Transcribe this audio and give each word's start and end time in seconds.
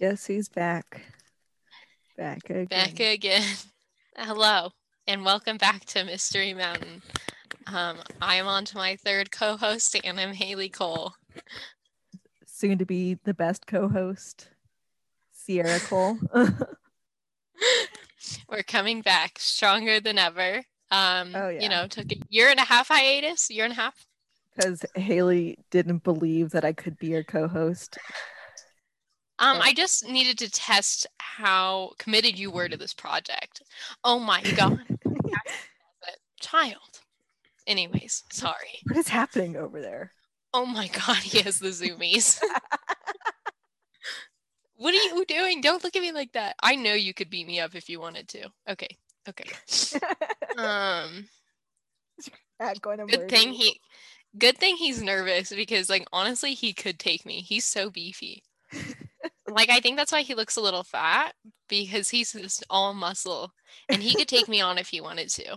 Yes, 0.00 0.24
he's 0.24 0.48
back. 0.48 1.02
Back 2.16 2.48
again. 2.48 2.66
Back 2.70 2.98
again. 3.00 3.44
Hello, 4.16 4.70
and 5.06 5.26
welcome 5.26 5.58
back 5.58 5.84
to 5.86 6.04
Mystery 6.04 6.54
Mountain. 6.54 7.02
Um, 7.66 7.98
I'm 8.22 8.46
on 8.46 8.64
to 8.64 8.78
my 8.78 8.96
third 8.96 9.30
co-host, 9.30 9.94
and 10.02 10.18
I'm 10.18 10.32
Haley 10.32 10.70
Cole. 10.70 11.12
Soon 12.46 12.78
to 12.78 12.86
be 12.86 13.18
the 13.24 13.34
best 13.34 13.66
co-host, 13.66 14.48
Sierra 15.34 15.78
Cole. 15.80 16.16
We're 18.48 18.62
coming 18.62 19.02
back 19.02 19.38
stronger 19.38 20.00
than 20.00 20.16
ever. 20.16 20.62
Um, 20.90 21.32
Oh, 21.34 21.50
yeah. 21.50 21.60
you 21.60 21.68
know, 21.68 21.86
took 21.86 22.10
a 22.10 22.16
year 22.30 22.48
and 22.48 22.58
a 22.58 22.64
half 22.64 22.88
hiatus, 22.88 23.50
year 23.50 23.64
and 23.64 23.72
a 23.72 23.76
half. 23.76 24.06
Because 24.56 24.82
Haley 24.94 25.58
didn't 25.70 26.04
believe 26.04 26.52
that 26.52 26.64
I 26.64 26.72
could 26.72 26.98
be 26.98 27.08
your 27.08 27.22
co-host. 27.22 27.98
Um. 29.40 29.58
I 29.60 29.72
just 29.72 30.06
needed 30.06 30.38
to 30.38 30.50
test 30.50 31.06
how 31.18 31.92
committed 31.98 32.38
you 32.38 32.50
were 32.50 32.68
to 32.68 32.76
this 32.76 32.94
project. 32.94 33.62
Oh 34.04 34.18
my 34.18 34.42
god, 34.42 34.80
child. 36.40 37.00
Anyways, 37.66 38.24
sorry. 38.32 38.80
What 38.84 38.98
is 38.98 39.08
happening 39.08 39.56
over 39.56 39.80
there? 39.80 40.12
Oh 40.52 40.66
my 40.66 40.88
god, 40.88 41.16
he 41.18 41.42
has 41.42 41.58
the 41.58 41.68
zoomies. 41.68 42.40
what 44.76 44.94
are 44.94 45.16
you 45.16 45.24
doing? 45.26 45.60
Don't 45.60 45.84
look 45.84 45.96
at 45.96 46.02
me 46.02 46.12
like 46.12 46.32
that. 46.32 46.56
I 46.62 46.76
know 46.76 46.94
you 46.94 47.14
could 47.14 47.30
beat 47.30 47.46
me 47.46 47.60
up 47.60 47.74
if 47.74 47.88
you 47.88 48.00
wanted 48.00 48.28
to. 48.28 48.48
Okay. 48.68 48.96
Okay. 49.28 49.50
Um 50.58 51.28
going 52.80 52.98
to 52.98 53.06
good 53.06 53.28
thing 53.28 53.52
he 53.52 53.80
good 54.36 54.58
thing 54.58 54.76
he's 54.76 55.02
nervous 55.02 55.50
because 55.50 55.88
like 55.88 56.06
honestly 56.12 56.54
he 56.54 56.72
could 56.72 56.98
take 56.98 57.24
me. 57.24 57.40
He's 57.40 57.64
so 57.64 57.90
beefy. 57.90 58.42
Like 59.50 59.70
I 59.70 59.80
think 59.80 59.96
that's 59.96 60.12
why 60.12 60.22
he 60.22 60.34
looks 60.34 60.56
a 60.56 60.60
little 60.60 60.84
fat 60.84 61.34
because 61.68 62.08
he's 62.08 62.32
just 62.32 62.64
all 62.70 62.94
muscle 62.94 63.52
and 63.88 64.02
he 64.02 64.14
could 64.14 64.28
take 64.28 64.48
me 64.48 64.60
on 64.60 64.78
if 64.78 64.88
he 64.88 65.00
wanted 65.00 65.28
to. 65.30 65.56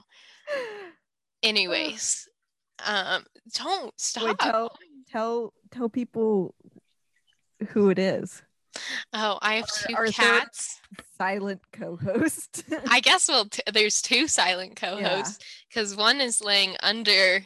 Anyways, 1.43 2.27
um 2.85 3.23
don't 3.55 3.93
stop. 3.99 4.23
Wait, 4.23 4.39
tell 4.39 4.71
tell 5.11 5.53
tell 5.71 5.89
people 5.89 6.55
who 7.69 7.89
it 7.89 7.99
is. 7.99 8.41
oh, 9.13 9.37
I 9.41 9.55
have 9.55 9.67
two 9.67 9.95
our 9.95 10.07
cats. 10.07 10.79
Silent 11.17 11.61
co-host. 11.71 12.63
I 12.89 12.99
guess 12.99 13.27
well, 13.27 13.45
t- 13.45 13.61
there's 13.71 14.01
two 14.01 14.27
silent 14.27 14.75
co-hosts 14.75 15.39
because 15.69 15.95
one 15.95 16.19
is 16.21 16.41
laying 16.41 16.75
under 16.81 17.45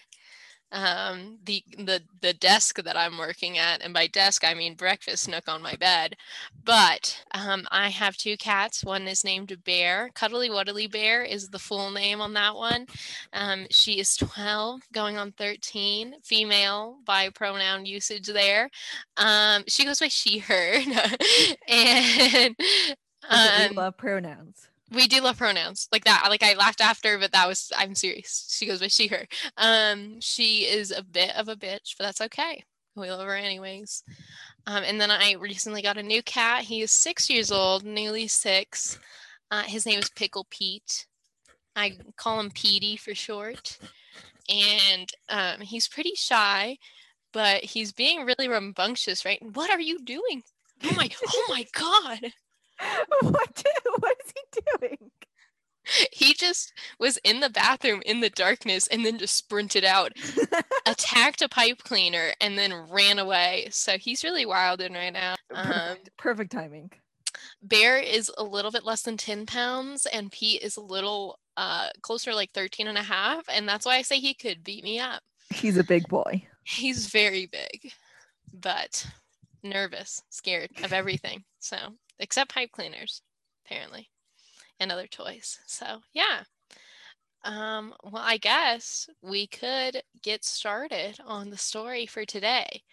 um 0.72 1.40
the 1.46 1.64
the 1.78 2.04
the 2.22 2.34
desk 2.34 2.84
that 2.84 2.98
I'm 2.98 3.18
working 3.18 3.58
at, 3.58 3.82
and 3.82 3.94
by 3.94 4.08
desk 4.08 4.44
I 4.46 4.54
mean 4.54 4.76
breakfast 4.76 5.28
nook 5.30 5.48
on 5.48 5.62
my 5.62 5.76
bed. 5.76 6.16
But 6.64 7.24
um, 7.34 7.66
I 7.72 7.90
have 7.90 8.18
two 8.18 8.38
cats. 8.38 8.84
One 8.84 9.08
is 9.08 9.24
named 9.24 9.64
Bear. 9.64 10.10
Cuddly 10.14 10.50
Wuddly 10.50 10.92
Bear 10.92 11.24
is 11.24 11.50
the 11.50 11.60
full 11.60 11.92
name 11.92 12.22
on 12.22 12.34
that 12.34 12.56
one. 12.56 12.88
Um, 13.34 13.68
she 13.72 14.00
is 14.00 14.16
12, 14.18 14.82
going 14.94 15.18
on 15.18 15.32
13, 15.34 16.16
female 16.24 16.98
by 17.06 17.30
pronoun 17.30 17.86
usage 17.86 18.28
there. 18.28 18.70
Um, 19.18 19.64
she 19.68 19.86
goes 19.86 20.00
by 20.00 20.10
she 20.10 20.40
her, 20.40 20.80
and. 21.68 22.56
Because 23.30 23.56
we 23.56 23.68
Um, 23.68 23.70
love 23.70 23.98
pronouns. 23.98 24.67
We 24.92 25.08
do 25.08 25.22
love 25.22 25.38
pronouns 25.38 25.88
like 25.92 26.06
that. 26.06 26.28
Like 26.30 26.44
I 26.44 26.54
laughed 26.54 26.82
after, 26.82 27.18
but 27.18 27.32
that 27.34 27.48
was 27.48 27.72
I'm 27.78 27.96
serious. 27.96 28.48
She 28.50 28.66
goes 28.66 28.80
by 28.80 28.88
she 28.88 29.08
her. 29.08 29.28
Um, 29.58 30.20
she 30.22 30.60
is 30.66 30.92
a 30.92 31.04
bit 31.04 31.36
of 31.36 31.50
a 31.50 31.56
bitch, 31.56 31.96
but 31.98 32.06
that's 32.06 32.22
okay. 32.22 32.64
We 32.96 33.12
love 33.12 33.28
her 33.28 33.36
anyways. 33.36 34.04
Um, 34.66 34.84
and 34.84 35.00
then 35.00 35.12
I 35.12 35.34
recently 35.34 35.82
got 35.82 35.98
a 35.98 36.04
new 36.04 36.24
cat. 36.24 36.64
He 36.64 36.82
is 36.82 36.92
six 36.92 37.30
years 37.30 37.52
old, 37.52 37.84
newly 37.84 38.28
six. 38.28 38.98
Uh, 39.52 39.64
his 39.64 39.86
name 39.86 40.00
is 40.00 40.10
Pickle 40.10 40.48
Pete. 40.50 41.06
I 41.76 41.98
call 42.18 42.40
him 42.40 42.50
Petey 42.52 42.98
for 42.98 43.14
short. 43.14 43.78
And 44.50 45.12
um, 45.30 45.62
he's 45.62 45.88
pretty 45.88 46.14
shy, 46.16 46.78
but 47.34 47.64
he's 47.64 47.92
being 47.92 48.26
really 48.26 48.48
rambunctious, 48.48 49.26
right? 49.26 49.40
What 49.54 49.70
are 49.70 49.80
you 49.80 50.00
doing? 50.04 50.42
Oh 50.84 50.94
my! 50.96 51.10
Oh 51.28 51.46
my 51.50 51.66
God! 51.74 52.32
what, 53.22 53.56
do- 53.56 53.92
what 54.00 54.17
doing? 54.80 55.12
he 56.12 56.34
just 56.34 56.74
was 57.00 57.18
in 57.24 57.40
the 57.40 57.50
bathroom 57.50 58.02
in 58.06 58.20
the 58.20 58.30
darkness 58.30 58.88
and 58.88 59.06
then 59.06 59.18
just 59.18 59.36
sprinted 59.36 59.86
out, 59.86 60.14
attacked 60.86 61.42
a 61.42 61.50
pipe 61.50 61.84
cleaner, 61.84 62.34
and 62.42 62.58
then 62.58 62.74
ran 62.90 63.20
away. 63.20 63.68
So 63.72 63.98
he's 63.98 64.24
really 64.24 64.46
wilding 64.46 64.94
right 64.94 65.14
now. 65.14 65.36
Um, 65.54 65.66
perfect, 65.66 66.18
perfect 66.18 66.52
timing. 66.52 66.92
Bear 67.62 67.98
is 67.98 68.32
a 68.38 68.44
little 68.44 68.72
bit 68.72 68.86
less 68.86 69.04
than 69.04 69.18
10 69.18 69.46
pounds, 69.46 70.06
and 70.06 70.32
Pete 70.32 70.62
is 70.62 70.78
a 70.78 70.82
little 70.82 71.40
uh, 71.56 71.90
closer, 72.02 72.34
like 72.34 72.52
13 72.54 72.88
and 72.88 72.98
a 72.98 73.04
half. 73.04 73.46
And 73.50 73.68
that's 73.68 73.86
why 73.86 73.96
I 73.96 74.02
say 74.02 74.20
he 74.20 74.34
could 74.34 74.64
beat 74.64 74.84
me 74.84 75.00
up. 75.00 75.22
He's 75.54 75.78
a 75.78 75.84
big 75.84 76.08
boy. 76.08 76.44
He's 76.64 77.08
very 77.08 77.46
big, 77.46 77.94
but 78.54 79.08
nervous, 79.64 80.22
scared 80.30 80.70
of 80.84 80.92
everything. 80.92 81.46
So, 81.60 81.78
except 82.20 82.54
pipe 82.54 82.72
cleaners, 82.72 83.22
apparently, 83.66 84.10
and 84.80 84.92
other 84.92 85.08
toys. 85.08 85.60
So, 85.66 86.02
yeah. 86.14 86.44
Um, 87.44 87.94
well, 88.04 88.24
I 88.26 88.38
guess 88.38 89.10
we 89.22 89.48
could 89.48 90.02
get 90.22 90.44
started 90.44 91.18
on 91.26 91.50
the 91.50 91.58
story 91.58 92.06
for 92.06 92.26
today. 92.26 92.84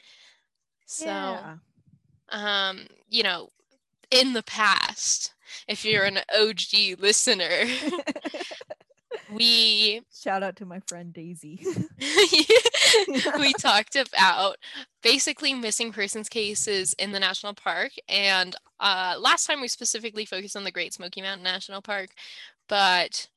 So, 0.87 1.07
yeah. 1.07 1.57
um, 2.31 2.87
you 3.09 3.23
know, 3.23 3.49
in 4.11 4.33
the 4.33 4.43
past, 4.43 5.35
if 5.67 5.85
you're 5.85 6.05
an 6.05 6.19
OG 6.39 6.99
listener, 7.01 7.67
we 9.33 10.03
Shout 10.13 10.43
out 10.43 10.57
to 10.57 10.67
my 10.67 10.81
friend 10.87 11.13
Daisy. 11.13 11.65
we 13.39 13.53
talked 13.55 13.97
about 13.97 14.57
basically 15.03 15.55
missing 15.55 15.93
persons 15.93 16.29
cases 16.29 16.95
in 16.99 17.13
the 17.13 17.21
national 17.21 17.55
park 17.55 17.93
and 18.09 18.57
uh, 18.81 19.17
last 19.19 19.47
time 19.47 19.61
we 19.61 19.69
specifically 19.69 20.25
focused 20.25 20.57
on 20.57 20.65
the 20.65 20.71
great 20.71 20.93
smoky 20.93 21.21
mountain 21.23 21.45
national 21.45 21.83
park 21.83 22.11
but 22.69 23.29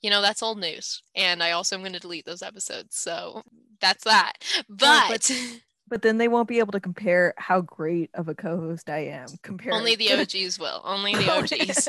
you 0.00 0.10
know 0.10 0.20
that's 0.20 0.42
old 0.42 0.58
news 0.58 1.02
and 1.14 1.42
i 1.42 1.52
also 1.52 1.76
am 1.76 1.82
going 1.82 1.92
to 1.92 2.00
delete 2.00 2.24
those 2.24 2.42
episodes 2.42 2.96
so 2.96 3.42
that's 3.80 4.04
that. 4.04 4.34
But, 4.68 5.08
but 5.08 5.32
but 5.88 6.02
then 6.02 6.18
they 6.18 6.28
won't 6.28 6.48
be 6.48 6.58
able 6.58 6.72
to 6.72 6.80
compare 6.80 7.34
how 7.38 7.62
great 7.62 8.10
of 8.14 8.28
a 8.28 8.34
co-host 8.34 8.90
I 8.90 9.06
am 9.06 9.28
compared 9.42 9.74
only 9.74 9.94
the 9.94 10.12
og's 10.12 10.58
will 10.58 10.82
only 10.84 11.14
the 11.14 11.32
og's 11.32 11.88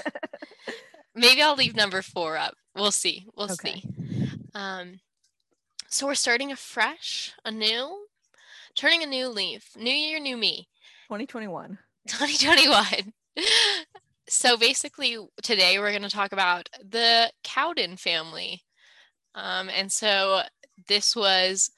maybe 1.16 1.42
i'll 1.42 1.56
leave 1.56 1.76
number 1.76 2.02
four 2.02 2.38
up 2.38 2.56
we'll 2.80 2.92
see 2.92 3.26
we'll 3.36 3.50
Okay. 3.52 3.82
see 3.82 3.84
um 4.56 5.00
so 5.88 6.06
we're 6.08 6.16
starting 6.16 6.52
afresh 6.52 7.34
anew 7.46 8.06
turning 8.76 9.04
a 9.04 9.08
new 9.08 9.28
leaf 9.28 9.72
new 9.76 9.94
year 9.94 10.20
new 10.20 10.38
me 10.38 10.68
2021. 11.08 11.78
2021. 12.08 13.14
So 14.32 14.58
basically, 14.58 15.18
today 15.42 15.80
we're 15.80 15.90
going 15.90 16.04
to 16.04 16.10
talk 16.10 16.34
about 16.34 16.70
the 16.88 17.32
Cowden 17.44 17.98
family. 17.98 18.62
Um, 19.34 19.70
and 19.70 19.92
so 19.92 20.44
this 20.88 21.16
was 21.16 21.72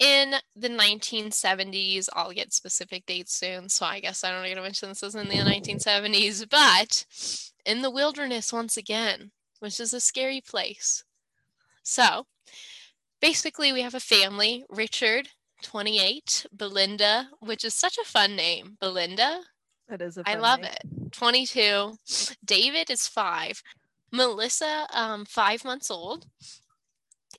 in 0.00 0.34
the 0.56 0.68
1970s. 0.70 2.08
I'll 2.12 2.32
get 2.32 2.52
specific 2.52 3.06
dates 3.06 3.32
soon. 3.32 3.68
So 3.68 3.86
I 3.86 4.00
guess 4.00 4.24
I 4.24 4.32
don't 4.32 4.42
need 4.42 4.56
to 4.56 4.62
mention 4.62 4.88
this 4.88 5.02
was 5.02 5.14
in 5.14 5.28
the 5.28 5.36
1970s, 5.36 6.48
but 6.50 7.06
in 7.64 7.82
the 7.82 7.92
wilderness 7.92 8.52
once 8.52 8.76
again, 8.76 9.30
which 9.60 9.80
is 9.80 9.92
a 9.92 10.00
scary 10.00 10.40
place. 10.40 11.04
So 11.82 12.26
basically, 13.20 13.72
we 13.72 13.82
have 13.82 13.94
a 13.94 14.00
family 14.00 14.64
Richard, 14.68 15.28
28, 15.62 16.46
Belinda, 16.52 17.28
which 17.40 17.64
is 17.64 17.74
such 17.74 17.98
a 17.98 18.04
fun 18.04 18.36
name. 18.36 18.76
Belinda, 18.80 19.40
That 19.88 20.00
is 20.02 20.16
a 20.18 20.22
I 20.22 20.32
fun 20.32 20.36
I 20.36 20.40
love 20.40 20.60
name. 20.60 20.70
it. 20.72 21.12
22. 21.12 21.96
David 22.44 22.90
is 22.90 23.06
five. 23.06 23.62
Melissa, 24.12 24.86
um, 24.92 25.24
five 25.24 25.64
months 25.64 25.90
old. 25.90 26.26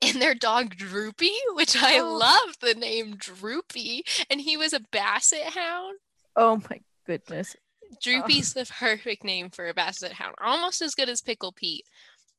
And 0.02 0.22
their 0.22 0.36
dog 0.36 0.76
Droopy, 0.76 1.32
which 1.54 1.76
I 1.78 2.00
Oh. 2.00 2.14
love 2.18 2.58
the 2.62 2.74
name 2.76 3.16
Droopy. 3.16 4.04
And 4.30 4.42
he 4.42 4.58
was 4.58 4.74
a 4.74 4.82
basset 4.92 5.54
hound. 5.54 6.00
Oh 6.36 6.62
my 6.70 6.82
goodness. 7.08 7.56
Droopy's 8.02 8.54
the 8.54 8.66
perfect 8.80 9.24
name 9.24 9.50
for 9.50 9.68
a 9.68 9.74
basset 9.74 10.14
hound. 10.14 10.36
Almost 10.44 10.82
as 10.82 10.96
good 10.96 11.10
as 11.10 11.22
Pickle 11.22 11.52
Pete, 11.52 11.86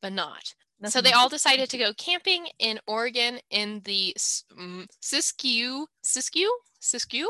but 0.00 0.12
not. 0.12 0.54
so 0.87 1.00
they 1.00 1.12
all 1.12 1.28
decided 1.28 1.70
to 1.70 1.78
go 1.78 1.93
camping 1.94 2.48
in 2.58 2.78
Oregon 2.87 3.38
in 3.50 3.81
the 3.84 4.14
mm, 4.16 4.87
Siskiyou. 5.02 5.87
Siskiyou? 6.04 6.48
Siskiyou? 6.81 7.26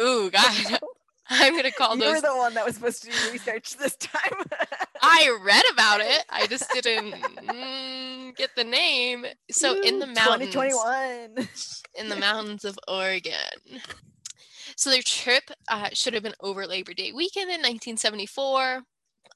Ooh, 0.00 0.30
God. 0.30 0.78
I'm 1.30 1.52
going 1.52 1.64
to 1.64 1.72
call 1.72 1.96
those. 1.96 1.98
you 1.98 2.04
those 2.06 2.22
were 2.22 2.28
the 2.28 2.36
one 2.36 2.54
that 2.54 2.64
was 2.64 2.76
supposed 2.76 3.02
to 3.02 3.10
do 3.10 3.32
research 3.32 3.76
this 3.76 3.96
time. 3.96 4.32
I 5.02 5.38
read 5.42 5.64
about 5.72 6.00
it. 6.00 6.24
I 6.30 6.46
just 6.46 6.70
didn't 6.72 7.12
mm, 7.12 8.34
get 8.36 8.56
the 8.56 8.64
name. 8.64 9.26
So 9.50 9.80
in 9.82 9.98
the 9.98 10.06
mountains, 10.06 10.54
2021. 10.54 11.48
in 11.98 12.08
the 12.08 12.16
mountains 12.16 12.64
of 12.64 12.78
Oregon. 12.88 13.34
So 14.78 14.90
their 14.90 15.02
trip 15.02 15.50
uh, 15.66 15.88
should 15.92 16.14
have 16.14 16.22
been 16.22 16.36
over 16.38 16.64
Labor 16.64 16.94
Day 16.94 17.10
weekend 17.10 17.50
in 17.50 17.58
1974. 17.58 18.82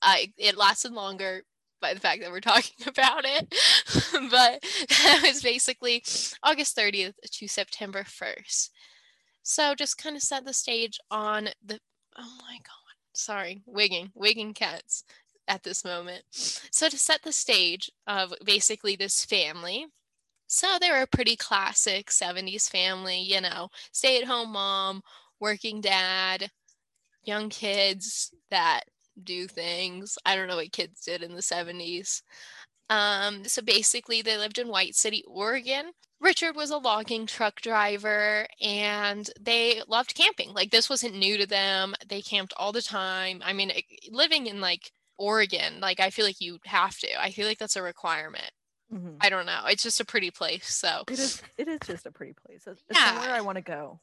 Uh, 0.00 0.14
it 0.38 0.56
lasted 0.56 0.92
longer 0.92 1.42
by 1.80 1.94
the 1.94 2.00
fact 2.00 2.22
that 2.22 2.30
we're 2.30 2.38
talking 2.40 2.86
about 2.86 3.24
it, 3.24 3.52
but 4.30 4.62
that 4.88 5.20
was 5.24 5.42
basically 5.42 6.04
August 6.44 6.76
30th 6.76 7.14
to 7.28 7.48
September 7.48 8.04
1st. 8.04 8.70
So 9.42 9.74
just 9.74 9.98
kind 9.98 10.14
of 10.14 10.22
set 10.22 10.44
the 10.44 10.52
stage 10.52 11.00
on 11.10 11.48
the. 11.66 11.80
Oh 12.16 12.38
my 12.42 12.58
God. 12.58 12.94
Sorry, 13.12 13.62
wigging, 13.66 14.12
wigging 14.14 14.54
cats 14.54 15.02
at 15.48 15.64
this 15.64 15.84
moment. 15.84 16.22
So 16.30 16.88
to 16.88 16.96
set 16.96 17.22
the 17.24 17.32
stage 17.32 17.90
of 18.06 18.32
basically 18.44 18.94
this 18.94 19.24
family, 19.24 19.86
so 20.46 20.76
they 20.80 20.90
were 20.90 21.02
a 21.02 21.06
pretty 21.08 21.34
classic 21.34 22.10
70s 22.10 22.70
family, 22.70 23.18
you 23.18 23.40
know, 23.40 23.70
stay 23.90 24.20
at 24.20 24.28
home 24.28 24.52
mom, 24.52 25.02
working 25.42 25.80
dad, 25.80 26.48
young 27.24 27.50
kids 27.50 28.32
that 28.50 28.84
do 29.22 29.46
things. 29.48 30.16
I 30.24 30.36
don't 30.36 30.48
know 30.48 30.56
what 30.56 30.72
kids 30.72 31.02
did 31.02 31.22
in 31.22 31.34
the 31.34 31.42
70s. 31.42 32.22
Um, 32.88 33.44
so 33.44 33.60
basically, 33.60 34.22
they 34.22 34.38
lived 34.38 34.58
in 34.58 34.68
White 34.68 34.94
City, 34.94 35.24
Oregon. 35.26 35.92
Richard 36.20 36.54
was 36.54 36.70
a 36.70 36.76
logging 36.76 37.26
truck 37.26 37.60
driver 37.60 38.46
and 38.60 39.28
they 39.40 39.82
loved 39.88 40.14
camping. 40.14 40.54
Like, 40.54 40.70
this 40.70 40.88
wasn't 40.88 41.16
new 41.16 41.36
to 41.36 41.46
them. 41.46 41.94
They 42.06 42.22
camped 42.22 42.54
all 42.56 42.70
the 42.70 42.80
time. 42.80 43.42
I 43.44 43.52
mean, 43.52 43.72
living 44.10 44.46
in 44.46 44.60
like 44.60 44.92
Oregon, 45.18 45.80
like, 45.80 45.98
I 45.98 46.10
feel 46.10 46.24
like 46.24 46.40
you 46.40 46.58
have 46.66 46.96
to. 46.98 47.20
I 47.20 47.32
feel 47.32 47.48
like 47.48 47.58
that's 47.58 47.76
a 47.76 47.82
requirement. 47.82 48.52
Mm-hmm. 48.94 49.16
I 49.20 49.30
don't 49.30 49.46
know. 49.46 49.62
It's 49.66 49.82
just 49.82 50.00
a 50.00 50.04
pretty 50.04 50.30
place. 50.30 50.72
So 50.72 51.02
it 51.08 51.18
is. 51.18 51.42
It 51.58 51.66
is 51.66 51.80
just 51.84 52.06
a 52.06 52.12
pretty 52.12 52.34
place. 52.34 52.62
It's, 52.66 52.82
yeah. 52.92 53.14
somewhere 53.14 53.34
I 53.34 53.40
want 53.40 53.56
to 53.56 53.62
go. 53.62 53.98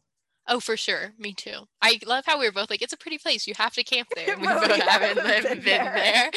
Oh, 0.51 0.60
for 0.60 0.75
sure. 0.75 1.13
Me 1.19 1.34
too. 1.34 1.68
I 1.80 2.00
love 2.07 2.25
how 2.25 2.40
we 2.40 2.48
were 2.48 2.51
both 2.51 2.72
like, 2.72 2.81
it's 2.81 2.92
a 2.94 2.98
pretty 2.98 3.19
place. 3.19 3.46
You 3.46 3.54
have 3.57 3.74
to 3.75 3.84
camp 3.84 4.07
there. 4.16 4.36
We 4.36 4.48
both 4.48 4.81
haven't 4.81 5.24
been, 5.24 5.44
been 5.44 5.63
there. 5.63 5.94
there. 5.96 6.31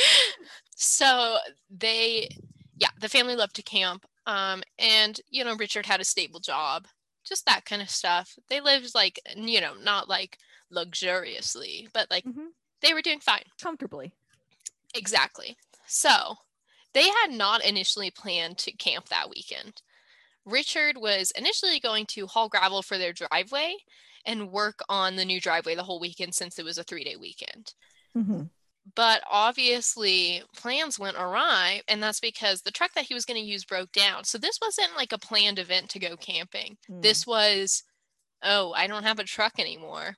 So 0.76 1.38
they, 1.70 2.28
yeah, 2.76 2.90
the 3.00 3.08
family 3.08 3.36
loved 3.36 3.56
to 3.56 3.62
camp. 3.62 4.04
Um, 4.26 4.62
and 4.78 5.18
you 5.30 5.44
know, 5.44 5.56
Richard 5.56 5.86
had 5.86 6.00
a 6.00 6.04
stable 6.04 6.40
job, 6.40 6.86
just 7.24 7.46
that 7.46 7.64
kind 7.64 7.80
of 7.80 7.90
stuff. 7.90 8.36
They 8.50 8.60
lived 8.60 8.94
like, 8.94 9.18
you 9.34 9.60
know, 9.60 9.72
not 9.82 10.08
like 10.08 10.38
luxuriously, 10.70 11.88
but 11.94 12.10
like 12.10 12.24
mm-hmm. 12.24 12.48
they 12.82 12.92
were 12.92 13.02
doing 13.02 13.20
fine. 13.20 13.44
Comfortably. 13.60 14.12
Exactly. 14.94 15.56
So 15.86 16.36
they 16.92 17.08
had 17.08 17.30
not 17.30 17.64
initially 17.64 18.10
planned 18.10 18.58
to 18.58 18.72
camp 18.72 19.08
that 19.08 19.30
weekend. 19.30 19.80
Richard 20.44 20.96
was 20.96 21.30
initially 21.32 21.80
going 21.80 22.06
to 22.06 22.26
haul 22.26 22.48
gravel 22.48 22.82
for 22.82 22.98
their 22.98 23.12
driveway 23.12 23.74
and 24.24 24.50
work 24.50 24.80
on 24.88 25.16
the 25.16 25.24
new 25.24 25.40
driveway 25.40 25.74
the 25.74 25.82
whole 25.82 26.00
weekend 26.00 26.34
since 26.34 26.58
it 26.58 26.64
was 26.64 26.78
a 26.78 26.84
three 26.84 27.04
day 27.04 27.16
weekend. 27.16 27.74
Mm-hmm. 28.16 28.42
But 28.96 29.22
obviously, 29.30 30.42
plans 30.56 30.98
went 30.98 31.16
awry, 31.16 31.82
and 31.86 32.02
that's 32.02 32.18
because 32.18 32.62
the 32.62 32.72
truck 32.72 32.92
that 32.94 33.04
he 33.04 33.14
was 33.14 33.24
going 33.24 33.40
to 33.40 33.46
use 33.46 33.64
broke 33.64 33.92
down. 33.92 34.24
So, 34.24 34.38
this 34.38 34.58
wasn't 34.60 34.96
like 34.96 35.12
a 35.12 35.18
planned 35.18 35.60
event 35.60 35.88
to 35.90 36.00
go 36.00 36.16
camping. 36.16 36.76
Mm. 36.90 37.00
This 37.00 37.24
was, 37.24 37.84
oh, 38.42 38.72
I 38.72 38.88
don't 38.88 39.04
have 39.04 39.20
a 39.20 39.24
truck 39.24 39.60
anymore. 39.60 40.16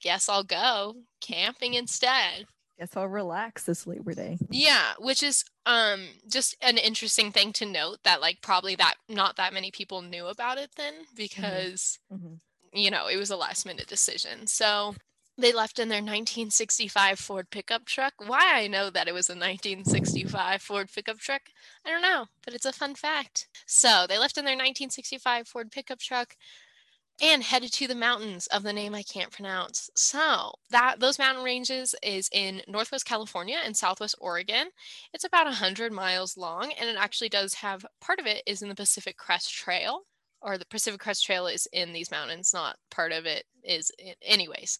Guess 0.00 0.30
I'll 0.30 0.44
go 0.44 0.94
camping 1.20 1.74
instead. 1.74 2.46
Guess 2.80 2.96
I'll 2.96 3.08
relax 3.08 3.64
this 3.64 3.86
Labor 3.86 4.14
Day. 4.14 4.38
Yeah, 4.48 4.94
which 4.98 5.22
is 5.22 5.44
um 5.66 6.00
just 6.26 6.56
an 6.62 6.78
interesting 6.78 7.30
thing 7.30 7.52
to 7.54 7.66
note 7.66 7.98
that 8.04 8.22
like 8.22 8.40
probably 8.40 8.74
that 8.76 8.94
not 9.06 9.36
that 9.36 9.52
many 9.52 9.70
people 9.70 10.00
knew 10.00 10.26
about 10.26 10.56
it 10.56 10.70
then 10.76 10.94
mm-hmm. 10.94 11.14
because 11.14 11.98
mm-hmm. 12.10 12.34
you 12.72 12.90
know, 12.90 13.06
it 13.06 13.18
was 13.18 13.28
a 13.28 13.36
last 13.36 13.66
minute 13.66 13.86
decision. 13.86 14.46
So 14.46 14.94
they 15.36 15.52
left 15.52 15.78
in 15.78 15.88
their 15.88 15.98
1965 15.98 17.18
Ford 17.18 17.50
pickup 17.50 17.84
truck. 17.84 18.14
Why 18.18 18.52
I 18.54 18.66
know 18.66 18.88
that 18.88 19.08
it 19.08 19.14
was 19.14 19.28
a 19.28 19.32
1965 19.32 20.62
Ford 20.62 20.88
pickup 20.94 21.18
truck, 21.18 21.42
I 21.84 21.90
don't 21.90 22.02
know, 22.02 22.26
but 22.44 22.54
it's 22.54 22.66
a 22.66 22.72
fun 22.72 22.94
fact. 22.94 23.48
So 23.66 24.06
they 24.08 24.18
left 24.18 24.38
in 24.38 24.44
their 24.44 24.54
1965 24.54 25.48
Ford 25.48 25.70
pickup 25.70 25.98
truck 25.98 26.34
and 27.20 27.42
headed 27.42 27.72
to 27.74 27.86
the 27.86 27.94
mountains 27.94 28.46
of 28.48 28.62
the 28.62 28.72
name 28.72 28.94
I 28.94 29.02
can't 29.02 29.30
pronounce. 29.30 29.90
So 29.94 30.52
that 30.70 31.00
those 31.00 31.18
mountain 31.18 31.44
ranges 31.44 31.94
is 32.02 32.28
in 32.32 32.62
Northwest 32.66 33.04
California 33.04 33.58
and 33.64 33.76
Southwest 33.76 34.16
Oregon. 34.20 34.68
It's 35.12 35.24
about 35.24 35.44
100 35.46 35.92
miles 35.92 36.36
long 36.36 36.72
and 36.78 36.88
it 36.88 36.96
actually 36.98 37.28
does 37.28 37.54
have 37.54 37.84
part 38.00 38.18
of 38.18 38.26
it 38.26 38.42
is 38.46 38.62
in 38.62 38.68
the 38.68 38.74
Pacific 38.74 39.16
Crest 39.16 39.52
Trail 39.52 40.02
or 40.42 40.56
the 40.56 40.66
Pacific 40.66 41.00
Crest 41.00 41.24
Trail 41.24 41.46
is 41.46 41.68
in 41.72 41.92
these 41.92 42.10
mountains, 42.10 42.52
not 42.54 42.76
part 42.90 43.12
of 43.12 43.26
it 43.26 43.44
is 43.62 43.90
in, 43.98 44.14
anyways. 44.22 44.78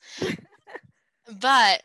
but 1.41 1.83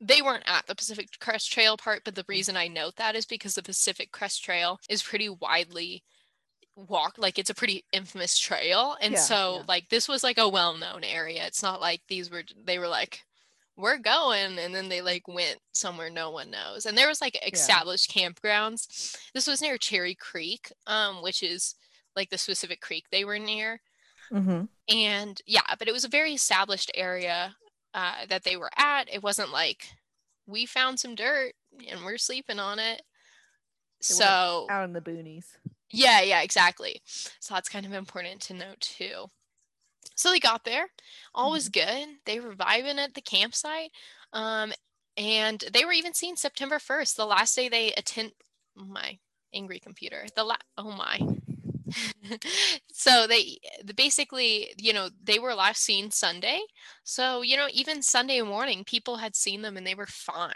they 0.00 0.22
weren't 0.22 0.44
at 0.46 0.66
the 0.66 0.74
Pacific 0.74 1.08
Crest 1.20 1.52
Trail 1.52 1.76
part, 1.76 2.02
but 2.04 2.14
the 2.14 2.24
reason 2.26 2.56
I 2.56 2.68
note 2.68 2.96
that 2.96 3.14
is 3.14 3.26
because 3.26 3.54
the 3.54 3.62
Pacific 3.62 4.10
Crest 4.10 4.42
Trail 4.42 4.78
is 4.88 5.02
pretty 5.02 5.28
widely 5.28 6.02
walk 6.74 7.16
like 7.18 7.38
it's 7.38 7.50
a 7.50 7.54
pretty 7.54 7.84
infamous 7.92 8.38
trail 8.38 8.96
and 9.00 9.12
yeah, 9.12 9.18
so 9.18 9.56
yeah. 9.56 9.62
like 9.68 9.88
this 9.90 10.08
was 10.08 10.22
like 10.22 10.38
a 10.38 10.48
well-known 10.48 11.04
area 11.04 11.44
it's 11.46 11.62
not 11.62 11.80
like 11.80 12.00
these 12.08 12.30
were 12.30 12.42
they 12.64 12.78
were 12.78 12.88
like 12.88 13.20
we're 13.76 13.98
going 13.98 14.58
and 14.58 14.74
then 14.74 14.88
they 14.88 15.00
like 15.00 15.26
went 15.28 15.58
somewhere 15.72 16.10
no 16.10 16.30
one 16.30 16.50
knows 16.50 16.86
and 16.86 16.96
there 16.96 17.08
was 17.08 17.20
like 17.20 17.38
established 17.52 18.14
yeah. 18.14 18.28
campgrounds 18.28 19.16
this 19.34 19.46
was 19.46 19.60
near 19.60 19.76
cherry 19.76 20.14
creek 20.14 20.72
um 20.86 21.22
which 21.22 21.42
is 21.42 21.74
like 22.16 22.30
the 22.30 22.38
specific 22.38 22.80
creek 22.80 23.04
they 23.10 23.24
were 23.24 23.38
near 23.38 23.80
mm-hmm. 24.30 24.64
and 24.88 25.40
yeah 25.46 25.74
but 25.78 25.88
it 25.88 25.92
was 25.92 26.04
a 26.04 26.08
very 26.08 26.32
established 26.32 26.90
area 26.94 27.54
uh, 27.94 28.24
that 28.28 28.44
they 28.44 28.56
were 28.56 28.70
at 28.76 29.12
it 29.12 29.22
wasn't 29.22 29.50
like 29.50 29.88
we 30.46 30.64
found 30.64 30.98
some 30.98 31.14
dirt 31.14 31.52
and 31.88 32.04
we're 32.04 32.18
sleeping 32.18 32.58
on 32.58 32.78
it 32.78 33.02
they 34.00 34.14
so 34.14 34.66
out 34.70 34.84
in 34.84 34.92
the 34.92 35.00
boonies 35.00 35.56
yeah, 35.92 36.22
yeah, 36.22 36.42
exactly. 36.42 37.00
So 37.04 37.54
that's 37.54 37.68
kind 37.68 37.86
of 37.86 37.92
important 37.92 38.40
to 38.42 38.54
note 38.54 38.80
too. 38.80 39.26
So 40.16 40.30
they 40.30 40.40
got 40.40 40.64
there, 40.64 40.86
all 41.34 41.52
was 41.52 41.68
mm-hmm. 41.68 42.06
good. 42.06 42.16
They 42.26 42.40
were 42.40 42.54
vibing 42.54 42.98
at 42.98 43.14
the 43.14 43.20
campsite. 43.20 43.90
Um, 44.32 44.72
and 45.16 45.62
they 45.72 45.84
were 45.84 45.92
even 45.92 46.14
seen 46.14 46.36
September 46.36 46.78
1st, 46.78 47.16
the 47.16 47.26
last 47.26 47.54
day 47.54 47.68
they 47.68 47.92
attend 47.92 48.32
oh 48.78 48.84
my 48.84 49.18
angry 49.54 49.78
computer. 49.78 50.24
The 50.34 50.44
la- 50.44 50.56
oh 50.78 50.92
my. 50.92 51.20
so 52.92 53.26
they 53.26 53.58
basically, 53.94 54.72
you 54.78 54.92
know, 54.92 55.10
they 55.22 55.38
were 55.38 55.54
last 55.54 55.82
seen 55.82 56.10
Sunday. 56.10 56.60
So, 57.04 57.42
you 57.42 57.56
know, 57.56 57.68
even 57.72 58.02
Sunday 58.02 58.40
morning, 58.40 58.84
people 58.84 59.16
had 59.16 59.36
seen 59.36 59.62
them 59.62 59.76
and 59.76 59.86
they 59.86 59.94
were 59.94 60.06
fine. 60.06 60.54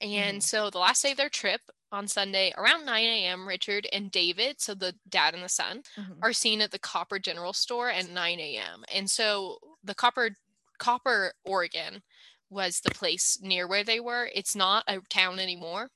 And 0.00 0.38
mm. 0.38 0.42
so 0.42 0.70
the 0.70 0.78
last 0.78 1.02
day 1.02 1.12
of 1.12 1.16
their 1.16 1.28
trip, 1.28 1.60
on 1.90 2.06
Sunday 2.06 2.52
around 2.56 2.84
9 2.84 3.04
a.m., 3.04 3.46
Richard 3.46 3.86
and 3.92 4.10
David, 4.10 4.60
so 4.60 4.74
the 4.74 4.94
dad 5.08 5.34
and 5.34 5.42
the 5.42 5.48
son, 5.48 5.82
mm-hmm. 5.98 6.12
are 6.22 6.32
seen 6.32 6.60
at 6.60 6.70
the 6.70 6.78
Copper 6.78 7.18
General 7.18 7.52
Store 7.52 7.90
at 7.90 8.10
9 8.10 8.40
a.m. 8.40 8.84
And 8.94 9.08
so 9.10 9.58
the 9.82 9.94
Copper 9.94 10.30
Copper, 10.78 11.32
Oregon 11.44 12.02
was 12.50 12.80
the 12.80 12.90
place 12.90 13.38
near 13.42 13.66
where 13.66 13.84
they 13.84 14.00
were. 14.00 14.30
It's 14.34 14.54
not 14.54 14.84
a 14.86 15.00
town 15.10 15.38
anymore 15.38 15.90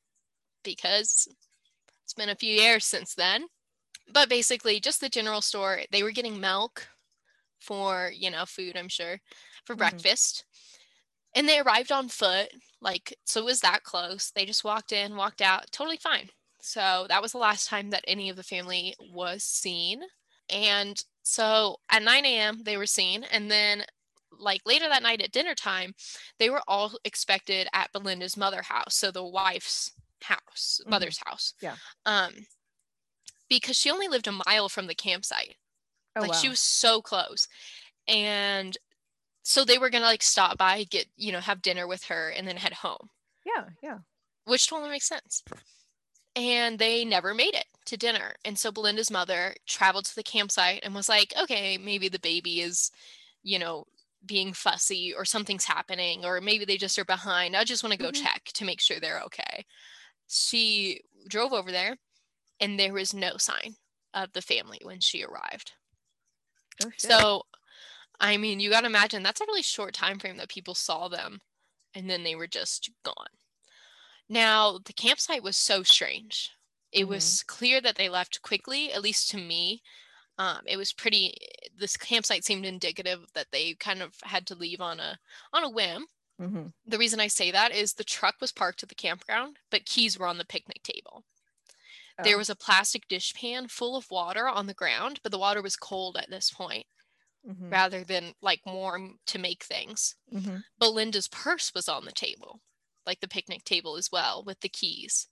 because 0.65 1.29
it's 2.05 2.15
been 2.15 2.29
a 2.29 2.37
few 2.37 2.53
years 2.53 2.85
since 2.85 3.15
then. 3.15 3.47
But 4.13 4.29
basically, 4.29 4.81
just 4.81 5.01
the 5.01 5.09
general 5.09 5.41
store. 5.41 5.81
They 5.91 6.03
were 6.03 6.11
getting 6.11 6.41
milk 6.41 6.89
for, 7.61 8.13
you 8.15 8.31
know, 8.31 8.45
food, 8.45 8.77
I'm 8.77 8.89
sure, 8.89 9.21
for 9.65 9.75
mm-hmm. 9.75 9.79
breakfast. 9.79 10.45
And 11.35 11.49
they 11.49 11.61
arrived 11.61 11.93
on 11.93 12.09
foot 12.09 12.49
like, 12.83 13.17
so 13.25 13.41
it 13.41 13.45
was 13.45 13.61
that 13.61 13.85
close. 13.85 14.33
They 14.35 14.45
just 14.45 14.65
walked 14.65 14.93
in, 14.93 15.17
walked 15.17 15.41
out, 15.41 15.71
totally 15.71 15.97
fine. 15.97 16.29
So 16.61 17.07
that 17.09 17.23
was 17.23 17.33
the 17.33 17.39
last 17.39 17.69
time 17.69 17.91
that 17.91 18.05
any 18.07 18.29
of 18.29 18.37
the 18.37 18.43
family 18.43 18.95
was 19.13 19.43
seen. 19.43 20.03
And 20.51 21.03
so 21.23 21.77
at 21.91 22.03
9 22.03 22.25
a.m., 22.25 22.63
they 22.65 22.77
were 22.77 22.87
seen. 22.87 23.25
And 23.33 23.51
then, 23.51 23.85
like 24.39 24.63
later 24.67 24.89
that 24.89 25.03
night 25.03 25.23
at 25.23 25.33
dinner 25.33 25.55
time, 25.55 25.95
they 26.39 26.51
were 26.51 26.63
all 26.67 26.93
expected 27.05 27.69
at 27.73 27.93
Belinda's 27.93 28.37
mother 28.37 28.63
house. 28.63 28.97
So 28.97 29.11
the 29.11 29.25
wife's 29.25 29.93
house, 30.23 30.81
mm-hmm. 30.81 30.91
mother's 30.91 31.19
house. 31.25 31.55
Yeah. 31.61 31.77
Um, 32.05 32.33
because 33.49 33.77
she 33.77 33.91
only 33.91 34.09
lived 34.09 34.27
a 34.27 34.41
mile 34.47 34.69
from 34.69 34.87
the 34.87 34.95
campsite. 34.95 35.57
Oh, 36.17 36.21
like 36.21 36.33
wow. 36.33 36.37
she 36.37 36.49
was 36.49 36.61
so 36.61 37.01
close. 37.01 37.49
And 38.09 38.77
so 39.43 39.65
they 39.65 39.79
were 39.79 39.91
gonna 39.91 40.05
like 40.05 40.23
stop 40.23 40.59
by, 40.59 40.85
get 40.85 41.07
you 41.17 41.33
know, 41.33 41.41
have 41.41 41.63
dinner 41.63 41.87
with 41.87 42.05
her, 42.05 42.29
and 42.29 42.47
then 42.47 42.57
head 42.57 42.75
home. 42.75 43.11
Yeah, 43.45 43.65
yeah. 43.83 43.99
Which 44.45 44.69
totally 44.69 44.91
makes 44.91 45.09
sense. 45.09 45.43
And 46.35 46.79
they 46.79 47.05
never 47.05 47.35
made 47.35 47.55
it 47.55 47.67
to 47.87 47.97
dinner. 47.97 48.35
And 48.45 48.59
so 48.59 48.73
Belinda's 48.73 49.11
mother 49.11 49.55
traveled 49.67 50.07
to 50.07 50.15
the 50.15 50.23
campsite 50.23 50.81
and 50.83 50.95
was 50.95 51.09
like, 51.09 51.35
okay, 51.41 51.77
maybe 51.77 52.09
the 52.09 52.19
baby 52.19 52.61
is, 52.61 52.91
you 53.43 53.59
know, 53.59 53.85
being 54.25 54.53
fussy 54.53 55.13
or 55.15 55.25
something's 55.25 55.65
happening, 55.65 56.25
or 56.25 56.41
maybe 56.41 56.65
they 56.65 56.77
just 56.77 56.99
are 56.99 57.05
behind. 57.05 57.57
I 57.57 57.65
just 57.65 57.83
want 57.83 57.93
to 57.93 57.99
go 57.99 58.11
mm-hmm. 58.11 58.23
check 58.23 58.45
to 58.55 58.65
make 58.65 58.81
sure 58.81 58.99
they're 59.01 59.23
okay. 59.23 59.65
She 60.29 61.03
drove 61.29 61.53
over 61.53 61.71
there 61.71 61.97
and 62.61 62.79
there 62.79 62.93
was 62.93 63.13
no 63.13 63.37
sign 63.37 63.75
of 64.15 64.33
the 64.33 64.43
family 64.43 64.79
when 64.83 65.01
she 65.01 65.25
arrived. 65.25 65.73
Oh, 66.85 66.91
so 66.97 67.43
I 68.23 68.39
mean, 68.39 68.59
you 68.59 68.71
got 68.71 68.81
to 68.83 68.87
imagine 68.87 69.23
that's 69.23 69.43
a 69.43 69.47
really 69.47 69.61
short 69.63 69.93
time 69.95 70.19
frame 70.19 70.39
that 70.39 70.49
people 70.49 70.75
saw 70.75 71.09
them 71.09 71.43
and 71.95 72.11
then 72.11 72.25
they 72.25 72.37
were 72.37 72.47
just 72.49 72.91
gone. 73.05 73.39
Now, 74.29 74.79
the 74.79 74.93
campsite 74.93 75.43
was 75.45 75.57
so 75.57 75.83
strange. 75.85 76.51
It 76.91 77.05
Mhm. 77.05 77.09
was 77.09 77.45
clear 77.47 77.81
that 77.81 77.97
they 77.97 78.09
left 78.09 78.43
quickly, 78.43 78.93
at 78.93 79.03
least 79.03 79.31
to 79.31 79.37
me. 79.37 79.83
Um, 80.39 80.63
it 80.67 80.77
was 80.79 80.93
pretty 80.95 81.37
this 81.75 81.97
campsite 81.97 82.45
seemed 82.45 82.67
indicative 82.67 83.33
that 83.35 83.53
they 83.53 83.75
kind 83.77 84.03
of 84.03 84.17
had 84.25 84.47
to 84.49 84.57
leave 84.57 84.81
on 84.81 85.01
a 85.01 85.21
on 85.53 85.65
a 85.65 85.71
whim. 85.71 86.09
hmm 86.39 86.69
The 86.87 86.99
reason 86.99 87.21
I 87.21 87.29
say 87.29 87.51
that 87.53 87.73
is 87.73 87.95
the 87.95 88.05
truck 88.05 88.41
was 88.41 88.53
parked 88.53 88.83
at 88.85 88.91
the 88.91 88.97
campground, 88.97 89.59
but 89.71 89.87
keys 89.87 90.19
were 90.19 90.27
on 90.29 90.39
the 90.39 90.45
picnic 90.47 90.83
table. 90.85 91.25
There 92.23 92.37
Oh. 92.37 92.39
was 92.39 92.51
a 92.51 92.57
plastic 92.57 93.07
dishpan 93.09 93.71
full 93.71 93.97
of 93.97 94.11
water 94.11 94.49
on 94.49 94.67
the 94.67 94.75
ground, 94.75 95.21
but 95.23 95.31
the 95.33 95.39
water 95.39 95.63
was 95.63 95.77
cold 95.77 96.17
at 96.17 96.31
this 96.31 96.51
point 96.51 96.87
hmm 97.45 97.71
rather 97.71 98.05
than 98.05 98.35
like 98.41 98.61
warm 98.67 99.19
to 99.27 99.39
make 99.39 99.65
things. 99.65 100.15
hmm 100.31 100.59
Belinda's 100.79 101.29
purse 101.29 101.73
was 101.75 101.89
on 101.89 102.05
the 102.05 102.13
table, 102.13 102.61
like 103.07 103.21
the 103.21 103.29
picnic 103.29 103.65
table 103.65 103.97
as 103.97 104.11
well, 104.13 104.43
with 104.45 104.61
the 104.61 104.69
keys. 104.69 105.29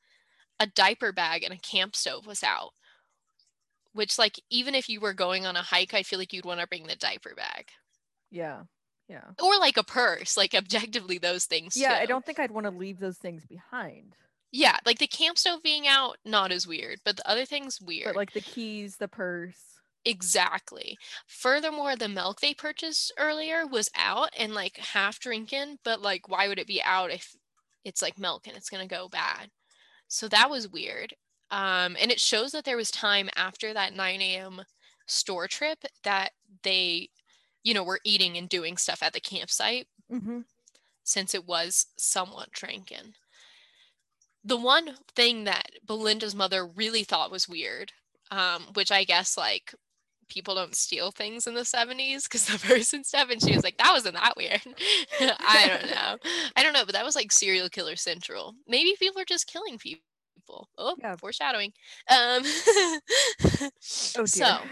A 0.58 0.66
diaper 0.66 1.12
bag 1.12 1.42
and 1.42 1.54
a 1.54 1.58
camp 1.58 1.96
stove 1.96 2.26
was 2.26 2.42
out. 2.42 2.72
Which, 3.92 4.18
like, 4.18 4.38
even 4.50 4.74
if 4.74 4.88
you 4.88 5.00
were 5.00 5.14
going 5.14 5.46
on 5.46 5.56
a 5.56 5.62
hike, 5.62 5.94
I 5.94 6.02
feel 6.04 6.18
like 6.18 6.32
you'd 6.32 6.44
want 6.44 6.60
to 6.60 6.66
bring 6.66 6.86
the 6.86 6.94
diaper 6.96 7.34
bag 7.34 7.70
Yeah. 8.30 8.64
Yeah. 9.08 9.30
or 9.42 9.58
like 9.58 9.76
a 9.76 9.82
purse. 9.82 10.36
Like, 10.36 10.54
objectively, 10.54 11.18
those 11.18 11.46
things. 11.46 11.76
Yeah. 11.76 11.94
I 11.94 12.06
don't 12.06 12.24
think 12.24 12.38
I'd 12.38 12.52
want 12.52 12.66
to 12.66 12.70
leave 12.70 13.00
those 13.00 13.18
things 13.18 13.46
behind. 13.46 14.14
Yeah, 14.52 14.76
like 14.84 14.98
the 14.98 15.06
camp 15.06 15.38
stove 15.38 15.62
being 15.62 15.86
out, 15.86 16.18
not 16.24 16.50
as 16.52 16.66
weird, 16.66 17.00
but 17.04 17.16
the 17.16 17.28
other 17.28 17.44
things 17.46 17.80
weird. 17.80 18.06
But 18.06 18.16
like 18.16 18.32
the 18.32 18.40
keys, 18.40 18.96
the 18.96 19.08
purse. 19.08 19.79
Exactly. 20.04 20.98
Furthermore, 21.26 21.94
the 21.96 22.08
milk 22.08 22.40
they 22.40 22.54
purchased 22.54 23.12
earlier 23.18 23.66
was 23.66 23.90
out 23.94 24.30
and 24.36 24.54
like 24.54 24.76
half 24.78 25.18
drinking, 25.20 25.78
but 25.84 26.00
like 26.00 26.28
why 26.28 26.48
would 26.48 26.58
it 26.58 26.66
be 26.66 26.82
out 26.82 27.10
if 27.10 27.34
it's 27.84 28.00
like 28.02 28.18
milk 28.18 28.46
and 28.46 28.56
it's 28.56 28.70
going 28.70 28.86
to 28.86 28.94
go 28.94 29.08
bad? 29.08 29.50
So 30.08 30.28
that 30.28 30.50
was 30.50 30.68
weird. 30.68 31.14
Um, 31.50 31.96
and 32.00 32.10
it 32.12 32.20
shows 32.20 32.52
that 32.52 32.64
there 32.64 32.76
was 32.78 32.90
time 32.90 33.30
after 33.36 33.74
that 33.74 33.94
9 33.94 34.22
a.m. 34.22 34.62
store 35.06 35.48
trip 35.48 35.84
that 36.04 36.32
they, 36.64 37.10
you 37.64 37.74
know, 37.74 37.84
were 37.84 38.00
eating 38.04 38.36
and 38.38 38.48
doing 38.48 38.76
stuff 38.78 39.02
at 39.02 39.14
the 39.14 39.20
campsite 39.20 39.88
hmm 40.10 40.40
since 41.04 41.34
it 41.34 41.44
was 41.46 41.88
somewhat 41.98 42.50
drinking. 42.52 43.14
The 44.44 44.56
one 44.56 44.96
thing 45.14 45.44
that 45.44 45.70
Belinda's 45.84 46.34
mother 46.34 46.66
really 46.66 47.04
thought 47.04 47.30
was 47.30 47.48
weird, 47.48 47.92
um, 48.30 48.64
which 48.74 48.90
I 48.92 49.04
guess 49.04 49.36
like 49.36 49.74
people 50.30 50.54
don't 50.54 50.74
steal 50.76 51.10
things 51.10 51.46
in 51.46 51.54
the 51.54 51.64
70s 51.64 52.24
because 52.24 52.46
the 52.46 52.58
person 52.66 53.04
stuff, 53.04 53.30
and 53.30 53.42
she 53.42 53.54
was 53.54 53.64
like, 53.64 53.78
that 53.78 53.92
wasn't 53.92 54.14
that 54.14 54.34
weird. 54.36 54.62
I 55.20 55.68
don't 55.68 55.90
know. 55.90 56.18
I 56.56 56.62
don't 56.62 56.72
know, 56.72 56.84
but 56.86 56.94
that 56.94 57.04
was 57.04 57.16
like 57.16 57.32
serial 57.32 57.68
killer 57.68 57.96
central. 57.96 58.54
Maybe 58.68 58.96
people 58.98 59.20
are 59.20 59.26
just 59.26 59.46
killing 59.46 59.78
people. 59.78 60.04
Oh, 60.78 60.96
Yeah. 60.96 61.16
foreshadowing. 61.18 61.72
Um, 62.10 62.42
Oh 64.14 64.26
so 64.26 64.68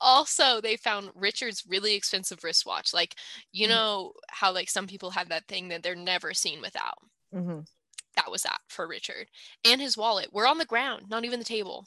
also 0.00 0.60
they 0.60 0.76
found 0.76 1.10
richard's 1.14 1.64
really 1.66 1.94
expensive 1.94 2.42
wristwatch 2.44 2.92
like 2.92 3.14
you 3.52 3.66
Mhm. 3.66 3.68
know 3.68 4.12
how 4.30 4.52
like 4.52 4.68
some 4.70 4.86
people 4.86 5.10
have 5.10 5.28
that 5.28 5.46
thing 5.48 5.68
that 5.68 5.82
they're 5.82 5.94
never 5.94 6.34
seen 6.34 6.60
without 6.60 6.98
hmm 7.32 7.60
that 8.16 8.30
was 8.30 8.42
that 8.42 8.60
for 8.68 8.86
richard 8.88 9.28
and 9.64 9.80
his 9.80 9.96
wallet 9.96 10.32
were 10.32 10.46
on 10.46 10.58
the 10.58 10.64
ground 10.64 11.08
not 11.08 11.24
even 11.24 11.38
the 11.38 11.44
table 11.44 11.86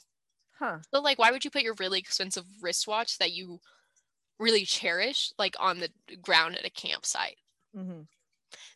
Huh. 0.60 0.78
so 0.92 1.00
like 1.00 1.18
why 1.18 1.30
would 1.30 1.44
you 1.44 1.50
put 1.50 1.62
your 1.62 1.74
really 1.78 1.98
expensive 1.98 2.44
wristwatch 2.60 3.18
that 3.18 3.32
you 3.32 3.60
really 4.38 4.64
cherish 4.64 5.32
like 5.38 5.56
on 5.58 5.80
the 5.80 5.90
ground 6.20 6.56
at 6.56 6.66
a 6.66 6.70
campsite? 6.70 7.38
Hmm 7.74 8.02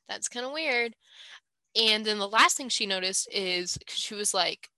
that's 0.08 0.28
kind 0.28 0.46
of 0.46 0.52
weird. 0.52 0.94
And 1.74 2.04
then 2.04 2.18
the 2.18 2.28
last 2.28 2.56
thing 2.56 2.68
she 2.68 2.86
noticed 2.86 3.28
is 3.32 3.78
she 3.88 4.14
was 4.14 4.32
like 4.34 4.70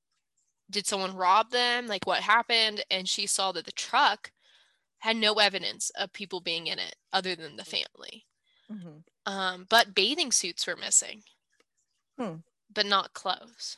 did 0.68 0.86
someone 0.86 1.14
rob 1.14 1.50
them? 1.50 1.86
Like 1.86 2.06
what 2.06 2.22
happened? 2.22 2.84
And 2.90 3.08
she 3.08 3.26
saw 3.26 3.52
that 3.52 3.66
the 3.66 3.72
truck 3.72 4.32
had 4.98 5.16
no 5.16 5.34
evidence 5.34 5.90
of 5.90 6.12
people 6.12 6.40
being 6.40 6.66
in 6.66 6.80
it 6.80 6.96
other 7.12 7.36
than 7.36 7.56
the 7.56 7.64
family. 7.64 8.26
Hmm 8.68 8.98
um, 9.26 9.66
but 9.68 9.94
bathing 9.94 10.30
suits 10.30 10.66
were 10.66 10.76
missing. 10.76 11.22
Hmm. 12.18 12.36
but 12.72 12.86
not 12.86 13.12
clothes. 13.12 13.76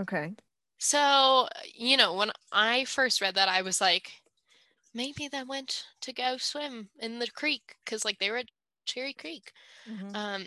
Okay. 0.00 0.32
So 0.84 1.48
you 1.74 1.96
know 1.96 2.14
when 2.14 2.30
i 2.52 2.84
first 2.84 3.20
read 3.20 3.34
that 3.34 3.48
i 3.48 3.62
was 3.62 3.80
like 3.80 4.12
maybe 4.94 5.28
they 5.28 5.42
went 5.42 5.84
to 6.00 6.12
go 6.12 6.36
swim 6.36 6.88
in 7.00 7.18
the 7.18 7.26
creek 7.26 7.76
because 7.84 8.04
like 8.04 8.18
they 8.18 8.30
were 8.30 8.38
at 8.38 8.50
cherry 8.86 9.12
creek. 9.12 9.52
Hmm 9.86 10.14
um 10.14 10.44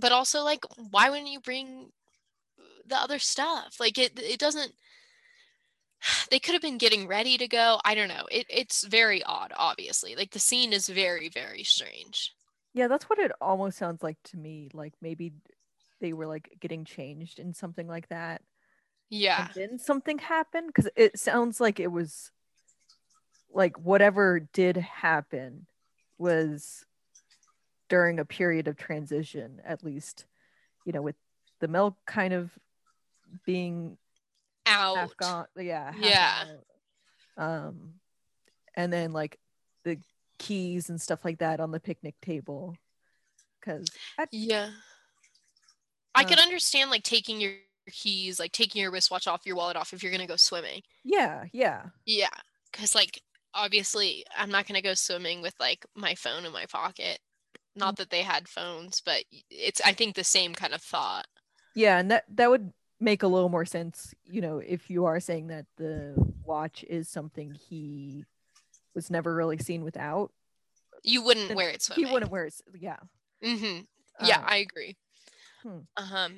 but 0.00 0.12
also 0.12 0.42
like 0.42 0.64
why 0.90 1.08
wouldn't 1.08 1.30
you 1.30 1.40
bring 1.40 1.92
the 2.88 2.96
other 2.96 3.18
stuff? 3.18 3.76
Like 3.80 3.98
it 3.98 4.18
it 4.18 4.38
doesn't 4.38 4.72
they 6.30 6.38
could 6.38 6.52
have 6.52 6.62
been 6.62 6.78
getting 6.78 7.06
ready 7.06 7.38
to 7.38 7.48
go. 7.48 7.80
I 7.84 7.94
don't 7.94 8.08
know. 8.08 8.26
It, 8.30 8.46
it's 8.50 8.84
very 8.84 9.22
odd 9.22 9.52
obviously. 9.56 10.16
Like 10.16 10.32
the 10.32 10.38
scene 10.38 10.72
is 10.72 10.88
very 10.88 11.28
very 11.28 11.62
strange. 11.62 12.32
Yeah, 12.74 12.88
that's 12.88 13.08
what 13.08 13.18
it 13.18 13.32
almost 13.40 13.78
sounds 13.78 14.02
like 14.02 14.18
to 14.24 14.36
me. 14.36 14.68
Like 14.74 14.92
maybe 15.00 15.32
they 16.00 16.12
were 16.12 16.26
like 16.26 16.50
getting 16.60 16.84
changed 16.84 17.38
in 17.38 17.54
something 17.54 17.86
like 17.86 18.08
that. 18.08 18.42
Yeah 19.10 19.46
And 19.46 19.54
then 19.54 19.78
something 19.78 20.18
happened 20.18 20.68
because 20.68 20.88
it 20.96 21.18
sounds 21.18 21.60
like 21.60 21.78
it 21.80 21.92
was 21.92 22.30
like 23.52 23.78
whatever 23.78 24.40
did 24.52 24.76
happen 24.76 25.66
was 26.18 26.84
during 27.88 28.18
a 28.18 28.24
period 28.24 28.68
of 28.68 28.76
transition, 28.76 29.60
at 29.64 29.84
least, 29.84 30.26
you 30.84 30.92
know, 30.92 31.02
with 31.02 31.14
the 31.60 31.68
milk 31.68 31.96
kind 32.06 32.34
of 32.34 32.50
being 33.44 33.96
out 34.66 34.96
half 34.96 35.16
gone. 35.16 35.46
Yeah. 35.56 35.92
half 35.92 36.04
Yeah. 36.04 36.44
out. 37.38 37.66
Um, 37.68 37.94
and 38.74 38.92
then 38.92 39.12
like 39.12 39.38
the 39.84 39.98
keys 40.38 40.90
and 40.90 41.00
stuff 41.00 41.24
like 41.24 41.38
that 41.38 41.60
on 41.60 41.70
the 41.70 41.80
picnic 41.80 42.14
table. 42.20 42.74
Because 43.60 43.88
yeah 44.32 44.70
i 46.14 46.22
Uh, 46.22 46.28
can 46.28 46.38
understand 46.38 46.90
like 46.90 47.02
taking 47.02 47.40
your 47.40 47.52
keys 47.92 48.38
like 48.40 48.52
taking 48.52 48.82
your 48.82 48.90
wristwatch 48.90 49.26
off 49.26 49.46
your 49.46 49.56
wallet 49.56 49.76
off 49.76 49.92
if 49.92 50.02
you're 50.02 50.12
gonna 50.12 50.26
go 50.26 50.36
swimming 50.36 50.82
yeah, 51.04 51.44
yeah, 51.52 51.82
yeah 52.04 52.28
because 52.72 52.94
like 52.94 53.22
obviously 53.54 54.24
i'm 54.36 54.50
not 54.50 54.66
gonna 54.66 54.82
go 54.82 54.94
swimming 54.94 55.40
with 55.42 55.54
like 55.60 55.86
my 55.94 56.14
phone 56.14 56.44
in 56.44 56.52
my 56.52 56.66
pocket 56.66 57.18
not 57.74 57.96
that 57.96 58.10
they 58.10 58.22
had 58.22 58.48
phones 58.48 59.00
but 59.04 59.22
it's 59.50 59.80
i 59.84 59.92
think 59.92 60.14
the 60.14 60.24
same 60.24 60.52
kind 60.54 60.74
of 60.74 60.82
thought 60.82 61.26
yeah, 61.76 61.98
and 61.98 62.10
that 62.10 62.24
that 62.34 62.48
would 62.48 62.72
make 62.98 63.22
a 63.22 63.26
little 63.28 63.50
more 63.50 63.66
sense, 63.66 64.14
you 64.24 64.40
know, 64.40 64.58
if 64.58 64.88
you 64.88 65.04
are 65.04 65.20
saying 65.20 65.48
that 65.48 65.66
the 65.76 66.14
watch 66.42 66.82
is 66.88 67.06
something 67.06 67.52
he 67.68 68.24
was 68.94 69.10
never 69.10 69.34
really 69.34 69.58
seen 69.58 69.84
without. 69.84 70.32
you 71.04 71.22
wouldn't 71.22 71.54
wear 71.54 71.68
it 71.68 71.82
swimming 71.82 72.06
He 72.06 72.10
wouldn't 72.10 72.32
wear 72.32 72.46
it. 72.46 72.54
Yeah. 72.80 72.96
hmm 73.44 73.80
yeah 74.24 74.38
Um, 74.38 74.44
i 74.46 74.56
agree 74.56 74.96
hmm. 75.62 75.80
um 75.98 76.36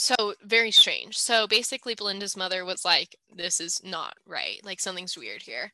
so 0.00 0.34
very 0.42 0.70
strange. 0.70 1.18
So 1.18 1.48
basically 1.48 1.94
belinda's 1.96 2.36
mother 2.36 2.64
was 2.64 2.84
like 2.84 3.16
this 3.34 3.60
is 3.60 3.82
not 3.82 4.14
right. 4.26 4.60
Like 4.64 4.78
something's 4.80 5.18
weird 5.18 5.42
here. 5.42 5.72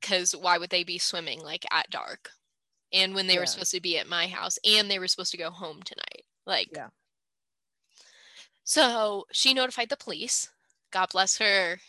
Because 0.00 0.32
why 0.36 0.58
would 0.58 0.70
they 0.70 0.84
be 0.84 0.98
swimming 0.98 1.40
like 1.40 1.64
at 1.72 1.90
dark? 1.90 2.30
And 2.92 3.14
when 3.14 3.26
they 3.26 3.34
Yeah. 3.34 3.40
were 3.40 3.46
supposed 3.46 3.72
to 3.72 3.80
be 3.80 3.98
at 3.98 4.06
my 4.08 4.28
house 4.28 4.58
and 4.64 4.88
they 4.90 4.98
were 5.00 5.08
supposed 5.08 5.32
to 5.32 5.38
go 5.38 5.50
home 5.50 5.82
tonight. 5.82 6.24
Like 6.46 6.68
Yeah. 6.72 6.90
so 8.64 9.26
she 9.32 9.54
notified 9.54 9.88
the 9.88 9.96
police. 9.96 10.48
God 10.92 11.08
bless 11.10 11.38
her. 11.38 11.80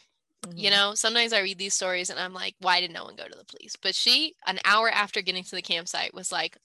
You 0.55 0.69
Mhm. 0.69 0.71
know 0.71 0.95
sometimes 0.95 1.31
i 1.33 1.39
read 1.39 1.57
these 1.57 1.73
stories 1.73 2.09
and 2.09 2.19
i'm 2.19 2.33
like 2.33 2.55
why 2.59 2.81
did 2.81 2.91
no 2.91 3.05
one 3.05 3.15
go 3.15 3.27
to 3.27 3.37
the 3.37 3.45
police? 3.45 3.75
But 3.77 3.95
she 3.95 4.35
an 4.47 4.59
hour 4.65 4.89
after 4.89 5.21
getting 5.21 5.43
to 5.43 5.55
the 5.55 5.61
campsite 5.61 6.13
was 6.13 6.31
like 6.31 6.57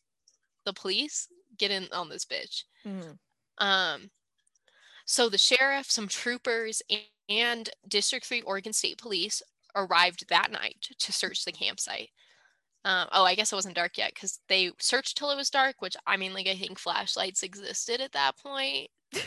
the 0.65 0.73
police? 0.73 1.29
Get 1.59 1.71
in 1.71 1.89
on 1.93 2.09
this 2.09 2.25
bitch. 2.25 2.65
Mhm. 2.87 3.19
um 3.59 4.11
so 5.09 5.29
the 5.29 5.39
sheriff 5.39 5.91
some 5.91 6.07
troopers 6.07 6.83
and 7.29 7.71
district 7.89 8.27
3 8.27 8.43
oregon 8.43 8.73
state 8.73 8.99
police 8.99 9.43
arrived 9.75 10.29
that 10.29 10.51
night 10.53 10.89
to 10.99 11.13
search 11.13 11.45
the 11.45 11.53
campsite 11.53 12.11
um, 12.85 13.09
oh 13.13 13.25
i 13.25 13.35
guess 13.35 13.53
it 13.53 13.57
wasn't 13.57 13.75
dark 13.75 13.97
yet 13.99 14.13
because 14.15 14.39
they 14.49 14.71
searched 14.79 15.17
till 15.17 15.31
it 15.31 15.37
was 15.37 15.51
dark 15.51 15.77
which 15.81 15.97
i 16.07 16.17
mean 16.17 16.35
like 16.35 16.47
i 16.47 16.55
think 16.55 16.79
flashlights 16.79 17.43
existed 17.43 18.01
at 18.01 18.13
that 18.13 18.37
point 18.39 18.89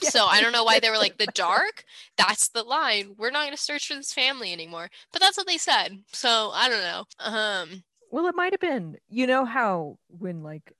so 0.00 0.26
I 0.26 0.40
don't 0.40 0.52
know 0.52 0.64
why 0.64 0.80
they 0.80 0.90
were 0.90 0.98
like 0.98 1.18
the 1.18 1.26
dark. 1.34 1.84
That's 2.16 2.48
the 2.48 2.62
line. 2.62 3.14
We're 3.16 3.30
not 3.30 3.44
going 3.44 3.56
to 3.56 3.62
search 3.62 3.88
for 3.88 3.94
this 3.94 4.12
family 4.12 4.52
anymore. 4.52 4.88
But 5.12 5.22
that's 5.22 5.36
what 5.36 5.46
they 5.46 5.58
said. 5.58 5.98
So 6.12 6.50
I 6.52 6.68
don't 6.68 6.80
know. 6.80 7.04
Um, 7.18 7.84
Well, 8.10 8.26
it 8.26 8.34
might 8.34 8.52
have 8.52 8.60
been. 8.60 8.96
You 9.08 9.26
know 9.26 9.44
how 9.44 9.98
when 10.08 10.42
like 10.42 10.72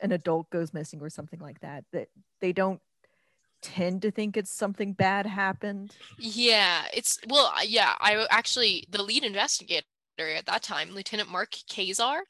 an 0.00 0.12
adult 0.12 0.50
goes 0.50 0.74
missing 0.74 1.00
or 1.00 1.10
something 1.10 1.40
like 1.40 1.60
that, 1.60 1.84
that 1.92 2.08
they 2.40 2.52
don't 2.52 2.80
tend 3.62 4.02
to 4.02 4.10
think 4.10 4.36
it's 4.36 4.52
something 4.52 4.92
bad 4.92 5.26
happened. 5.26 5.96
yeah, 6.18 6.84
it's 6.92 7.18
well, 7.28 7.52
yeah. 7.64 7.94
I 8.00 8.26
actually 8.30 8.86
the 8.90 9.02
lead 9.02 9.24
investigator 9.24 9.84
at 10.18 10.46
that 10.46 10.62
time, 10.62 10.90
Lieutenant 10.90 11.30
Mark 11.30 11.52
Kazar, 11.70 12.20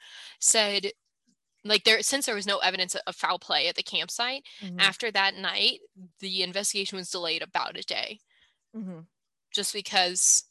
said 0.40 0.92
like 1.64 1.84
there 1.84 2.02
since 2.02 2.26
there 2.26 2.34
was 2.34 2.46
no 2.46 2.58
evidence 2.58 2.94
of 2.94 3.16
foul 3.16 3.38
play 3.38 3.68
at 3.68 3.76
the 3.76 3.82
campsite 3.82 4.44
Mhm. 4.62 4.80
after 4.80 5.10
that 5.12 5.34
night 5.36 5.80
the 6.20 6.42
investigation 6.42 6.96
was 6.98 7.10
delayed 7.10 7.42
about 7.42 7.76
a 7.78 7.82
day 7.82 8.18
Mhm. 8.74 9.06
just 9.52 9.72
because 9.72 10.44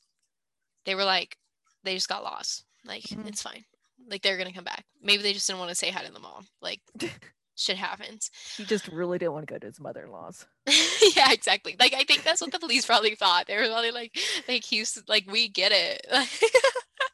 they 0.85 0.95
were 0.95 1.03
like 1.05 1.37
they 1.83 1.95
just 1.95 2.09
got 2.09 2.23
lost 2.23 2.65
like 2.85 3.03
Mhm. 3.03 3.27
it's 3.27 3.41
fine 3.41 3.65
like 4.07 4.21
they're 4.21 4.37
gonna 4.37 4.53
come 4.53 4.63
back 4.63 4.85
maybe 5.01 5.23
they 5.23 5.33
just 5.33 5.47
didn't 5.47 5.59
want 5.59 5.69
to 5.69 5.75
say 5.75 5.91
hi 5.91 6.03
to 6.05 6.11
the 6.13 6.19
mom 6.19 6.47
like 6.61 6.81
shit 7.61 7.77
happens 7.77 8.29
He 8.57 8.65
just 8.65 8.87
really 8.87 9.17
didn't 9.17 9.33
want 9.33 9.47
to 9.47 9.53
go 9.53 9.59
to 9.59 9.67
his 9.67 9.79
mother-in-law's. 9.79 10.45
yeah 11.15 11.31
exactly 11.31 11.75
like 11.79 11.93
i 11.93 12.03
think 12.03 12.23
that's 12.23 12.41
what 12.41 12.51
the 12.51 12.59
police 12.59 12.85
probably 12.85 13.15
thought 13.15 13.47
they 13.47 13.55
were 13.57 13.67
probably 13.67 13.91
like 13.91 14.17
like 14.47 14.63
houston 14.65 15.03
like 15.07 15.29
we 15.31 15.47
get 15.47 15.71
it 15.71 16.05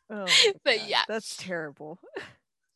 Oh, 0.09 0.25
But 0.63 0.77
God, 0.77 0.87
yeah. 0.87 1.03
that's 1.07 1.35
terrible. 1.37 1.99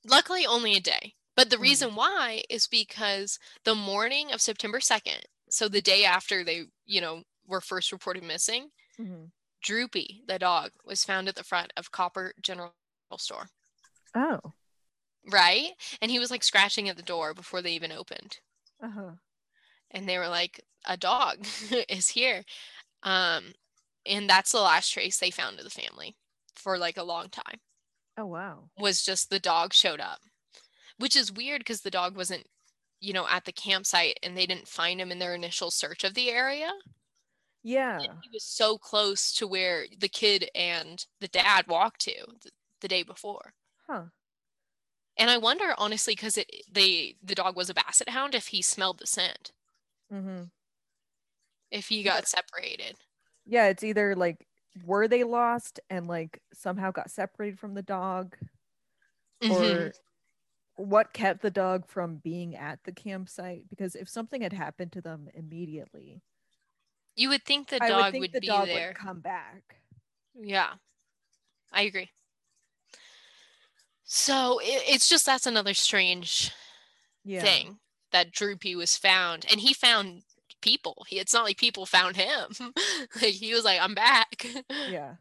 luckily 0.05 0.45
only 0.45 0.75
a 0.75 0.79
day 0.81 1.13
but 1.35 1.49
the 1.49 1.55
Mhm. 1.57 1.61
reason 1.61 1.95
why 1.95 2.43
is 2.49 2.67
because 2.67 3.39
the 3.63 3.75
morning 3.75 4.31
of 4.31 4.41
september 4.41 4.79
2nd 4.79 5.21
so 5.49 5.67
the 5.67 5.81
day 5.81 6.03
after 6.05 6.43
they 6.43 6.63
you 6.85 7.01
know 7.01 7.23
were 7.47 7.61
first 7.61 7.91
reported 7.91 8.23
missing 8.23 8.69
Mhm. 8.99 9.31
droopy 9.63 10.23
the 10.27 10.39
dog 10.39 10.71
was 10.85 11.03
found 11.05 11.27
at 11.29 11.35
the 11.35 11.43
front 11.43 11.71
of 11.77 11.91
copper 11.91 12.33
general 12.41 12.73
store 13.17 13.47
Oh. 14.15 14.39
Right 15.25 15.71
and 16.01 16.11
he 16.11 16.19
was 16.19 16.31
like 16.31 16.43
scratching 16.43 16.89
at 16.89 16.95
the 16.97 17.03
door 17.03 17.33
before 17.33 17.61
they 17.61 17.73
even 17.73 17.91
opened 17.91 18.39
Uh 18.81 18.89
huh. 18.89 19.15
and 19.89 20.07
they 20.07 20.17
were 20.17 20.27
like 20.27 20.61
a 20.85 20.97
dog 20.97 21.45
is 21.89 22.09
here 22.09 22.43
um 23.03 23.53
and 24.05 24.29
that's 24.29 24.51
the 24.51 24.59
last 24.61 24.91
trace 24.91 25.19
they 25.19 25.31
found 25.31 25.57
of 25.59 25.65
the 25.65 25.71
family 25.71 26.15
for 26.55 26.77
like 26.77 26.97
a 26.97 27.03
long 27.03 27.29
time 27.29 27.59
Oh 28.15 28.25
wow. 28.25 28.69
was 28.77 29.03
just 29.03 29.29
the 29.29 29.39
dog 29.39 29.73
showed 29.73 29.99
up 29.99 30.21
which 30.97 31.15
is 31.15 31.31
weird 31.31 31.61
because 31.61 31.81
the 31.81 31.91
dog 31.91 32.15
wasn't 32.17 32.47
you 32.99 33.13
know 33.13 33.27
at 33.27 33.45
the 33.45 33.53
campsite 33.53 34.19
and 34.23 34.37
they 34.37 34.45
didn't 34.47 34.67
find 34.69 35.01
him 35.01 35.11
in 35.11 35.19
their 35.19 35.35
initial 35.35 35.71
search 35.71 36.03
of 36.03 36.15
the 36.15 36.31
area 36.31 36.71
Yeah. 37.63 38.21
he 38.21 38.29
was 38.29 38.43
so 38.45 38.77
close 38.77 39.33
to 39.33 39.47
where 39.47 39.85
the 39.97 40.07
kid 40.09 40.49
and 40.55 41.05
the 41.19 41.27
dad 41.27 41.67
walked 41.67 42.01
to 42.01 42.13
th- 42.41 42.53
the 42.79 42.87
day 42.87 43.03
before 43.03 43.53
Huh. 43.87 44.09
And 45.17 45.29
i 45.29 45.37
wonder 45.37 45.73
honestly 45.77 46.13
because 46.13 46.37
it 46.37 46.49
they 46.71 47.17
the 47.21 47.35
dog 47.35 47.55
was 47.55 47.69
a 47.69 47.73
basset 47.73 48.09
hound 48.09 48.35
if 48.35 48.47
he 48.47 48.61
smelled 48.61 48.99
the 48.99 49.07
scent 49.07 49.51
Mm-hmm. 50.11 50.43
if 51.71 51.87
he 51.87 52.03
got 52.03 52.27
separated 52.27 52.97
Yeah, 53.45 53.67
it's 53.67 53.83
either 53.83 54.15
like 54.15 54.47
were 54.83 55.07
they 55.07 55.23
lost 55.23 55.79
and 55.89 56.07
like 56.07 56.41
somehow 56.53 56.91
got 56.91 57.11
separated 57.11 57.59
from 57.59 57.73
the 57.73 57.81
dog, 57.81 58.37
Mhm. 59.41 59.89
or 59.89 59.95
what 60.75 61.13
kept 61.13 61.41
the 61.41 61.51
dog 61.51 61.87
from 61.87 62.17
being 62.17 62.55
at 62.55 62.83
the 62.85 62.93
campsite? 62.93 63.69
Because 63.69 63.95
if 63.95 64.09
something 64.09 64.41
had 64.41 64.53
happened 64.53 64.93
to 64.93 65.01
them 65.01 65.29
immediately, 65.33 66.23
you 67.15 67.29
would 67.29 67.43
think 67.45 67.69
the 67.69 67.79
I 67.81 67.91
dog 67.91 68.05
would 68.05 68.09
think 68.11 68.31
would 68.31 68.31
the 68.31 68.39
be 68.39 68.59
dog 68.59 68.71
there 68.71 68.93
would 68.93 68.93
come 68.93 69.19
back. 69.19 69.81
Yeah, 70.33 70.75
I 71.71 71.83
agree. 71.83 72.11
So 74.13 74.59
it, 74.59 74.83
it's 74.89 75.07
just 75.07 75.25
that's 75.25 75.45
another 75.45 75.73
strange 75.73 76.51
Yeah. 77.23 77.41
thing 77.41 77.79
that 78.11 78.33
Droopy 78.33 78.75
was 78.75 78.97
found, 78.97 79.45
and 79.49 79.61
he 79.61 79.73
found 79.73 80.23
people. 80.61 81.05
He, 81.07 81.17
it's 81.17 81.33
not 81.33 81.45
like 81.45 81.57
people 81.57 81.85
found 81.85 82.17
him. 82.17 82.51
like 83.21 83.33
he 83.35 83.53
was 83.53 83.63
like, 83.63 83.79
"I'm 83.81 83.95
back." 83.95 84.45
Yeah. 84.89 85.15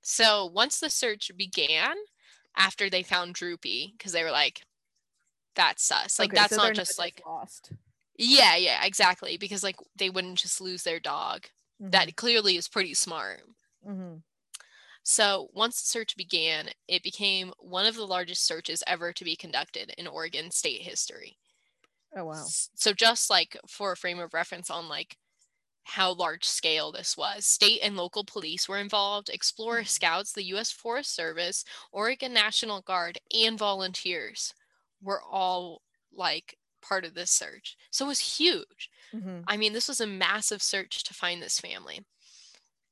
So 0.00 0.46
once 0.46 0.78
the 0.78 0.90
search 0.90 1.32
began, 1.36 1.96
after 2.56 2.88
they 2.88 3.02
found 3.02 3.34
Droopy, 3.34 3.94
because 3.98 4.12
they 4.12 4.22
were 4.22 4.30
like, 4.30 4.62
"That's 5.56 5.90
us." 5.90 6.20
Like 6.20 6.28
Okay, 6.30 6.36
that's 6.36 6.54
so 6.54 6.62
not 6.62 6.74
just 6.74 7.00
like, 7.00 7.20
lost. 7.26 7.72
yeah, 8.16 8.54
yeah, 8.54 8.84
exactly. 8.84 9.36
Because 9.38 9.64
like 9.64 9.76
they 9.96 10.08
wouldn't 10.08 10.38
just 10.38 10.60
lose 10.60 10.84
their 10.84 11.00
dog. 11.00 11.46
Mm-hmm. 11.82 11.90
That 11.90 12.14
clearly 12.14 12.56
is 12.56 12.68
pretty 12.68 12.94
smart. 12.94 13.42
Mhm. 13.84 14.22
So, 15.08 15.50
once 15.52 15.80
the 15.80 15.88
search 15.88 16.14
began, 16.16 16.70
it 16.86 17.02
became 17.02 17.52
one 17.58 17.84
of 17.84 17.96
the 17.96 18.06
largest 18.06 18.44
searches 18.44 18.84
ever 18.86 19.12
to 19.12 19.24
be 19.24 19.34
conducted 19.34 19.90
in 19.98 20.06
Oregon 20.06 20.52
state 20.52 20.82
history. 20.82 21.36
Oh 22.14 22.24
wow. 22.24 22.54
So, 22.74 22.92
just 22.92 23.30
like 23.30 23.56
for 23.66 23.92
a 23.92 23.96
frame 23.96 24.18
of 24.18 24.34
reference 24.34 24.70
on 24.70 24.88
like 24.88 25.18
how 25.84 26.12
large 26.12 26.44
scale 26.44 26.92
this 26.92 27.16
was, 27.16 27.46
state 27.46 27.80
and 27.82 27.96
local 27.96 28.24
police 28.24 28.68
were 28.68 28.78
involved, 28.78 29.30
explorer 29.30 29.84
Mhm. 29.84 29.86
scouts, 29.86 30.32
the 30.32 30.44
US 30.46 30.70
Forest 30.72 31.14
Service, 31.14 31.64
Oregon 31.92 32.32
National 32.34 32.82
Guard, 32.82 33.18
and 33.34 33.58
volunteers 33.58 34.54
were 35.02 35.22
all 35.22 35.82
like 36.12 36.58
part 36.82 37.04
of 37.04 37.14
this 37.14 37.30
search. 37.32 37.76
So, 37.92 38.06
it 38.06 38.08
was 38.08 38.38
huge. 38.38 38.90
Mhm. 39.12 39.48
I 39.48 39.56
mean, 39.58 39.72
this 39.74 39.88
was 39.88 40.00
a 40.00 40.06
massive 40.06 40.62
search 40.62 41.04
to 41.04 41.14
find 41.14 41.42
this 41.42 41.60
family. 41.60 42.04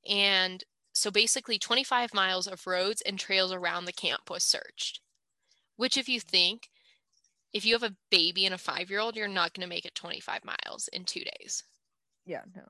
And 0.09 0.64
so 0.96 1.11
basically, 1.11 1.59
25 1.59 2.14
miles 2.14 2.46
of 2.46 2.66
roads 2.66 3.02
and 3.02 3.18
trails 3.18 3.52
around 3.52 3.85
the 3.85 3.92
camp 3.92 4.30
was 4.30 4.44
searched. 4.44 5.00
Which, 5.76 5.96
if 5.96 6.09
you 6.09 6.20
think, 6.20 6.70
if 7.52 7.64
you 7.64 7.74
have 7.74 7.82
a 7.82 7.96
baby 8.11 8.44
and 8.46 8.54
a 8.54 8.59
five 8.59 8.90
year 8.90 9.00
old, 9.00 9.16
you're 9.16 9.28
not 9.28 9.54
going 9.54 9.62
to 9.68 9.74
make 9.74 9.87
it 9.87 9.94
25 9.94 10.44
miles 10.44 10.88
in 10.92 11.04
two 11.04 11.24
days. 11.24 11.64
Yeah. 12.26 12.42
No. 12.54 12.62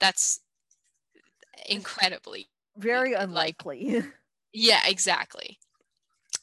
That's 0.00 0.40
incredibly. 1.68 2.48
Very 2.76 3.14
like- 3.28 3.56
unlikely. 3.64 4.02
Yeah, 4.56 4.82
exactly. 4.86 5.58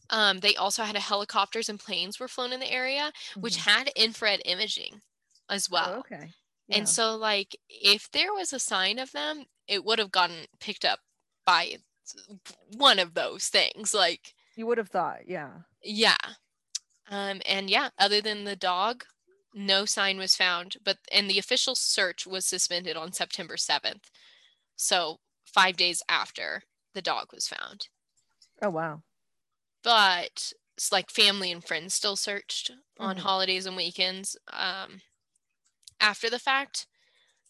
Um, 0.10 0.42
they 0.42 0.56
also 0.56 0.84
had 0.84 0.98
helicopters 0.98 1.70
and 1.70 1.80
planes 1.80 2.20
were 2.20 2.28
flown 2.28 2.52
in 2.54 2.60
the 2.60 2.72
area, 2.72 3.14
which 3.40 3.58
Mhm. 3.58 3.60
had 3.60 3.88
infrared 3.96 4.42
imaging 4.46 5.02
as 5.50 5.70
Oh, 5.72 5.72
well. 5.72 6.00
okay. 6.00 6.34
Yeah. 6.68 6.78
And 6.78 6.90
so, 6.90 7.16
like, 7.16 7.56
if 7.70 8.12
there 8.12 8.34
was 8.34 8.54
a 8.54 8.60
sign 8.60 9.00
of 9.00 9.12
them, 9.14 9.46
it 9.68 9.86
would 9.86 10.00
have 10.00 10.12
gotten 10.12 10.48
picked 10.60 10.86
up 10.86 11.00
by 11.46 11.78
one 12.78 13.00
of 13.00 13.14
those 13.14 13.48
things. 13.48 13.94
Like, 13.94 14.34
you 14.56 14.68
would 14.68 14.78
have 14.78 14.90
thought, 14.90 15.28
yeah. 15.28 15.52
yeah. 15.84 16.18
Um, 17.10 17.42
and 17.46 17.70
yeah, 17.70 17.90
other 17.98 18.22
than 18.22 18.44
the 18.44 18.56
dog, 18.56 19.04
no 19.54 19.86
sign 19.86 20.18
was 20.18 20.36
found. 20.36 20.78
But 20.84 20.98
and 21.12 21.30
the 21.30 21.40
official 21.40 21.76
search 21.76 22.26
was 22.26 22.46
suspended 22.46 22.96
on 22.96 23.12
September 23.14 23.58
seventh, 23.58 24.10
so 24.76 25.20
five 25.46 25.76
days 25.78 26.02
after 26.08 26.64
the 26.94 27.02
dog 27.02 27.28
was 27.34 27.48
found. 27.48 27.88
Oh 28.62 28.70
wow. 28.70 29.02
But 29.84 30.54
it's 30.78 30.92
like 30.92 31.10
family 31.10 31.52
and 31.52 31.64
friends 31.64 31.94
still 31.94 32.16
searched 32.16 32.72
on 33.00 33.18
Mhm. 33.18 33.20
holidays 33.20 33.66
and 33.66 33.76
weekends 33.76 34.38
um, 34.54 35.02
after 36.00 36.30
the 36.30 36.40
fact. 36.40 36.88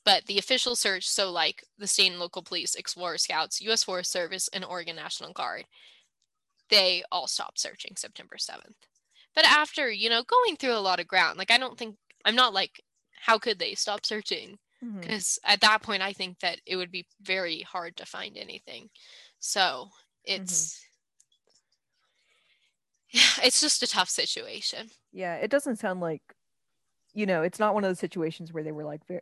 But 0.04 0.26
the 0.26 0.40
official 0.40 0.76
search, 0.76 1.08
so 1.08 1.32
like 1.32 1.64
the 1.78 1.88
state 1.88 2.12
and 2.12 2.20
local 2.20 2.42
police, 2.42 2.76
Explorer 2.76 3.18
Scouts, 3.18 3.62
U.S. 3.62 3.84
Forest 3.84 4.12
Service, 4.12 4.50
and 4.52 4.66
Oregon 4.66 4.96
National 4.96 5.32
Guard, 5.32 5.66
they 6.70 7.04
all 7.12 7.28
stopped 7.28 7.60
searching 7.60 7.96
September 7.96 8.38
7th. 8.38 8.88
But 9.36 9.46
after, 9.46 9.90
you 9.92 10.10
know, 10.10 10.24
going 10.24 10.56
through 10.56 10.74
a 10.74 10.80
lot 10.80 11.00
of 11.00 11.08
ground, 11.08 11.38
like 11.38 11.52
I 11.52 11.58
don't 11.58 11.78
think, 11.78 11.98
I'm 12.26 12.36
not 12.36 12.54
like, 12.54 12.82
how 13.22 13.38
could 13.38 13.60
they 13.60 13.76
stop 13.76 14.06
searching? 14.06 14.58
Mm-hmm. 14.84 15.02
Because 15.02 15.38
at 15.46 15.62
that 15.62 15.84
point, 15.84 16.02
I 16.02 16.14
think 16.14 16.40
that 16.40 16.60
it 16.66 16.76
would 16.76 16.92
be 16.92 17.06
very 17.22 17.62
hard 17.62 17.98
to 17.98 18.06
find 18.06 18.38
anything. 18.38 18.90
So 19.40 19.60
mm-hmm. 20.30 20.42
it's, 20.42 20.84
yeah, 23.12 23.46
it's 23.46 23.62
just 23.62 23.84
a 23.84 23.88
tough 23.88 24.10
situation. 24.10 24.90
Yeah, 25.12 25.36
it 25.36 25.52
doesn't 25.52 25.78
sound 25.78 26.00
like, 26.00 26.24
you 27.14 27.26
know, 27.26 27.44
it's 27.44 27.60
not 27.60 27.74
one 27.74 27.84
of 27.84 27.90
those 27.90 28.00
situations 28.00 28.52
where 28.52 28.64
they 28.64 28.72
were 28.72 28.86
like, 28.86 29.06
very, 29.08 29.22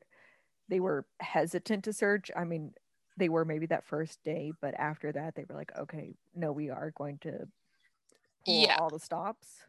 they 0.70 0.82
were 0.82 1.08
hesitant 1.22 1.86
to 1.86 1.94
search. 1.94 2.32
I 2.38 2.46
mean, 2.46 2.74
they 3.18 3.30
were 3.30 3.46
maybe 3.46 3.68
that 3.68 3.86
first 3.86 4.24
day, 4.24 4.54
but 4.62 4.76
after 4.76 5.12
that, 5.14 5.36
they 5.36 5.46
were 5.50 5.56
like, 5.56 5.76
okay, 5.78 6.16
no, 6.36 6.54
we 6.54 6.72
are 6.72 6.92
going 6.92 7.20
to 7.20 7.50
pull 8.46 8.66
Yeah. 8.66 8.78
all 8.78 8.92
the 8.92 9.00
stops. 9.00 9.66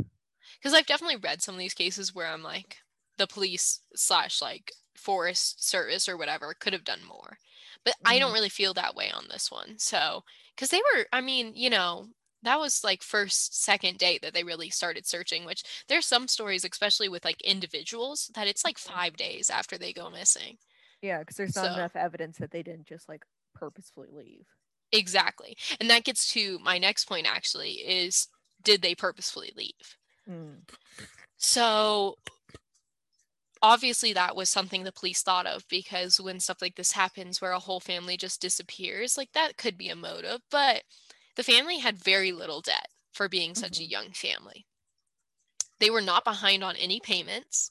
because 0.58 0.74
I've 0.74 0.86
definitely 0.86 1.16
read 1.16 1.42
some 1.42 1.54
of 1.54 1.58
these 1.58 1.74
cases 1.74 2.14
where 2.14 2.26
I'm 2.26 2.42
like, 2.42 2.78
the 3.18 3.26
police 3.26 3.80
slash 3.94 4.40
like 4.40 4.72
forest 4.96 5.62
service 5.66 6.08
or 6.08 6.16
whatever 6.16 6.54
could 6.54 6.72
have 6.72 6.84
done 6.84 7.04
more, 7.04 7.38
but 7.84 7.94
I 8.04 8.18
don't 8.18 8.32
Mhm. 8.32 8.34
really 8.34 8.48
feel 8.48 8.74
that 8.74 8.94
way 8.94 9.10
on 9.10 9.28
this 9.28 9.50
one. 9.50 9.78
So, 9.78 10.24
because 10.54 10.70
they 10.70 10.80
were, 10.94 11.06
I 11.12 11.20
mean, 11.20 11.52
you 11.54 11.70
know, 11.70 12.08
that 12.42 12.58
was 12.58 12.82
like 12.84 13.02
first 13.02 13.62
second 13.62 13.98
date 13.98 14.22
that 14.22 14.32
they 14.34 14.44
really 14.44 14.70
started 14.70 15.06
searching. 15.06 15.44
Which 15.44 15.62
there's 15.88 16.06
some 16.06 16.26
stories, 16.28 16.64
especially 16.64 17.08
with 17.08 17.24
like 17.24 17.40
individuals, 17.42 18.30
that 18.34 18.48
it's 18.48 18.64
like 18.64 18.78
Mhm. 18.86 19.00
five 19.00 19.16
days 19.16 19.50
after 19.50 19.76
they 19.78 19.92
go 19.92 20.08
missing. 20.10 20.58
Yeah, 21.02 21.20
because 21.20 21.36
there's 21.36 21.56
not 21.56 21.66
So- 21.66 21.74
enough 21.74 21.96
evidence 21.96 22.38
that 22.38 22.50
they 22.50 22.62
didn't 22.62 22.86
just 22.86 23.08
like 23.08 23.24
purposefully 23.54 24.08
leave. 24.12 24.46
Exactly, 24.92 25.56
and 25.78 25.88
that 25.90 26.04
gets 26.04 26.32
to 26.32 26.58
my 26.58 26.78
next 26.78 27.04
point. 27.06 27.26
Actually, 27.26 27.72
is 27.74 28.28
did 28.62 28.82
they 28.82 28.94
purposefully 28.94 29.52
leave? 29.56 29.96
Mm. 30.28 30.68
So 31.38 32.18
obviously 33.62 34.12
that 34.14 34.34
was 34.34 34.48
something 34.48 34.84
the 34.84 34.92
police 34.92 35.22
thought 35.22 35.46
of 35.46 35.66
because 35.68 36.18
when 36.20 36.40
stuff 36.40 36.62
like 36.62 36.76
this 36.76 36.92
happens 36.92 37.40
where 37.40 37.52
a 37.52 37.58
whole 37.58 37.80
family 37.80 38.16
just 38.16 38.40
disappears, 38.40 39.16
like 39.18 39.32
that 39.32 39.56
could 39.58 39.76
be 39.78 39.88
a 39.90 39.96
motive, 39.96 40.40
but 40.50 40.84
The 41.36 41.44
family 41.44 41.78
had 41.78 41.96
very 41.96 42.32
little 42.32 42.60
debt 42.60 42.88
for 43.12 43.28
being 43.28 43.54
such 43.54 43.78
Mhm. 43.78 43.80
a 43.80 43.84
young 43.84 44.12
family. 44.12 44.66
They 45.78 45.88
were 45.88 46.02
not 46.02 46.24
behind 46.24 46.62
on 46.64 46.76
any 46.76 47.00
payments. 47.00 47.70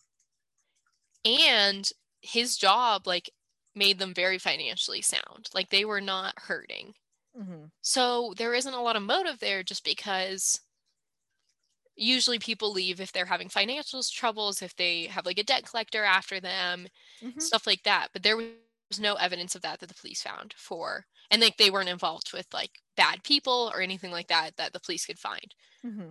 And 1.25 1.91
his 2.21 2.57
job 2.57 3.07
like 3.07 3.29
made 3.75 3.99
them 3.99 4.13
very 4.13 4.37
financially 4.39 5.01
sound. 5.01 5.49
Like 5.53 5.69
they 5.69 5.85
were 5.85 6.01
not 6.01 6.37
hurting. 6.39 6.95
hmm 7.33 7.71
So 7.81 8.33
there 8.37 8.53
isn't 8.55 8.73
a 8.73 8.81
lot 8.81 8.95
of 8.97 9.03
motive 9.03 9.39
there 9.39 9.63
just 9.63 9.83
because 9.85 10.61
usually 11.95 12.39
people 12.39 12.71
leave 12.71 12.99
if 13.01 13.11
they're 13.11 13.25
having 13.25 13.49
financial 13.49 14.01
troubles, 14.03 14.61
if 14.61 14.75
they 14.75 15.07
have 15.07 15.25
like 15.25 15.37
a 15.39 15.43
debt 15.43 15.65
collector 15.65 16.03
after 16.03 16.39
them, 16.39 16.87
hmm 17.21 17.49
stuff 17.49 17.67
like 17.67 17.83
that. 17.83 18.09
But 18.13 18.23
there 18.23 18.37
was 18.37 18.99
no 18.99 19.15
evidence 19.15 19.55
of 19.55 19.61
that 19.63 19.79
that 19.79 19.87
the 19.89 19.95
police 19.95 20.21
found 20.21 20.53
for, 20.57 21.05
and 21.29 21.41
like 21.41 21.57
they 21.57 21.69
weren't 21.71 21.89
involved 21.89 22.31
with 22.33 22.47
like 22.53 22.79
bad 22.95 23.23
people 23.23 23.71
or 23.73 23.81
anything 23.81 24.11
like 24.11 24.27
that 24.27 24.55
that 24.57 24.73
the 24.73 24.79
police 24.79 25.05
could 25.05 25.19
find. 25.19 25.53
hmm 25.83 26.09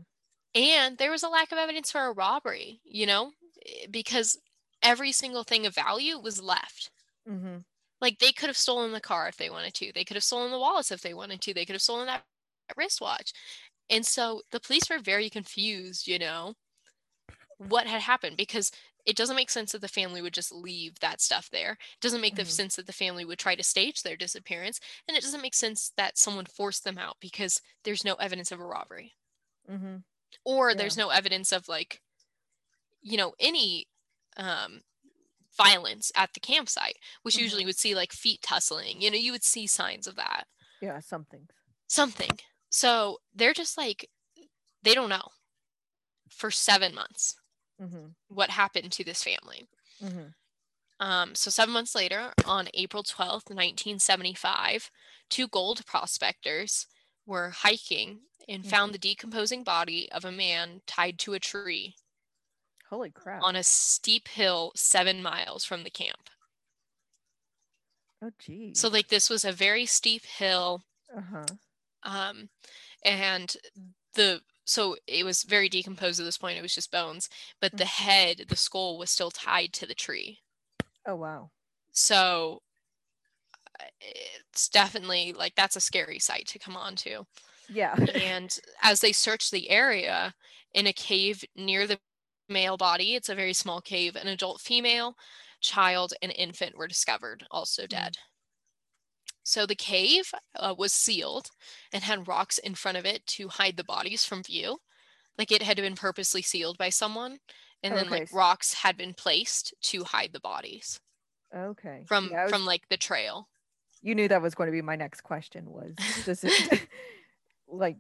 And 0.55 0.99
there 0.99 1.11
was 1.11 1.23
a 1.23 1.29
lack 1.29 1.53
of 1.53 1.59
evidence 1.59 1.90
for 1.90 2.07
a 2.07 2.12
robbery, 2.12 2.81
you 2.85 3.07
know, 3.07 3.33
eh, 3.66 3.87
because 3.90 4.38
every 4.83 5.12
single 5.12 5.45
thing 5.45 5.67
of 5.67 5.75
value 5.75 6.19
was 6.19 6.43
left. 6.43 6.91
hmm 7.27 7.59
Like 8.01 8.19
they 8.19 8.33
could 8.33 8.49
have 8.49 8.57
stolen 8.57 8.93
the 8.93 9.01
car 9.01 9.29
if 9.29 9.37
they 9.37 9.51
wanted 9.51 9.75
to. 9.75 9.93
They 9.93 10.05
could 10.05 10.17
have 10.17 10.25
stolen 10.25 10.51
the 10.53 10.59
wallets 10.59 10.91
if 10.91 11.01
they 11.03 11.14
wanted 11.14 11.41
to. 11.43 11.55
They 11.55 11.64
could 11.64 11.75
have 11.75 11.83
stolen 11.83 12.07
that 12.07 12.27
wristwatch. 12.77 13.33
And 13.91 14.07
so 14.07 14.43
the 14.51 14.61
police 14.61 14.91
were 14.91 14.99
very 15.01 15.31
confused, 15.31 16.07
you 16.09 16.19
know, 16.19 16.55
what 17.59 17.87
had 17.87 18.03
happened 18.03 18.37
because 18.37 18.71
it 19.05 19.17
doesn't 19.17 19.37
make 19.37 19.51
sense 19.51 19.73
that 19.73 19.81
the 19.81 19.88
family 19.88 20.21
would 20.21 20.35
just 20.35 20.53
leave 20.53 20.99
that 21.01 21.21
stuff 21.21 21.49
there. 21.51 21.73
It 21.73 22.01
doesn't 22.01 22.21
make 22.21 22.37
the 22.37 22.45
Mhm. 22.45 22.45
sense 22.45 22.77
that 22.77 22.87
the 22.87 22.93
family 22.93 23.25
would 23.25 23.38
try 23.38 23.55
to 23.55 23.62
stage 23.62 24.03
their 24.03 24.17
disappearance. 24.17 24.81
And 25.07 25.17
it 25.17 25.23
doesn't 25.23 25.41
make 25.43 25.55
sense 25.55 25.93
that 25.97 26.19
someone 26.19 26.47
forced 26.47 26.85
them 26.85 26.99
out 26.99 27.17
because 27.21 27.61
there's 27.85 28.05
no 28.05 28.14
evidence 28.17 28.53
of 28.53 28.61
a 28.61 28.67
robbery 28.67 29.14
hmm 29.69 29.99
or 30.45 30.75
Yeah. 30.75 30.75
there's 30.75 30.97
no 30.97 31.11
evidence 31.11 31.53
of 31.53 31.69
like, 31.69 32.03
you 33.01 33.17
know, 33.17 33.35
any 33.38 33.87
um, 34.38 34.83
violence 35.57 36.12
at 36.16 36.35
the 36.35 36.40
campsite, 36.40 36.98
which 37.22 37.38
Mhm. 37.38 37.38
usually 37.38 37.64
would 37.66 37.79
see 37.79 37.94
like 37.94 38.12
feet 38.12 38.42
tussling. 38.42 39.03
You 39.03 39.11
know, 39.11 39.18
you 39.18 39.33
would 39.33 39.44
see 39.44 39.66
signs 39.66 40.07
of 40.07 40.16
that. 40.16 40.46
Yeah, 40.81 41.01
something. 41.01 41.48
something. 41.88 42.38
So 42.70 43.18
they're 43.35 43.55
just 43.55 43.77
like, 43.79 44.11
they 44.83 44.94
don't 44.94 45.09
know 45.11 45.29
for 46.31 46.51
seven 46.51 46.94
months 46.94 47.37
hmm 47.79 48.09
what 48.29 48.51
happened 48.51 48.92
to 48.92 49.05
this 49.05 49.22
family. 49.24 49.68
hmm 50.01 50.29
Um, 51.01 51.35
so 51.35 51.51
seven 51.51 51.72
months 51.72 51.94
later, 51.94 52.33
on 52.44 52.68
April 52.74 53.51
12th, 53.55 53.98
1975, 53.98 54.90
two 55.29 55.48
gold 55.48 55.85
prospectors 55.87 56.87
were 57.27 57.51
hiking 57.51 58.22
and 58.48 58.66
found 58.66 58.92
the 58.94 58.98
decomposing 58.98 59.62
body 59.64 60.11
of 60.12 60.24
a 60.24 60.33
man 60.33 60.83
tied 60.87 61.18
to 61.20 61.35
a 61.35 61.40
tree 61.40 61.96
Holy 62.90 63.11
crap. 63.11 63.42
on 63.42 63.55
a 63.57 63.62
steep 63.62 64.29
hill 64.29 64.72
seven 64.74 65.22
miles 65.22 65.64
from 65.64 65.83
the 65.85 65.90
camp. 65.90 66.31
oh, 68.22 68.31
geez. 68.38 68.79
So, 68.81 68.88
like, 68.88 69.09
this 69.09 69.29
was 69.31 69.44
a 69.44 69.53
very 69.53 69.87
steep 69.87 70.24
hill. 70.24 70.83
uh 71.16 71.20
huh. 71.33 71.46
um 72.03 72.48
and 73.05 73.57
the 74.14 74.40
so 74.64 74.96
it 75.07 75.24
was 75.24 75.42
very 75.44 75.68
decomposed 75.68 76.20
at 76.20 76.24
this 76.24 76.37
point 76.37 76.59
it 76.59 76.62
was 76.62 76.74
just 76.74 76.90
bones 76.90 77.29
but 77.61 77.77
the 77.77 77.85
head 77.87 78.44
the 78.48 78.57
skull 78.57 78.98
was 78.98 79.11
still 79.11 79.31
tied 79.31 79.72
to 79.72 79.87
the 79.87 79.94
tree 79.94 80.38
Oh, 81.07 81.14
wow. 81.16 81.51
so 81.92 82.61
it's 84.01 84.68
definitely 84.68 85.33
like 85.33 85.55
that's 85.55 85.77
a 85.77 85.81
scary 85.81 86.18
sight 86.18 86.46
to 86.48 86.59
come 86.59 86.77
on 86.77 86.96
to 86.96 87.24
Yeah. 87.68 87.94
and 88.14 88.59
as 88.83 89.01
they 89.01 89.12
searched 89.12 89.51
the 89.53 89.70
area 89.70 90.35
in 90.74 90.87
a 90.87 90.92
cave 90.92 91.44
near 91.57 91.87
the 91.87 91.98
male 92.48 92.76
body 92.76 93.14
it's 93.14 93.28
a 93.28 93.34
very 93.34 93.52
small 93.52 93.80
cave 93.80 94.16
an 94.16 94.28
adult 94.28 94.61
female 94.61 95.14
child 95.61 96.14
and 96.22 96.32
infant 96.32 96.76
were 96.76 96.88
discovered 96.88 97.46
also 97.50 97.87
Mhm. 97.87 97.88
dead 97.88 98.18
so 99.42 99.66
the 99.66 99.74
cave 99.74 100.32
uh, 100.56 100.74
was 100.76 100.92
sealed 100.92 101.50
and 101.92 102.04
had 102.04 102.28
rocks 102.28 102.58
in 102.58 102.74
front 102.74 102.98
of 102.98 103.04
it 103.06 103.26
to 103.26 103.48
hide 103.48 103.76
the 103.76 103.84
bodies 103.84 104.24
from 104.24 104.42
view 104.42 104.78
like 105.38 105.52
it 105.52 105.62
had 105.62 105.76
been 105.78 105.96
purposely 105.96 106.42
sealed 106.42 106.78
by 106.78 106.90
someone 106.90 107.38
and 107.82 107.96
then 107.96 108.06
Okay, 108.06 108.20
like 108.20 108.32
rocks 108.32 108.74
had 108.74 108.96
been 108.96 109.14
placed 109.14 109.74
to 109.82 110.04
hide 110.04 110.32
the 110.32 110.40
bodies 110.40 111.00
okay. 111.54 112.06
from 112.06 112.30
Yeah, 112.30 112.44
was- 112.44 112.50
from 112.50 112.64
like 112.66 112.88
the 112.88 112.96
trail 112.96 113.48
you 114.02 114.14
knew 114.14 114.28
that 114.28 114.42
was 114.42 114.54
going 114.54 114.68
to 114.68 114.72
be 114.72 114.82
my 114.82 114.96
next 114.96 115.22
question 115.22 115.70
was 115.70 115.96
does 116.22 116.44
it 116.44 116.54
like 117.68 117.98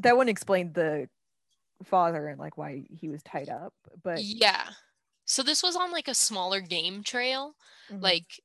that 0.00 0.16
wouldn't 0.16 0.30
explain 0.30 0.72
the 0.72 1.08
father 1.84 2.28
and 2.28 2.38
like 2.38 2.56
why 2.58 2.84
he 2.90 3.08
was 3.08 3.22
tied 3.22 3.48
up 3.48 3.72
but 4.02 4.22
yeah 4.22 4.68
so 5.24 5.42
this 5.42 5.62
was 5.62 5.76
on 5.76 5.92
like 5.92 6.08
a 6.08 6.14
smaller 6.14 6.60
game 6.60 7.02
trail 7.02 7.54
mhm. 7.90 8.02
like 8.02 8.40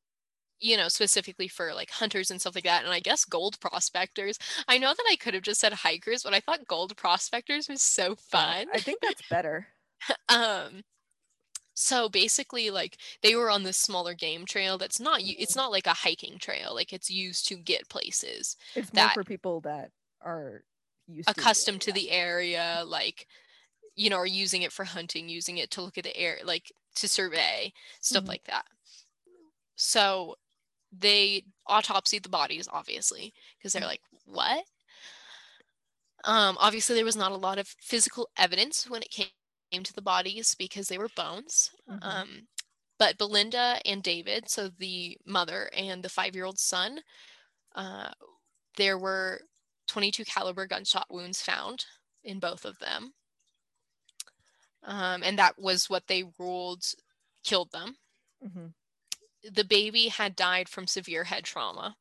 you 0.59 0.77
know 0.77 0.87
specifically 0.87 1.47
for 1.47 1.73
like 1.73 1.91
hunters 1.91 2.31
and 2.31 2.39
stuff 2.39 2.55
like 2.55 2.63
that 2.63 2.83
and 2.83 2.93
i 2.93 2.99
guess 2.99 3.25
gold 3.25 3.59
prospectors 3.59 4.39
i 4.67 4.77
know 4.77 4.93
that 4.95 5.05
i 5.11 5.15
could 5.15 5.33
have 5.33 5.43
just 5.43 5.59
said 5.59 5.73
hikers 5.73 6.23
but 6.23 6.33
i 6.33 6.39
thought 6.39 6.67
gold 6.67 6.95
prospectors 6.95 7.67
was 7.67 7.81
so 7.81 8.15
fun 8.15 8.67
i 8.73 8.79
think 8.79 8.99
that's 9.01 9.23
better 9.29 9.67
um 10.29 10.83
so 11.73 12.07
basically 12.07 12.69
like 12.69 12.97
they 13.21 13.35
were 13.35 13.49
on 13.51 13.63
this 13.63 13.77
smaller 13.77 14.13
game 14.13 14.45
trail 14.45 14.77
that's 14.77 14.99
not 14.99 15.19
Mm-hmm. 15.19 15.41
it's 15.41 15.55
not 15.55 15.71
like 15.71 15.87
a 15.87 15.93
hiking 15.93 16.37
trail 16.39 16.73
like 16.73 16.93
it's 16.93 17.09
used 17.09 17.47
to 17.49 17.55
get 17.55 17.89
places 17.89 18.55
it's 18.75 18.93
more 18.93 19.09
for 19.09 19.23
people 19.23 19.61
that 19.61 19.91
are 20.21 20.63
used 21.07 21.35
accustomed 21.35 21.81
to 21.81 21.81
to 21.81 21.91
the 21.91 22.11
area 22.11 22.83
like 22.85 23.27
you 23.95 24.09
know 24.09 24.17
are 24.17 24.25
using 24.27 24.63
it 24.63 24.71
for 24.73 24.85
hunting 24.85 25.29
using 25.29 25.57
it 25.57 25.71
to 25.71 25.81
look 25.81 25.97
at 25.97 26.03
the 26.05 26.17
air 26.17 26.39
like 26.45 26.71
to 26.95 27.09
survey 27.09 27.73
stuff 28.01 28.25
Mhm. 28.25 28.29
like 28.29 28.43
that 28.45 28.65
so 29.75 30.35
they 30.91 31.45
autopsied 31.69 32.23
the 32.23 32.29
bodies 32.29 32.69
obviously 32.71 33.33
because 33.57 33.73
they're 33.73 33.83
Mhm. 33.83 33.87
like 33.87 34.01
what 34.25 34.65
um 36.23 36.57
obviously 36.59 36.95
there 36.95 37.05
was 37.05 37.15
not 37.15 37.31
a 37.31 37.35
lot 37.37 37.57
of 37.59 37.67
physical 37.67 38.29
evidence 38.37 38.89
when 38.89 39.01
it 39.01 39.09
came 39.11 39.83
to 39.83 39.93
the 39.93 40.01
bodies 40.01 40.55
because 40.55 40.87
they 40.87 40.97
were 40.97 41.09
bones 41.15 41.71
Mhm. 41.87 41.99
um 42.01 42.47
but 42.97 43.17
belinda 43.17 43.79
and 43.85 44.03
david 44.03 44.49
so 44.49 44.69
the 44.69 45.17
mother 45.25 45.69
and 45.75 46.03
the 46.03 46.09
five-year-old 46.09 46.59
son 46.59 46.99
uh 47.75 48.11
there 48.77 48.97
were 48.99 49.41
22 49.87 50.25
caliber 50.25 50.65
gunshot 50.67 51.07
wounds 51.09 51.41
found 51.41 51.85
in 52.23 52.39
both 52.39 52.65
of 52.65 52.77
them 52.79 53.13
um, 54.83 55.23
and 55.23 55.37
that 55.39 55.57
was 55.59 55.89
what 55.89 56.07
they 56.07 56.23
ruled 56.37 56.83
killed 57.43 57.71
them 57.71 57.97
Mhm. 58.41 58.73
the 59.43 59.63
baby 59.63 60.07
had 60.07 60.35
died 60.35 60.67
from 60.67 60.87
severe 60.87 61.23
head 61.25 61.43
trauma 61.43 61.95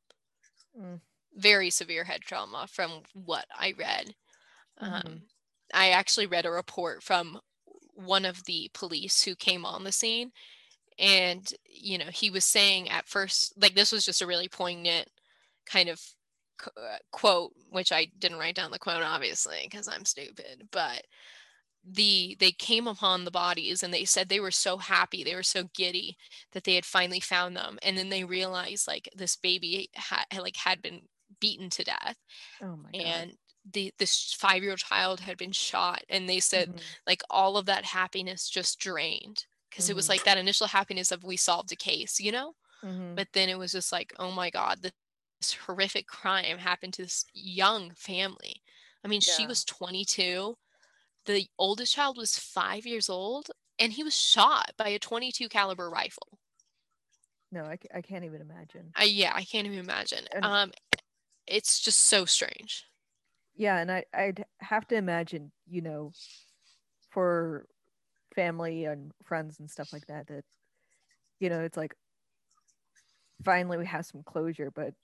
Mm. 0.77 1.01
very 1.35 1.71
severe 1.71 2.05
head 2.05 2.23
trauma 2.23 2.67
from 2.69 3.03
what 3.13 3.47
i 3.55 3.73
read 3.73 4.15
Mhm. 4.81 5.05
um, 5.07 5.23
i 5.73 5.91
actually 5.91 6.27
read 6.27 6.47
a 6.47 6.51
report 6.51 7.03
from 7.03 7.41
one 7.95 8.25
of 8.25 8.45
the 8.45 8.71
police 8.75 9.23
who 9.23 9.35
came 9.37 9.65
on 9.65 9.85
the 9.85 9.93
scene 9.93 10.33
and 10.99 11.55
you 11.67 11.99
know 11.99 12.11
he 12.13 12.31
was 12.31 12.45
saying 12.45 12.89
at 12.89 13.09
first 13.09 13.55
like 13.61 13.75
this 13.75 13.93
was 13.93 14.05
just 14.05 14.23
a 14.23 14.27
really 14.27 14.49
poignant 14.49 15.09
kind 15.67 15.89
of 15.89 16.01
quote 17.13 17.53
which 17.71 17.93
i 17.93 18.07
didn't 18.19 18.39
write 18.39 18.55
down 18.55 18.71
the 18.71 18.79
quote 18.79 19.03
obviously 19.03 19.61
because 19.65 19.89
i'm 19.89 20.05
stupid 20.05 20.69
but 20.71 21.05
the 21.87 22.37
they 22.41 22.53
came 22.53 22.87
upon 22.87 23.25
the 23.25 23.31
bodies 23.31 23.83
and 23.83 23.93
they 23.93 24.05
said 24.07 24.29
they 24.29 24.41
were 24.41 24.51
so 24.51 24.79
happy 24.79 25.25
they 25.25 25.35
were 25.35 25.43
so 25.43 25.65
giddy 25.75 26.17
that 26.53 26.65
they 26.65 26.75
had 26.77 26.85
finally 26.87 27.21
found 27.21 27.57
them 27.57 27.79
and 27.83 27.99
then 27.99 28.09
they 28.09 28.25
realized 28.25 28.87
like 28.89 29.09
this 29.15 29.37
baby 29.37 29.91
had 29.95 30.25
like 30.39 30.57
had 30.57 30.81
been 30.83 31.03
beaten 31.41 31.71
to 31.71 31.85
death 31.85 32.17
oh 32.61 32.77
my 32.77 32.93
god 32.95 33.27
and 33.27 33.37
the 33.71 33.93
this 33.99 34.33
five 34.35 34.63
year 34.63 34.73
old 34.73 34.79
child 34.81 35.21
had 35.21 35.39
been 35.39 35.53
shot 35.53 36.03
and 36.09 36.29
they 36.29 36.41
said 36.41 36.71
Mhm. 36.71 36.95
like 37.07 37.23
all 37.31 37.57
of 37.57 37.67
that 37.67 37.85
happiness 37.85 38.49
just 38.49 38.79
drained 38.79 39.47
because 39.71 39.89
it 39.89 39.97
was 39.97 40.07
Mhm. 40.07 40.09
like 40.09 40.25
that 40.25 40.39
initial 40.39 40.67
happiness 40.69 41.11
of 41.11 41.25
we 41.25 41.37
solved 41.37 41.73
a 41.73 41.77
case 41.77 42.21
you 42.21 42.33
know 42.33 42.55
Mhm. 42.83 43.17
but 43.17 43.29
then 43.35 43.49
it 43.49 43.59
was 43.59 43.73
just 43.73 43.93
like 43.93 44.15
oh 44.19 44.31
my 44.33 44.51
god 44.51 44.93
this 45.45 45.53
horrific 45.67 46.07
crime 46.07 46.59
happened 46.59 46.95
to 46.95 47.03
this 47.03 47.27
young 47.35 47.93
family. 47.95 48.63
I 49.05 49.09
mean 49.09 49.21
she 49.21 49.47
was 49.47 49.65
22 49.65 50.57
the 51.27 51.47
oldest 51.59 51.95
child 51.95 52.17
was 52.17 52.39
five 52.39 52.87
years 52.87 53.09
old 53.09 53.51
and 53.79 53.93
he 53.93 54.03
was 54.03 54.19
shot 54.19 54.73
by 54.77 54.89
a 54.89 54.99
22 54.99 55.49
caliber 55.49 55.91
rifle. 55.91 56.39
No 57.53 57.65
I, 57.65 57.79
I 57.95 58.01
can't 58.01 58.25
even 58.25 58.41
imagine. 58.41 58.93
I, 58.97 59.05
yeah 59.05 59.33
i 59.35 59.45
can't 59.45 59.67
even 59.67 59.79
imagine. 59.79 60.25
And- 60.33 60.45
um 60.45 60.73
it's 61.47 61.81
just 61.81 62.03
so 62.03 62.25
strange. 62.25 62.85
Yeah 63.55 63.79
and 63.79 63.93
i 63.93 64.05
i'd 64.15 64.45
have 64.61 64.89
to 64.89 64.97
imagine 64.97 65.53
you 65.67 65.83
know 65.83 66.13
for 67.11 67.67
family 68.35 68.87
and 68.87 69.13
friends 69.23 69.61
and 69.61 69.71
stuff 69.71 69.93
like 69.93 70.07
that 70.07 70.27
that 70.29 70.45
you 71.39 71.51
know 71.51 71.61
it's 71.61 71.77
like 71.77 71.95
finally 73.45 73.79
we 73.79 73.87
have 73.87 74.07
some 74.07 74.23
closure 74.23 74.71
but 74.71 74.95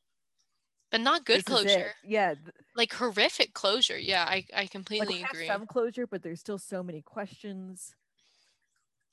but 0.91 1.01
not 1.01 1.25
good 1.25 1.45
closure. 1.45 1.93
Yeah, 2.05 2.35
Like 2.75 2.93
horrific 2.93 3.53
closure. 3.55 3.99
Yeah, 3.99 4.25
I, 4.25 4.45
I 4.55 4.67
completely 4.67 5.19
have 5.19 5.31
agree. 5.31 5.47
some 5.47 5.67
closure, 5.67 6.07
but 6.07 6.23
there's 6.23 6.41
still 6.41 6.59
so 6.59 6.83
many 6.83 7.03
questions. 7.03 7.95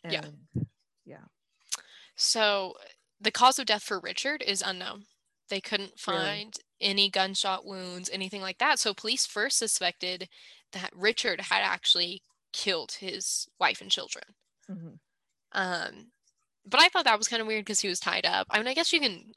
Yeah. 0.04 0.26
And 0.26 0.68
yeah, 1.06 1.26
So 2.16 2.76
the 3.20 3.32
cause 3.32 3.60
of 3.60 3.66
death 3.66 3.84
for 3.84 4.00
Richard 4.00 4.42
is 4.46 4.62
unknown. 4.66 5.06
They 5.50 5.62
couldn't 5.62 5.94
Really? 6.08 6.20
find 6.20 6.54
any 6.80 7.10
gunshot 7.10 7.66
wounds, 7.66 8.10
anything 8.12 8.42
like 8.42 8.58
that. 8.60 8.80
So 8.80 8.94
police 8.94 9.26
first 9.26 9.58
suspected 9.58 10.30
that 10.74 10.92
Richard 10.96 11.42
had 11.42 11.62
actually 11.62 12.22
killed 12.54 12.94
his 12.94 13.48
wife 13.60 13.82
and 13.82 13.90
children. 13.92 14.24
Mhm. 14.70 15.00
Um, 15.54 16.12
but 16.66 16.82
I 16.82 16.90
thought 16.90 17.06
that 17.06 17.18
was 17.18 17.28
kind 17.30 17.42
of 17.42 17.48
weird 17.48 17.64
because 17.66 17.80
he 17.80 17.88
was 17.88 18.00
tied 18.00 18.26
up. 18.26 18.48
I 18.50 18.58
mean, 18.58 18.68
I 18.68 18.74
guess 18.74 18.92
you 18.92 19.00
can 19.00 19.32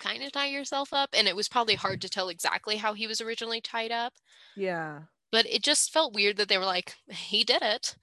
kind 0.00 0.22
of 0.22 0.32
tie 0.32 0.46
yourself 0.48 0.92
up, 0.92 1.10
and 1.14 1.28
it 1.28 1.36
was 1.36 1.48
probably 1.48 1.74
hard 1.76 2.00
to 2.02 2.08
tell 2.08 2.28
exactly 2.28 2.76
how 2.78 2.94
he 2.94 3.06
was 3.06 3.20
originally 3.20 3.60
tied 3.60 3.92
up. 3.92 4.14
yeah, 4.54 5.02
But 5.30 5.46
it 5.46 5.62
just 5.62 5.92
felt 5.92 6.14
weird 6.14 6.36
that 6.36 6.48
they 6.48 6.58
were 6.58 6.64
like, 6.64 6.96
he 7.08 7.42
did 7.44 7.62
it. 7.62 7.96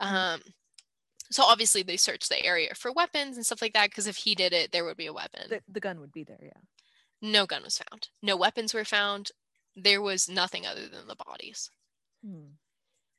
Mhm. 0.00 0.26
Um, 0.36 0.42
so 1.30 1.44
obviously 1.44 1.82
they 1.82 1.96
searched 1.96 2.28
the 2.28 2.44
area 2.44 2.74
for 2.74 2.92
weapons 2.92 3.36
and 3.36 3.46
stuff 3.46 3.62
like 3.62 3.72
that 3.74 3.90
because 3.90 4.06
if 4.06 4.18
he 4.18 4.34
did 4.34 4.52
it, 4.52 4.72
there 4.72 4.84
would 4.84 4.96
be 4.96 5.06
a 5.06 5.12
weapon. 5.12 5.48
the, 5.50 5.62
the 5.68 5.80
gun 5.80 6.00
would 6.00 6.12
be 6.12 6.24
there. 6.24 6.38
Yeah. 6.42 6.60
No 7.22 7.46
gun 7.46 7.62
was 7.64 7.78
found. 7.78 8.10
No 8.22 8.36
weapons 8.36 8.74
were 8.74 8.84
found. 8.84 9.32
There 9.74 10.02
was 10.02 10.28
nothing 10.28 10.66
other 10.66 10.88
than 10.88 11.08
the 11.08 11.16
bodies. 11.16 11.70
Hmm. 12.24 12.54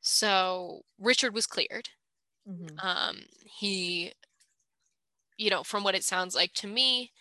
So 0.02 0.84
Richard 1.00 1.34
was 1.34 1.48
cleared. 1.48 1.90
Mhm. 2.48 2.82
Um, 2.84 3.26
he, 3.46 4.14
you 5.38 5.50
know, 5.50 5.64
from 5.64 5.84
what 5.84 5.96
it 5.96 6.04
sounds 6.04 6.36
like 6.36 6.54
to 6.54 6.68
me, 6.68 7.12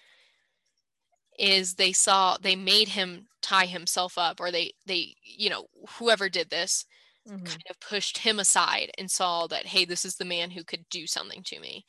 is 1.38 1.74
they 1.74 1.92
saw 1.92 2.36
they 2.38 2.56
made 2.56 2.88
him 2.88 3.28
tie 3.42 3.66
himself 3.66 4.18
up, 4.18 4.40
or 4.40 4.50
they 4.50 4.72
they 4.86 5.14
you 5.22 5.50
know 5.50 5.68
whoever 5.98 6.28
did 6.28 6.50
this 6.50 6.86
Mhm. 7.24 7.60
kind 7.60 7.64
of 7.70 7.80
pushed 7.80 8.18
him 8.20 8.38
aside 8.40 8.90
and 8.98 9.10
saw 9.10 9.46
that 9.48 9.66
hey, 9.68 9.84
this 9.86 10.04
is 10.04 10.16
the 10.16 10.24
man 10.26 10.52
who 10.52 10.64
could 10.64 10.88
do 10.90 11.06
something 11.06 11.42
to 11.44 11.60
me, 11.60 11.86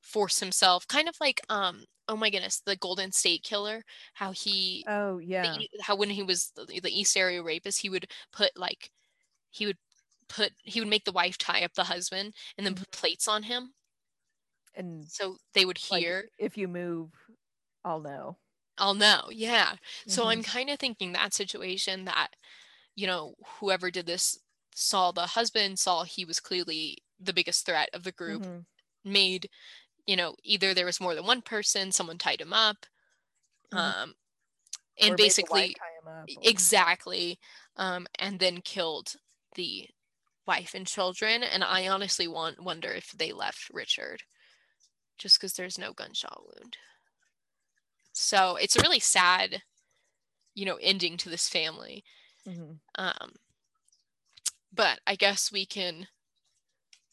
force 0.00 0.40
himself, 0.40 0.86
kind 0.88 1.08
of 1.08 1.16
like 1.20 1.40
um 1.48 1.84
oh 2.08 2.16
my 2.16 2.30
goodness, 2.30 2.60
the 2.66 2.76
Golden 2.76 3.12
State 3.12 3.42
Killer, 3.44 3.82
how 4.14 4.32
he 4.32 4.86
Oh 4.86 5.18
yeah. 5.18 5.60
E- 5.60 5.68
how 5.82 5.96
when 5.96 6.10
he 6.10 6.22
was 6.22 6.52
the, 6.56 6.66
the 6.82 6.90
East 7.00 7.16
Area 7.16 7.42
rapist, 7.42 7.82
he 7.82 7.90
would 7.90 8.10
put 8.32 8.52
like 8.56 8.90
he 9.50 9.66
would 9.66 9.78
put 10.28 10.52
he 10.64 10.80
would 10.80 10.88
make 10.90 11.04
the 11.04 11.12
wife 11.12 11.38
tie 11.38 11.64
up 11.64 11.74
the 11.74 11.84
husband 11.84 12.34
and 12.58 12.66
then 12.66 12.74
put 12.76 12.90
plates 12.92 13.28
on 13.28 13.44
him 13.44 13.74
And 14.74 15.08
so 15.08 15.38
they 15.54 15.64
would 15.64 15.78
like, 15.90 16.06
hear. 16.06 16.28
if 16.38 16.56
you 16.56 16.68
move, 16.68 17.12
I'll 17.84 18.00
know. 18.00 18.38
I'll 18.78 18.94
know, 18.94 19.28
yeah. 19.30 19.76
So 20.08 20.28
I'm 20.28 20.42
Mhm. 20.42 20.42
kind 20.42 20.68
of 20.70 20.78
thinking 20.78 21.12
that 21.12 21.32
situation 21.34 22.04
that 22.06 22.34
you 22.96 23.06
know 23.06 23.34
whoever 23.60 23.90
did 23.90 24.06
this 24.06 24.38
saw 24.74 25.12
the 25.12 25.28
husband 25.28 25.78
saw 25.78 26.04
he 26.04 26.24
was 26.26 26.40
clearly 26.40 26.98
the 27.20 27.32
biggest 27.34 27.66
threat 27.66 27.90
of 27.94 28.04
the 28.04 28.12
group 28.12 28.46
Mhm. 28.46 28.66
made 29.04 29.50
you 30.06 30.16
know 30.16 30.36
either 30.44 30.74
there 30.74 30.86
was 30.86 31.00
more 31.00 31.14
than 31.16 31.26
one 31.26 31.42
person 31.42 31.92
someone 31.92 32.18
tied 32.18 32.40
him 32.40 32.52
up 32.54 32.86
Mhm. 33.72 33.94
um 33.94 34.14
and 35.00 35.16
wife 35.48 35.68
basically 35.68 35.76
up, 36.06 36.30
or- 36.36 36.44
exactly 36.44 37.38
um 37.76 38.06
and 38.18 38.40
then 38.40 38.60
killed 38.62 39.14
the 39.56 39.88
wife 40.46 40.74
and 40.74 40.86
children 40.88 41.42
and 41.44 41.64
i 41.64 41.88
honestly 41.88 42.28
want 42.28 42.62
wonder 42.62 42.90
if 42.92 43.10
they 43.12 43.32
left 43.32 43.70
richard 43.72 44.22
just 45.18 45.38
because 45.38 45.54
there's 45.54 45.78
no 45.78 45.92
gunshot 45.94 46.42
wound 46.46 46.78
so 48.14 48.56
it's 48.56 48.76
a 48.76 48.82
really 48.82 49.00
sad 49.00 49.62
you 50.54 50.66
know 50.66 50.76
ending 50.82 51.16
to 51.18 51.30
this 51.30 51.48
family 51.48 52.04
Mhm. 52.46 52.80
um 52.96 53.34
but 54.72 55.00
i 55.06 55.16
guess 55.16 55.50
we 55.50 55.64
can 55.64 56.08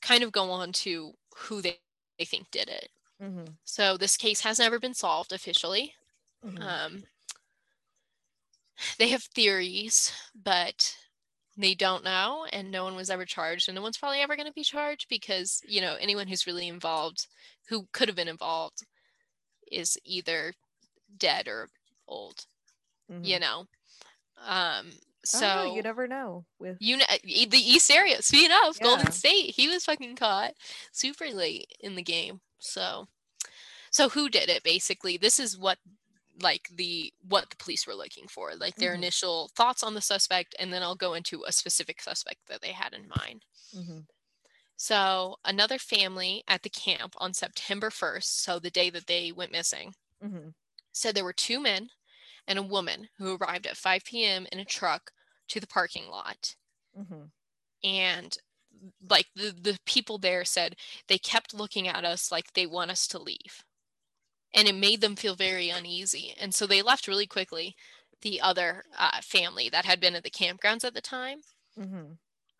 kind 0.01 0.23
of 0.23 0.31
go 0.31 0.51
on 0.51 0.71
to 0.71 1.13
who 1.37 1.61
they, 1.61 1.79
they 2.17 2.25
think 2.25 2.49
did 2.51 2.67
it 2.69 2.89
Mhm. 3.19 3.57
so 3.65 3.97
this 3.97 4.17
case 4.17 4.41
has 4.41 4.59
never 4.59 4.79
been 4.79 4.95
solved 4.95 5.33
officially 5.33 5.95
Mhm. 6.43 6.75
Um, 6.85 7.05
they 8.97 9.09
have 9.09 9.23
theories, 9.23 10.11
but 10.35 10.97
they 11.57 11.75
don't 11.75 12.03
know, 12.03 12.45
and 12.53 12.71
no 12.71 12.83
one 12.85 12.95
was 12.95 13.09
ever 13.09 13.25
charged, 13.25 13.69
and 13.69 13.75
no 13.75 13.81
one's 13.81 13.97
probably 13.97 14.21
ever 14.21 14.35
going 14.35 14.47
to 14.47 14.53
be 14.53 14.63
charged 14.63 15.07
because 15.09 15.61
you 15.67 15.81
know 15.81 15.95
anyone 15.95 16.27
who's 16.27 16.47
really 16.47 16.67
involved, 16.67 17.27
who 17.69 17.87
could 17.93 18.07
have 18.09 18.15
been 18.17 18.27
involved, 18.27 18.85
is 19.71 19.99
either 20.05 20.53
dead 21.17 21.47
or 21.47 21.69
old. 22.07 22.45
Mhm. 23.09 23.25
You 23.25 23.39
know, 23.39 23.59
um, 24.37 24.91
I 25.33 25.39
don't 25.39 25.53
know, 25.55 25.63
so 25.63 25.75
you 25.75 25.81
never 25.81 26.07
know 26.07 26.45
with 26.59 26.79
you 26.79 26.97
know 26.97 27.05
e- 27.23 27.45
the 27.45 27.57
East 27.57 27.91
area. 27.91 28.21
Speaking 28.21 28.51
of 28.65 28.79
Golden 28.81 29.11
State, 29.11 29.55
he 29.55 29.67
was 29.67 29.85
fucking 29.85 30.15
caught 30.15 30.55
super 30.91 31.27
late 31.31 31.71
in 31.79 31.95
the 31.95 32.01
game. 32.03 32.41
So, 32.59 33.07
so 33.91 34.09
who 34.09 34.29
did 34.29 34.49
it? 34.49 34.63
Basically, 34.63 35.17
this 35.17 35.39
is 35.39 35.57
what 35.57 35.79
like 36.41 36.69
the 36.73 37.13
what 37.27 37.49
the 37.49 37.57
police 37.57 37.87
were 37.87 37.95
looking 37.95 38.27
for, 38.27 38.55
like 38.55 38.77
their 38.77 38.93
Mhm. 38.93 38.95
initial 38.95 39.49
thoughts 39.55 39.83
on 39.83 39.93
the 39.95 40.01
suspect, 40.01 40.55
and 40.59 40.73
then 40.73 40.83
I'll 40.83 40.95
go 40.95 41.13
into 41.15 41.43
a 41.47 41.51
specific 41.51 42.01
suspect 42.01 42.47
that 42.47 42.61
they 42.61 42.73
had 42.73 42.93
in 42.93 43.07
mind. 43.09 43.45
Mhm. 43.73 44.07
So, 44.75 45.37
another 45.45 45.77
family 45.79 46.43
at 46.47 46.63
the 46.63 46.69
camp 46.69 47.15
on 47.19 47.33
September 47.33 47.89
1st, 47.89 48.41
so 48.41 48.59
the 48.59 48.71
day 48.71 48.89
that 48.89 49.07
they 49.07 49.31
went 49.31 49.51
missing, 49.53 49.95
Mhm. 50.21 50.53
Said 50.91 51.15
there 51.15 51.23
were 51.25 51.33
two 51.33 51.59
men 51.59 51.89
and 52.47 52.59
a 52.59 52.63
woman 52.63 53.09
who 53.17 53.35
arrived 53.37 53.67
at 53.67 53.77
5 53.77 54.25
p.m. 54.25 54.47
in 54.51 54.59
a 54.59 54.65
truck 54.65 55.11
to 55.49 55.59
the 55.59 55.67
parking 55.67 56.07
lot. 56.09 56.55
Mhm. 56.93 57.31
and 57.83 58.37
like 59.09 59.27
the, 59.35 59.51
the 59.51 59.79
people 59.85 60.17
there 60.17 60.45
said 60.45 60.75
they 61.07 61.17
kept 61.17 61.53
looking 61.53 61.87
at 61.87 62.05
us 62.05 62.31
like 62.31 62.53
they 62.53 62.65
want 62.65 62.91
us 62.91 63.07
to 63.07 63.19
leave 63.19 63.63
and 64.53 64.67
it 64.67 64.75
made 64.75 65.01
them 65.01 65.15
feel 65.17 65.35
very 65.35 65.69
uneasy 65.69 66.33
and 66.39 66.53
so 66.55 66.67
they 66.67 66.81
left 66.81 67.07
really 67.07 67.27
quickly 67.27 67.75
the 68.21 68.41
other 68.41 68.85
uh, 68.97 69.21
family 69.21 69.69
that 69.69 69.85
had 69.85 69.99
been 70.01 70.15
at 70.15 70.23
the 70.23 70.31
campgrounds 70.31 70.85
at 70.85 70.93
the 70.95 71.01
time 71.01 71.41
Mhm. 71.75 72.19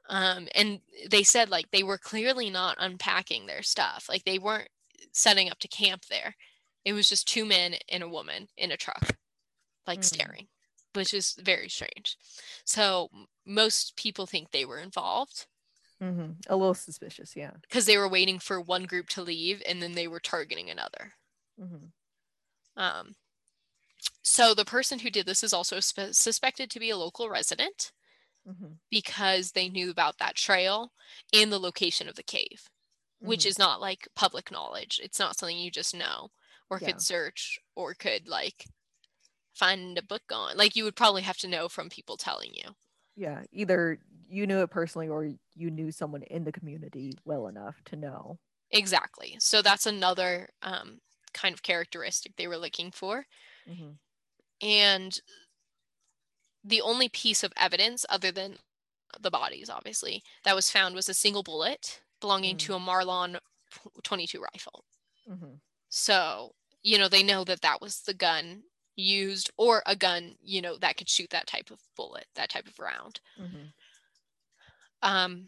um, 0.10 0.48
and 0.56 0.82
they 1.10 1.24
said 1.24 1.50
like 1.50 1.70
they 1.72 1.84
were 1.84 1.98
clearly 1.98 2.50
not 2.50 2.76
unpacking 2.80 3.46
their 3.46 3.63
stuff 3.63 4.08
like 4.10 4.24
they 4.24 4.39
weren't 4.39 4.70
setting 5.13 5.50
up 5.50 5.60
to 5.60 5.67
camp 5.67 6.06
there 6.06 6.36
it 6.86 6.94
was 6.94 7.10
just 7.10 7.28
two 7.28 7.46
men 7.46 7.76
and 7.89 8.04
a 8.04 8.10
woman 8.10 8.48
in 8.58 8.72
a 8.72 8.78
truck 8.78 9.17
like 9.88 10.02
Mm. 10.02 10.04
staring 10.04 10.50
which 10.94 11.13
is 11.13 11.36
very 11.39 11.70
strange 11.70 12.17
so 12.65 13.10
most 13.46 13.96
people 13.98 14.28
think 14.28 14.52
they 14.52 14.65
were 14.65 14.80
involved 14.80 15.48
Mhm. 16.02 16.41
A 16.48 16.56
little 16.58 16.74
suspicious, 16.74 17.36
yeah. 17.36 17.58
because 17.62 17.86
they 17.86 17.98
were 17.98 18.08
waiting 18.10 18.38
for 18.39 18.60
one 18.62 18.86
group 18.86 19.08
to 19.10 19.22
leave 19.24 19.62
and 19.65 19.82
then 19.82 19.94
they 19.94 20.08
were 20.08 20.20
targeting 20.20 20.70
another. 20.70 21.13
Mhm. 21.58 21.91
Um, 22.76 23.15
so 24.24 24.54
the 24.54 24.65
person 24.65 25.00
who 25.00 25.10
did 25.12 25.26
this 25.28 25.44
is 25.44 25.54
also 25.54 25.80
spe- 25.80 26.13
suspected 26.13 26.72
to 26.72 26.80
be 26.80 26.89
a 26.89 26.98
local 26.98 27.30
resident 27.30 27.91
Mhm. 28.46 28.80
because 28.89 29.52
they 29.54 29.70
knew 29.70 29.89
about 29.89 30.17
that 30.20 30.36
trail 30.36 30.94
and 31.34 31.52
the 31.52 31.60
location 31.60 32.08
of 32.10 32.15
the 32.15 32.24
cave, 32.24 32.70
which 33.20 33.46
Mhm. 33.46 33.48
is 33.48 33.60
not 33.60 33.82
like 33.82 34.08
public 34.15 34.52
knowledge. 34.52 35.00
It's 35.04 35.20
not 35.20 35.38
something 35.38 35.58
you 35.58 35.72
just 35.72 35.94
know 35.96 36.32
or 36.71 36.79
Yeah. 36.79 36.88
could 36.93 37.01
search 37.01 37.60
or 37.75 37.93
could 37.95 38.27
like 38.27 38.65
find 39.53 39.97
a 39.97 40.03
book 40.03 40.23
on. 40.31 40.57
Like 40.57 40.75
you 40.75 40.84
would 40.86 40.95
probably 40.97 41.23
have 41.23 41.38
to 41.39 41.47
know 41.49 41.69
from 41.69 41.89
people 41.89 42.17
telling 42.17 42.53
you. 42.55 42.75
yeah. 43.15 43.43
Either 43.51 43.99
you 44.29 44.47
knew 44.47 44.62
it 44.62 44.71
personally 44.71 45.10
or 45.10 45.25
you 45.53 45.69
knew 45.71 45.91
someone 45.91 46.23
in 46.23 46.43
the 46.45 46.51
community 46.51 47.13
well 47.25 47.47
enough 47.47 47.84
to 47.86 47.95
know. 47.97 48.39
Exactly. 48.71 49.36
So 49.39 49.62
that's 49.62 49.86
another 49.86 50.49
um, 50.62 50.99
kind 51.34 51.53
of 51.53 51.62
characteristic 51.63 52.36
they 52.38 52.47
were 52.47 52.57
looking 52.57 52.91
for. 52.91 53.25
Mhm. 53.67 53.99
and 54.62 55.19
the 56.63 56.81
only 56.81 57.10
piece 57.10 57.43
of 57.43 57.53
evidence 57.57 58.05
other 58.10 58.31
than 58.31 58.57
the 59.19 59.31
bodies 59.31 59.69
obviously 59.69 60.23
that 60.43 60.55
was 60.55 60.71
found 60.71 60.95
was 60.95 61.10
a 61.10 61.13
single 61.13 61.43
bullet 61.43 62.01
belonging 62.19 62.55
to 62.57 62.73
a 62.75 62.79
Marlin 62.79 63.38
22 64.03 64.41
rifle 64.53 64.86
Mhm. 65.27 65.62
so 65.89 66.55
you 66.84 66.98
know 66.98 67.08
they 67.10 67.24
know 67.24 67.44
that 67.44 67.62
that 67.62 67.82
was 67.82 68.02
the 68.02 68.13
gun 68.13 68.63
used 68.96 69.50
or 69.58 69.82
a 69.86 69.96
gun 69.96 70.36
you 70.41 70.62
know 70.62 70.78
that 70.78 70.98
could 70.98 71.10
shoot 71.10 71.30
that 71.30 71.48
type 71.48 71.72
of 71.72 71.80
bullet 71.96 72.28
that 72.36 72.50
type 72.50 72.67
of 72.67 72.80
round 72.80 73.22
Mhm. 73.38 73.74
um 75.02 75.48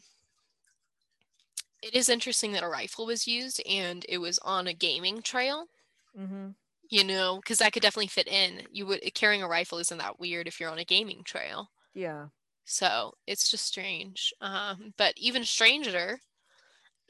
it 1.84 1.93
is 1.93 2.10
interesting 2.10 2.52
that 2.54 2.63
a 2.63 2.67
rifle 2.67 3.06
was 3.06 3.28
used 3.28 3.62
and 3.67 4.06
it 4.10 4.17
was 4.17 4.39
on 4.39 4.65
a 4.65 4.74
gaming 4.74 5.22
trail 5.22 5.67
Mhm. 6.13 6.56
you 6.89 7.04
know 7.04 7.38
because 7.38 7.58
that 7.60 7.74
could 7.74 7.82
definitely 7.82 8.08
fit 8.08 8.28
in 8.28 8.67
you 8.72 8.86
would 8.86 9.02
carrying 9.13 9.41
a 9.43 9.48
rifle 9.48 9.78
isn't 9.80 9.98
that 9.98 10.19
weird 10.19 10.48
if 10.48 10.60
you're 10.60 10.69
on 10.69 10.80
a 10.80 10.86
gaming 10.86 11.24
trail 11.24 11.69
Yeah. 11.93 12.30
So 12.65 13.13
it's 13.28 13.50
just 13.50 13.65
strange. 13.65 14.34
Um, 14.41 14.93
but 14.98 15.13
even 15.17 15.43
stranger 15.46 16.19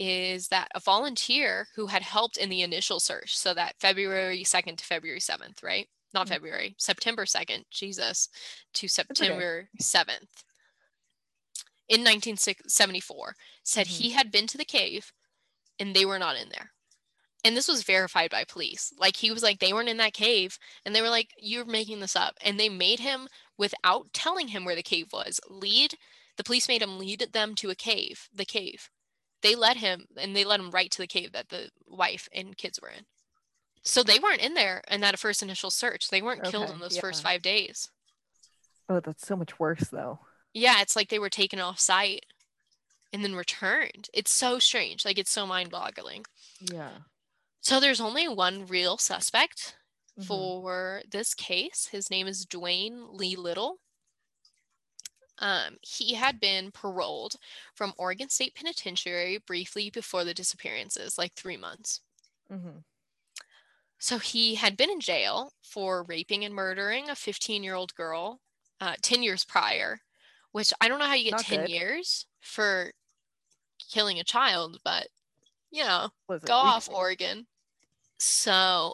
is 0.04 0.48
that 0.50 0.70
a 0.76 0.80
volunteer 0.80 1.68
who 1.76 1.88
had 1.88 2.02
helped 2.02 2.38
in 2.38 2.50
the 2.50 2.62
initial 2.62 3.00
search, 3.00 3.38
so 3.38 3.54
that 3.54 3.76
February 3.80 4.44
2nd 4.44 4.78
to 4.78 4.86
February 4.86 5.20
7th, 5.20 5.63
right? 5.63 5.88
not 6.13 6.28
Mm. 6.28 6.30
February, 6.30 6.76
September 6.78 7.26
2nd, 7.26 7.66
Jesus, 7.72 8.30
to 8.74 8.86
okay. 8.86 8.88
September 8.88 9.70
7th 9.82 10.44
in 11.89 12.04
1974, 12.04 13.36
said 13.63 13.88
Mhm. 13.88 13.89
he 13.89 14.10
had 14.12 14.32
been 14.32 14.48
to 14.48 14.58
the 14.58 14.66
cave 14.66 15.12
and 15.80 15.96
they 15.96 16.06
were 16.06 16.20
not 16.20 16.36
in 16.36 16.50
there. 16.50 16.72
And 17.44 17.58
this 17.58 17.68
was 17.68 17.84
verified 17.84 18.30
by 18.30 18.46
police. 18.46 18.94
Like 18.98 19.18
he 19.18 19.32
was 19.32 19.44
like, 19.44 19.60
they 19.60 19.74
weren't 19.74 19.89
in 19.89 19.98
that 19.98 20.13
cave. 20.13 20.58
And 20.86 20.96
they 20.96 21.02
were 21.02 21.10
like, 21.10 21.32
you're 21.38 21.66
making 21.66 22.00
this 22.00 22.16
up. 22.16 22.38
And 22.42 22.60
they 22.60 22.70
made 22.70 23.00
him, 23.00 23.28
without 23.58 24.13
telling 24.13 24.50
him 24.50 24.63
where 24.63 24.76
the 24.76 24.84
cave 24.84 25.12
was, 25.12 25.42
lead. 25.50 25.96
The 26.38 26.44
police 26.44 26.68
made 26.68 26.82
him 26.82 27.00
lead 27.00 27.20
them 27.34 27.54
to 27.56 27.70
a 27.70 27.76
cave, 27.76 28.30
the 28.34 28.46
cave. 28.46 28.89
They 29.43 29.53
led 29.56 29.77
him 29.77 30.08
and 30.17 30.36
they 30.36 30.43
led 30.45 30.60
him 30.60 30.71
right 30.71 30.89
to 30.89 30.97
the 30.97 31.08
cave 31.08 31.34
that 31.34 31.49
the 31.49 31.69
wife 31.88 32.27
and 32.34 32.58
kids 32.58 32.79
were 32.82 32.89
in. 32.89 33.06
So 33.84 34.01
they 34.01 34.17
weren't 34.17 34.41
in 34.41 34.53
there 34.56 34.82
in 34.89 35.01
that 35.01 35.19
first 35.19 35.43
initial 35.43 35.69
search. 35.69 36.10
They 36.10 36.21
weren't 36.21 36.43
killed 36.43 36.69
in 36.71 36.79
those 36.79 36.97
first 36.97 37.21
five 37.21 37.41
days. 37.41 37.89
Oh, 38.89 38.99
that's 39.01 39.27
so 39.27 39.36
much 39.36 39.60
worse 39.60 39.89
though. 39.91 40.19
Yeah, 40.53 40.82
it's 40.82 40.95
like 40.95 41.10
they 41.10 41.19
were 41.19 41.29
taken 41.29 41.60
off 41.60 41.79
site 41.79 42.25
and 43.12 43.23
then 43.23 43.36
returned. 43.36 44.10
It's 44.13 44.32
so 44.32 44.58
strange. 44.60 45.03
Like 45.06 45.19
it's 45.19 45.32
so 45.32 45.45
mind 45.45 45.69
boggling. 45.69 46.25
Yeah. 46.60 46.89
So 47.62 47.79
there's 47.79 48.01
only 48.01 48.27
one 48.27 48.65
real 48.65 48.97
suspect 48.97 49.75
Mhm. 50.19 50.25
for 50.25 51.01
this 51.10 51.34
case. 51.34 51.88
His 51.91 52.10
name 52.10 52.27
is 52.27 52.45
Dwayne 52.45 53.08
Lee 53.17 53.36
Little. 53.36 53.79
Um, 55.39 55.78
he 55.82 56.13
had 56.13 56.39
been 56.39 56.72
paroled 56.72 57.36
from 57.74 57.93
Oregon 57.98 58.30
State 58.30 58.54
Penitentiary 58.56 59.39
briefly 59.39 59.89
before 59.89 60.24
the 60.24 60.34
disappearances, 60.34 61.17
like 61.17 61.34
three 61.34 61.58
months. 61.58 62.02
Mhm. 62.52 62.84
So 63.98 64.19
he 64.19 64.56
had 64.56 64.78
been 64.78 64.89
in 64.89 65.00
jail 65.00 65.54
for 65.62 66.04
raping 66.04 66.43
and 66.46 66.54
murdering 66.54 67.10
a 67.10 67.15
15 67.15 67.63
year 67.63 67.74
old 67.76 67.96
girl 67.96 68.41
uh, 68.80 68.96
10 69.02 69.24
years 69.24 69.46
prior, 69.46 70.02
which 70.52 70.74
I 70.82 70.88
don't 70.88 71.00
know 71.00 71.08
how 71.08 71.13
you 71.13 71.24
get 71.26 71.32
Not 71.32 71.46
10 71.46 71.60
good. 71.62 71.69
years 71.69 72.26
for 72.41 72.91
killing 73.91 74.19
a 74.19 74.24
child, 74.24 74.80
but 74.84 75.08
you 75.72 75.84
know, 75.84 76.10
go 76.46 76.54
off? 76.54 76.88
Oregon. 76.89 77.48
So, 78.19 78.93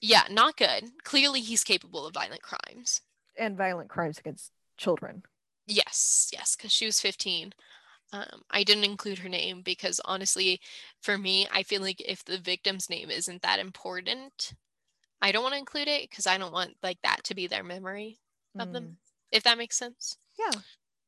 yeah, 0.00 0.24
not 0.30 0.56
good. 0.56 1.02
Clearly, 1.02 1.40
he's 1.40 1.64
capable 1.64 2.06
of 2.06 2.14
violent 2.14 2.42
crimes. 2.42 3.00
and 3.36 3.56
violent 3.56 3.88
crimes 3.88 4.18
against 4.18 4.50
children. 4.76 5.22
Yes, 5.68 6.30
yes, 6.32 6.56
because 6.56 6.72
she 6.72 6.86
was 6.86 7.00
15. 7.00 7.52
Um, 8.12 8.42
I 8.50 8.64
didn't 8.64 8.84
include 8.84 9.18
her 9.18 9.28
name 9.28 9.62
because 9.62 10.00
honestly, 10.04 10.60
for 11.02 11.18
me, 11.18 11.46
I 11.52 11.62
feel 11.62 11.82
like 11.82 12.00
if 12.00 12.24
the 12.24 12.38
victim's 12.38 12.88
name 12.90 13.10
isn't 13.10 13.42
that 13.42 13.58
important, 13.60 14.54
I 15.22 15.32
don't 15.32 15.42
want 15.44 15.54
to 15.54 15.58
include 15.60 15.88
it 15.88 16.10
because 16.10 16.26
I 16.28 16.38
don't 16.38 16.52
want 16.52 16.76
like 16.82 17.00
that 17.02 17.24
to 17.26 17.34
be 17.36 17.46
their 17.48 17.64
memory 17.64 18.20
of 18.58 18.70
Mm. 18.70 18.72
them, 18.72 18.98
if 19.32 19.44
that 19.44 19.58
makes 19.58 19.76
sense. 19.78 20.18
Yeah. 20.38 20.62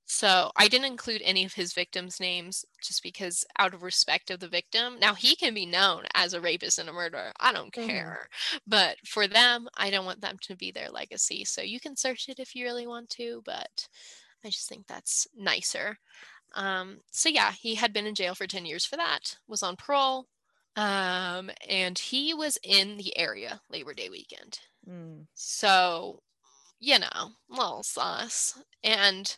So 0.07 0.51
I 0.57 0.67
didn't 0.67 0.87
include 0.87 1.23
any 1.23 1.45
of 1.45 1.55
his 1.55 1.73
victims' 1.73 2.19
names 2.19 2.65
just 2.83 3.01
because 3.03 3.45
out 3.59 3.75
of 3.75 3.83
respect 3.83 4.29
of 4.31 4.41
the 4.41 4.49
victim. 4.49 4.99
Now 4.99 5.15
he 5.15 5.37
can 5.37 5.55
be 5.55 5.67
known 5.67 6.05
as 6.15 6.33
a 6.35 6.41
rapist 6.41 6.79
and 6.81 6.89
a 6.89 6.93
murderer. 6.93 7.33
I 7.39 7.53
don't 7.53 7.73
Mhm. 7.77 8.13
care. 8.13 8.29
But 8.67 8.99
for 9.07 9.29
them, 9.29 9.69
I 9.77 9.89
don't 9.91 10.05
want 10.07 10.21
them 10.21 10.37
to 10.43 10.57
be 10.57 10.73
their 10.73 10.91
legacy. 10.91 11.45
So 11.45 11.63
you 11.63 11.79
can 11.79 11.97
search 11.97 12.29
it 12.29 12.41
if 12.41 12.57
you 12.57 12.65
really 12.65 12.89
want 12.89 13.09
to, 13.11 13.43
but 13.45 13.89
I 14.45 14.49
just 14.49 14.69
think 14.69 14.87
that's 14.87 15.27
nicer. 15.37 15.99
Um, 16.55 16.99
so 17.11 17.29
yeah, 17.29 17.53
he 17.53 17.75
had 17.75 17.93
been 17.93 18.07
in 18.07 18.15
jail 18.15 18.35
for 18.35 18.47
10 18.47 18.67
years 18.67 18.85
for 18.85 18.97
that, 18.97 19.37
was 19.47 19.63
on 19.63 19.77
parole. 19.77 20.27
Um, 20.77 21.51
and 21.69 21.99
he 21.99 22.33
was 22.33 22.59
in 22.63 22.97
the 22.97 23.17
area 23.17 23.61
Labor 23.71 23.95
Day 23.95 24.09
weekend. 24.09 24.59
Mm. 24.89 25.27
So, 25.35 26.23
you 26.79 26.99
know, 26.99 27.31
little 27.49 27.83
sauce. 27.83 28.59
And 28.83 29.37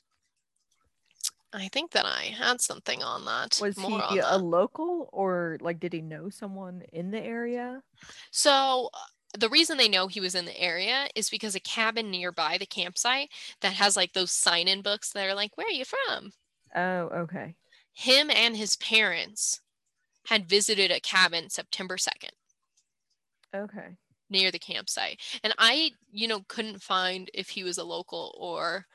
I 1.52 1.68
think 1.68 1.92
that 1.92 2.06
I 2.06 2.34
had 2.36 2.60
something 2.60 3.02
on 3.02 3.24
that. 3.26 3.58
Was 3.60 3.76
he 3.76 4.18
a 4.18 4.22
that. 4.22 4.42
local 4.42 5.08
or 5.12 5.58
like 5.60 5.80
did 5.80 5.92
he 5.92 6.00
know 6.00 6.30
someone 6.30 6.82
in 6.92 7.10
the 7.10 7.20
area? 7.20 7.82
So 8.30 8.90
the 9.33 9.49
reason 9.49 9.77
they 9.79 9.88
know 9.88 10.09
he 10.09 10.21
was 10.21 10.35
in 10.35 10.45
the 10.45 10.59
area 10.61 11.09
is 11.14 11.31
because 11.31 11.55
a 11.55 11.61
cabin 11.61 12.11
nearby 12.11 12.59
the 12.59 12.66
campsite 12.66 13.31
that 13.61 13.75
has 13.75 13.97
like 13.97 14.12
those 14.12 14.33
sign-in 14.33 14.83
books 14.83 15.12
that 15.12 15.27
are 15.29 15.35
like, 15.35 15.57
"Where 15.57 15.66
are 15.68 15.71
you 15.71 15.85
from?" 15.85 16.33
Oh, 16.75 17.09
okay. 17.23 17.57
Him 17.95 18.29
and 18.31 18.55
his 18.55 18.77
parents 18.77 19.62
had 20.27 20.49
visited 20.49 20.90
a 20.90 21.01
cabin 21.01 21.51
September 21.51 21.99
2nd 21.99 22.33
Okay. 23.55 23.97
near 24.31 24.51
the 24.51 24.59
campsite. 24.59 25.21
And 25.42 25.55
I, 25.59 25.92
you 26.11 26.27
know, 26.29 26.42
couldn't 26.49 26.83
find 26.83 27.31
if 27.35 27.51
he 27.51 27.64
was 27.64 27.79
a 27.79 27.85
local 27.85 28.35
or 28.38 28.87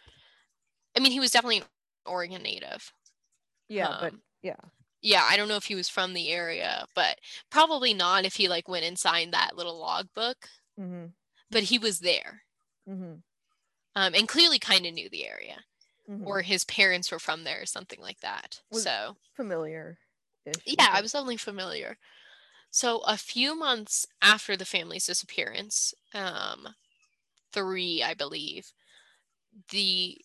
I 0.95 0.99
mean, 0.99 1.11
he 1.11 1.19
was 1.19 1.31
definitely 1.31 1.57
an 1.59 1.65
Oregon 2.05 2.41
native. 2.43 2.91
Yeah, 3.69 3.93
but 3.93 4.13
Um, 4.13 4.23
yeah. 4.41 4.55
Yeah, 5.07 5.23
I 5.29 5.37
don't 5.37 5.47
know 5.47 5.55
if 5.55 5.65
he 5.65 5.75
was 5.75 5.87
from 5.89 6.13
the 6.13 6.29
area, 6.29 6.85
but 6.93 7.19
probably 7.49 7.93
not 7.93 8.25
if 8.25 8.35
he 8.35 8.47
like 8.49 8.67
went 8.67 8.85
and 8.85 8.99
signed 8.99 9.33
that 9.33 9.55
little 9.55 9.77
logbook. 9.79 10.49
Mhm. 10.77 11.13
But 11.49 11.63
he 11.63 11.79
was 11.79 11.99
there, 11.99 12.43
Mhm. 12.87 13.23
um, 13.95 14.15
and 14.15 14.27
clearly 14.27 14.59
kind 14.59 14.85
of 14.85 14.93
knew 14.93 15.09
the 15.09 15.25
area, 15.25 15.63
mhm. 16.09 16.25
or 16.27 16.41
his 16.41 16.65
parents 16.65 17.11
were 17.11 17.19
from 17.19 17.43
there, 17.43 17.61
or 17.61 17.65
something 17.65 17.99
like 18.01 18.19
that. 18.19 18.61
Was- 18.69 18.83
so 18.83 19.17
familiar. 19.35 19.97
yeah, 20.65 20.89
I 20.91 21.01
was 21.01 21.15
only 21.15 21.37
familiar. 21.37 21.97
So 22.71 22.99
a 22.99 23.17
few 23.17 23.55
months 23.55 24.05
after 24.21 24.57
the 24.57 24.65
family's 24.65 25.05
disappearance, 25.05 25.93
um, 26.13 26.75
three, 27.53 28.03
I 28.03 28.13
believe, 28.13 28.73
the 29.69 30.17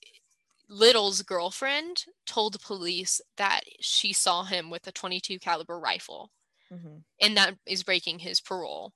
Little's 0.72 1.22
girlfriend 1.22 2.06
told 2.26 2.60
police 2.60 3.20
that 3.36 3.62
she 3.80 4.12
saw 4.12 4.44
him 4.44 4.70
with 4.70 4.86
a 4.88 4.92
22 4.92 5.38
caliber 5.38 5.78
rifle 5.78 6.32
Mhm. 6.70 7.04
and 7.20 7.36
that 7.36 7.58
is 7.66 7.82
breaking 7.84 8.20
his 8.20 8.40
parole. 8.40 8.94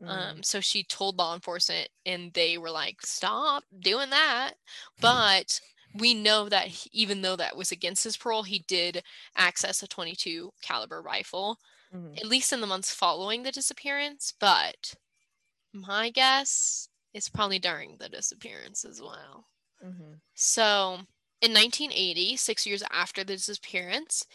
Mm. 0.00 0.08
Um, 0.08 0.42
so 0.42 0.60
she 0.60 0.84
told 0.84 1.18
law 1.18 1.34
enforcement, 1.34 1.90
and 2.06 2.32
they 2.34 2.58
were 2.58 2.70
like, 2.70 3.02
"Stop 3.02 3.64
doing 3.80 4.10
that." 4.10 4.54
But 5.00 5.60
we 5.94 6.14
know 6.14 6.48
that 6.48 6.68
he- 6.68 6.90
even 6.92 7.22
though 7.22 7.36
that 7.36 7.56
was 7.56 7.72
against 7.72 8.04
his 8.04 8.16
parole, 8.16 8.44
he 8.44 8.60
did 8.60 9.04
access 9.36 9.82
a 9.82 9.88
22 9.88 10.52
caliber 10.62 11.02
rifle, 11.02 11.58
Mhm. 11.92 12.18
at 12.18 12.26
least 12.26 12.52
in 12.52 12.60
the 12.62 12.66
months 12.68 12.94
following 12.94 13.42
the 13.44 13.52
disappearance. 13.52 14.32
But 14.38 14.94
my 15.72 16.10
guess 16.10 16.88
is 17.14 17.28
probably 17.30 17.58
during 17.58 17.98
the 17.98 18.08
disappearance 18.10 18.84
as 18.84 19.00
well. 19.02 19.48
Mhm. 19.84 20.20
So 20.34 21.00
in 21.40 21.52
1980, 21.52 22.36
six 22.36 22.66
years 22.66 22.82
after 22.90 23.24
the 23.24 23.34
disappearance, 23.36 24.26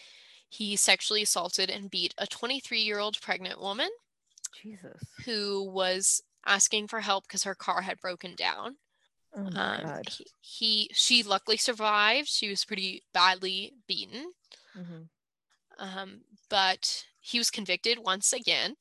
he 0.49 0.75
sexually 0.75 1.23
assaulted 1.23 1.69
and 1.69 1.89
beat 1.89 2.13
a 2.17 2.27
23 2.27 2.79
year 2.81 2.99
old 2.99 3.19
pregnant 3.21 3.59
woman 3.59 3.89
Jesus. 4.61 5.01
who 5.25 5.63
was 5.63 6.21
asking 6.45 6.87
for 6.87 6.99
help 7.01 7.23
because 7.27 7.43
her 7.43 7.55
car 7.55 7.81
had 7.81 7.99
broken 7.99 8.35
down. 8.35 8.77
Oh 9.35 9.41
my 9.43 9.49
Um, 9.59 9.81
god. 9.81 10.09
he, 10.09 10.27
he 10.41 10.89
she 10.93 11.23
luckily 11.23 11.57
survived. 11.57 12.27
She 12.27 12.49
was 12.49 12.65
pretty 12.65 13.03
badly 13.13 13.73
beaten, 13.87 14.31
Mhm. 14.77 15.09
um, 15.79 16.21
but 16.49 17.05
he 17.19 17.37
was 17.39 17.49
convicted 17.49 17.97
once 17.99 18.31
again. 18.33 18.75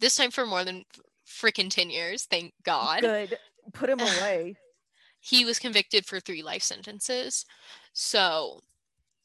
This 0.00 0.16
time 0.16 0.30
for 0.30 0.46
more 0.46 0.64
than 0.64 0.84
freaking 1.26 1.70
ten 1.70 1.90
years. 1.90 2.24
Thank 2.24 2.54
God. 2.62 3.00
Good. 3.02 3.38
Put 3.74 3.90
him 3.90 4.00
away. 4.00 4.56
He 5.20 5.44
was 5.44 5.58
convicted 5.58 6.06
for 6.06 6.20
three 6.20 6.42
life 6.42 6.62
sentences. 6.62 7.44
So 7.92 8.60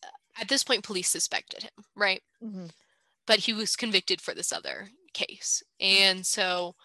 uh, 0.03 0.07
at 0.41 0.47
this 0.49 0.63
point, 0.63 0.83
police 0.83 1.09
suspected 1.09 1.63
him, 1.63 1.85
right? 1.95 2.21
Mhm. 2.43 2.71
but 3.25 3.39
he 3.39 3.53
was 3.53 3.75
convicted 3.77 4.19
for 4.21 4.33
this 4.33 4.51
other 4.51 4.89
case. 5.13 5.63
And 5.79 6.25
so 6.25 6.75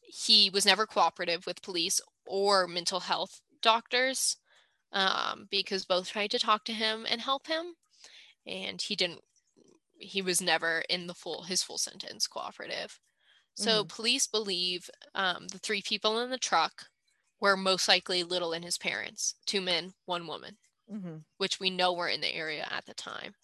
he 0.00 0.50
was 0.50 0.64
never 0.66 0.86
cooperative 0.86 1.46
with 1.46 1.62
police 1.62 2.00
or 2.26 2.66
mental 2.66 3.00
health 3.00 3.40
doctors 3.62 4.36
um, 4.92 5.46
because 5.50 5.84
both 5.84 6.08
tried 6.10 6.30
to 6.32 6.38
talk 6.38 6.64
to 6.64 6.72
him 6.72 7.06
and 7.08 7.20
help 7.20 7.46
him. 7.46 7.74
And 8.46 8.80
he 8.80 8.96
didn't, 8.96 9.20
he 9.98 10.22
was 10.22 10.40
never 10.40 10.82
in 10.88 11.06
the 11.06 11.14
full, 11.14 11.42
his 11.44 11.62
full 11.62 11.78
sentence 11.78 12.26
cooperative. 12.26 12.98
So 13.54 13.84
police 13.84 14.26
believe 14.26 14.88
um, 15.14 15.48
the 15.48 15.58
three 15.58 15.82
people 15.82 16.20
in 16.20 16.30
the 16.30 16.38
truck 16.38 16.86
were 17.40 17.56
most 17.56 17.88
likely 17.88 18.22
Little 18.22 18.52
and 18.52 18.64
his 18.64 18.78
parents 18.78 19.34
two 19.46 19.60
men, 19.60 19.94
one 20.06 20.26
woman 20.26 20.58
Mhm. 20.88 21.24
which 21.38 21.58
we 21.60 21.70
know 21.70 21.92
were 21.92 22.08
in 22.08 22.20
the 22.20 22.34
area 22.34 22.66
at 22.70 22.86
the 22.86 22.94
time. 22.94 23.34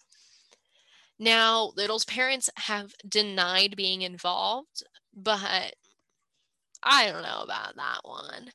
Now, 1.19 1.73
Little's 1.75 2.05
parents 2.05 2.49
have 2.57 2.93
denied 3.07 3.75
being 3.75 4.03
involved, 4.03 4.83
but 5.13 5.75
I 6.83 7.11
don't 7.11 7.23
know 7.23 7.41
about 7.41 7.75
that 7.75 7.99
one. 8.03 8.51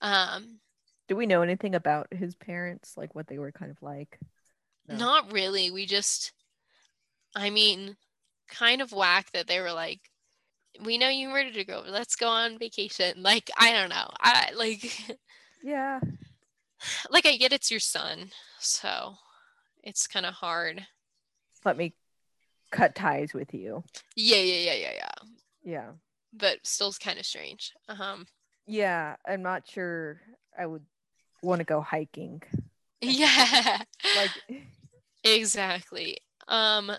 Um, 0.00 0.60
Do 1.08 1.16
we 1.16 1.26
know 1.26 1.42
anything 1.42 1.74
about 1.74 2.12
his 2.12 2.34
parents? 2.36 2.96
Like 2.96 3.14
what 3.14 3.26
they 3.26 3.38
were 3.38 3.52
kind 3.52 3.70
of 3.70 3.82
like? 3.82 4.18
No. 4.88 4.96
Not 4.96 5.32
really. 5.32 5.70
We 5.70 5.86
just, 5.86 6.32
I 7.34 7.50
mean, 7.50 7.96
kind 8.48 8.82
of 8.82 8.92
whack 8.92 9.30
that 9.32 9.46
they 9.46 9.60
were 9.60 9.72
like 9.72 10.09
we 10.84 10.98
know 10.98 11.08
you 11.08 11.28
murdered 11.28 11.56
a 11.56 11.64
girl. 11.64 11.84
Let's 11.88 12.16
go 12.16 12.28
on 12.28 12.58
vacation. 12.58 13.22
Like, 13.22 13.50
I 13.58 13.72
don't 13.72 13.90
know. 13.90 14.08
I 14.20 14.50
like 14.56 15.18
Yeah. 15.62 16.00
like 17.10 17.26
I 17.26 17.36
get 17.36 17.52
it's 17.52 17.70
your 17.70 17.80
son, 17.80 18.30
so 18.58 19.14
it's 19.82 20.06
kind 20.06 20.26
of 20.26 20.34
hard. 20.34 20.86
Let 21.64 21.76
me 21.76 21.94
cut 22.70 22.94
ties 22.94 23.34
with 23.34 23.52
you. 23.52 23.84
Yeah, 24.16 24.38
yeah, 24.38 24.72
yeah, 24.72 24.74
yeah, 24.74 24.92
yeah. 24.94 25.14
Yeah. 25.62 25.90
But 26.32 26.58
still 26.62 26.92
kind 26.92 27.18
of 27.18 27.26
strange. 27.26 27.72
Um 27.88 28.26
Yeah. 28.66 29.16
I'm 29.26 29.42
not 29.42 29.68
sure 29.68 30.20
I 30.58 30.64
would 30.66 30.84
want 31.42 31.58
to 31.60 31.64
go 31.64 31.80
hiking. 31.80 32.42
yeah. 33.02 33.82
Like 34.16 34.30
exactly. 35.24 36.18
Um 36.48 36.92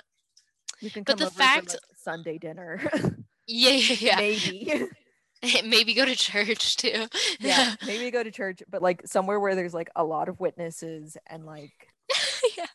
you 0.79 0.89
can 0.91 1.03
But 1.03 1.13
come 1.13 1.19
the 1.19 1.25
over 1.27 1.35
fact- 1.35 1.71
for 1.71 1.77
like 1.77 1.97
Sunday 2.03 2.37
dinner. 2.37 2.81
Yeah, 3.47 3.71
yeah, 3.71 3.95
yeah. 3.99 4.15
Maybe. 4.17 4.87
Maybe 5.65 5.93
go 5.93 6.05
to 6.05 6.15
church 6.15 6.77
too. 6.77 7.07
yeah. 7.39 7.75
Maybe 7.85 8.11
go 8.11 8.23
to 8.23 8.31
church, 8.31 8.61
but 8.69 8.81
like 8.81 9.07
somewhere 9.07 9.39
where 9.39 9.55
there's 9.55 9.73
like 9.73 9.89
a 9.95 10.03
lot 10.03 10.29
of 10.29 10.39
witnesses 10.39 11.17
and 11.27 11.45
like 11.45 11.71
yeah. 12.57 12.65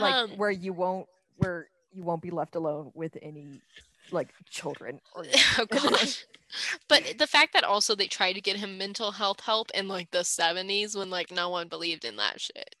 like 0.00 0.14
Um, 0.14 0.30
where 0.38 0.50
you 0.50 0.72
won't 0.72 1.06
where 1.36 1.68
you 1.92 2.04
won't 2.04 2.22
be 2.22 2.30
left 2.30 2.54
alone 2.54 2.90
with 2.94 3.16
any 3.20 3.60
like 4.10 4.28
children 4.48 5.00
or 5.14 5.24
oh 5.58 5.66
gosh. 5.66 6.24
But 6.88 7.18
the 7.18 7.26
fact 7.26 7.52
that 7.52 7.64
also 7.64 7.94
they 7.94 8.08
tried 8.08 8.32
to 8.32 8.40
get 8.40 8.56
him 8.56 8.76
mental 8.76 9.12
health 9.12 9.40
help 9.40 9.70
in 9.72 9.86
like 9.86 10.10
the 10.10 10.20
70s 10.20 10.96
when 10.96 11.10
like 11.10 11.30
no 11.30 11.48
one 11.48 11.68
believed 11.68 12.04
in 12.04 12.16
that 12.16 12.40
shit 12.40 12.74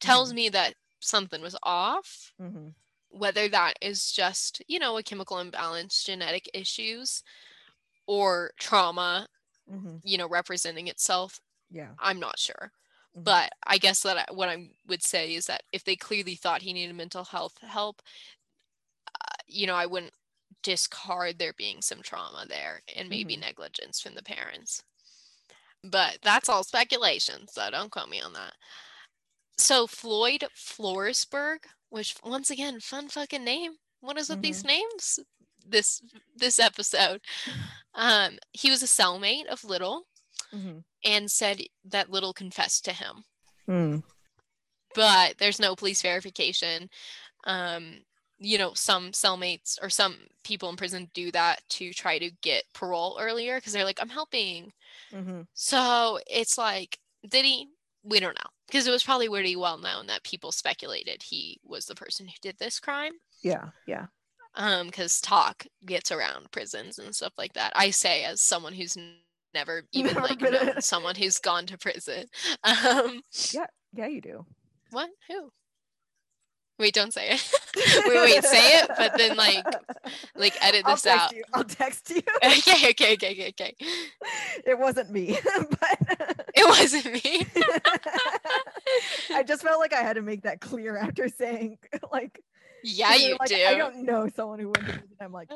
tells 0.00 0.34
me 0.34 0.48
that 0.50 0.74
something 1.00 1.40
was 1.40 1.56
off. 1.62 2.32
hmm 2.38 2.68
Whether 3.14 3.48
that 3.48 3.74
is 3.80 4.12
just, 4.12 4.62
you 4.68 4.78
know, 4.78 4.96
a 4.98 5.02
chemical 5.02 5.38
imbalance, 5.38 6.04
genetic 6.04 6.48
issues, 6.54 7.22
or 8.06 8.52
trauma, 8.60 9.28
hmm 9.68 9.96
you 10.02 10.18
know, 10.18 10.28
representing 10.28 10.88
itself, 10.88 11.40
yeah 11.70 11.94
I'm 11.98 12.20
not 12.20 12.38
sure. 12.38 12.72
Mhm. 13.14 13.24
But 13.24 13.52
I 13.66 13.78
guess 13.78 14.02
that 14.02 14.18
I, 14.30 14.32
what 14.32 14.48
I 14.50 14.70
would 14.86 15.02
say 15.02 15.34
is 15.34 15.46
that 15.46 15.64
if 15.72 15.84
they 15.84 15.96
clearly 15.96 16.36
thought 16.36 16.62
he 16.62 16.72
needed 16.74 16.96
mental 16.96 17.24
health 17.24 17.58
help, 17.60 18.02
uh, 19.20 19.36
you 19.46 19.66
know, 19.66 19.74
I 19.74 19.86
wouldn't 19.86 20.14
discard 20.62 21.38
there 21.38 21.52
being 21.52 21.82
some 21.82 22.02
trauma 22.02 22.46
there 22.48 22.82
and 22.94 23.08
maybe 23.08 23.36
Mhm. 23.36 23.36
negligence 23.36 24.00
from 24.00 24.14
the 24.14 24.22
parents. 24.22 24.82
But 25.84 26.20
that's 26.22 26.48
all 26.48 26.64
speculation, 26.64 27.46
so 27.48 27.70
don't 27.70 27.90
quote 27.90 28.08
me 28.08 28.20
on 28.20 28.32
that. 28.32 28.54
So 29.56 29.86
Floyd 29.86 30.44
Forsberg, 30.56 31.58
which 31.90 32.16
once 32.24 32.50
again, 32.50 32.80
fun 32.80 33.08
fucking 33.08 33.44
name. 33.44 33.72
What 34.00 34.18
is 34.18 34.28
with 34.28 34.42
these 34.42 34.64
names? 34.64 35.20
This 35.66 36.02
this 36.36 36.58
episode. 36.58 37.20
Um, 37.94 38.38
he 38.52 38.70
was 38.70 38.82
a 38.82 38.86
cellmate 38.86 39.46
of 39.46 39.64
Little 39.64 40.06
hmm 40.50 40.78
and 41.04 41.30
said 41.30 41.60
that 41.84 42.10
Little 42.10 42.32
confessed 42.32 42.84
to 42.86 42.92
him 42.92 43.24
Mm. 43.68 44.02
but 44.94 45.38
there's 45.38 45.60
no 45.60 45.74
police 45.74 46.02
verification. 46.02 46.88
Um, 47.44 48.02
you 48.38 48.58
know, 48.58 48.72
some 48.74 49.10
cellmates 49.12 49.78
or 49.82 49.88
some 49.90 50.16
people 50.44 50.68
in 50.68 50.76
prison 50.76 51.10
do 51.14 51.30
that 51.32 51.62
to 51.70 51.92
try 51.92 52.18
to 52.18 52.30
get 52.42 52.64
parole 52.74 53.18
earlier 53.20 53.56
because 53.56 53.72
they're 53.72 53.84
like, 53.84 54.00
I'm 54.00 54.08
helping. 54.08 54.72
hmm 55.12 55.42
So 55.54 56.18
it's 56.26 56.58
like, 56.58 56.98
did 57.28 57.44
he? 57.44 57.68
We 58.02 58.20
don't 58.20 58.36
know 58.36 58.50
because 58.66 58.86
it 58.86 58.90
was 58.90 59.04
probably 59.04 59.28
pretty 59.28 59.56
well 59.56 59.78
known 59.78 60.06
that 60.06 60.24
people 60.24 60.52
speculated 60.52 61.22
he 61.22 61.60
was 61.64 61.86
the 61.86 61.94
person 61.94 62.26
who 62.26 62.34
did 62.42 62.56
this 62.58 62.80
crime. 62.80 63.12
Yeah. 63.42 63.70
Yeah. 63.86 64.06
Um, 64.56 64.86
because 64.86 65.20
talk 65.20 65.66
gets 65.84 66.12
around 66.12 66.50
prisons 66.52 66.98
and 66.98 67.14
stuff 67.14 67.32
like 67.36 67.54
that. 67.54 67.72
I 67.74 67.90
say 67.90 68.24
as 68.24 68.40
someone 68.40 68.72
who's 68.72 68.96
n- 68.96 69.16
never 69.52 69.82
even 69.92 70.14
Never 70.14 70.20
like 70.26 70.40
known 70.40 70.80
someone 70.80 71.14
who's 71.16 71.38
gone 71.40 71.66
to 71.66 71.78
prison. 71.78 72.26
Um, 72.64 73.20
Yeah, 73.52 74.06
you 74.06 74.20
do. 74.20 74.46
What? 74.90 75.10
Who? 75.28 75.50
Wait, 76.78 76.92
don't 76.92 77.12
say 77.12 77.30
it. 77.30 77.52
wait, 78.08 78.16
wait, 78.16 78.44
say 78.44 78.80
it, 78.80 78.90
but 78.98 79.16
then 79.16 79.36
like 79.36 79.64
like 80.36 80.56
edit 80.60 80.82
I'll 80.84 80.94
this 80.96 81.06
out. 81.06 81.32
You. 81.32 81.44
I'll 81.52 81.62
text 81.62 82.10
you. 82.10 82.22
okay, 82.44 82.90
okay, 82.90 83.14
okay, 83.14 83.32
okay, 83.32 83.48
okay. 83.50 83.74
it 84.66 84.78
wasn't 84.78 85.10
me, 85.10 85.38
but 85.70 86.36
It 86.54 86.66
wasn't 86.68 87.12
me. 87.12 87.46
I 89.30 89.44
just 89.44 89.62
felt 89.62 89.78
like 89.78 89.92
I 89.92 90.00
had 90.00 90.16
to 90.16 90.22
make 90.22 90.42
that 90.42 90.60
clear 90.60 90.96
after 90.96 91.28
saying 91.28 91.78
like 92.12 92.40
Yeah, 92.82 93.14
you 93.14 93.36
like, 93.38 93.50
do. 93.50 93.56
I 93.56 93.76
don't 93.76 94.02
know 94.04 94.28
someone 94.34 94.58
who 94.58 94.66
went 94.66 94.86
to 94.86 94.92
prison. 94.94 95.16
I'm 95.20 95.32
like, 95.32 95.50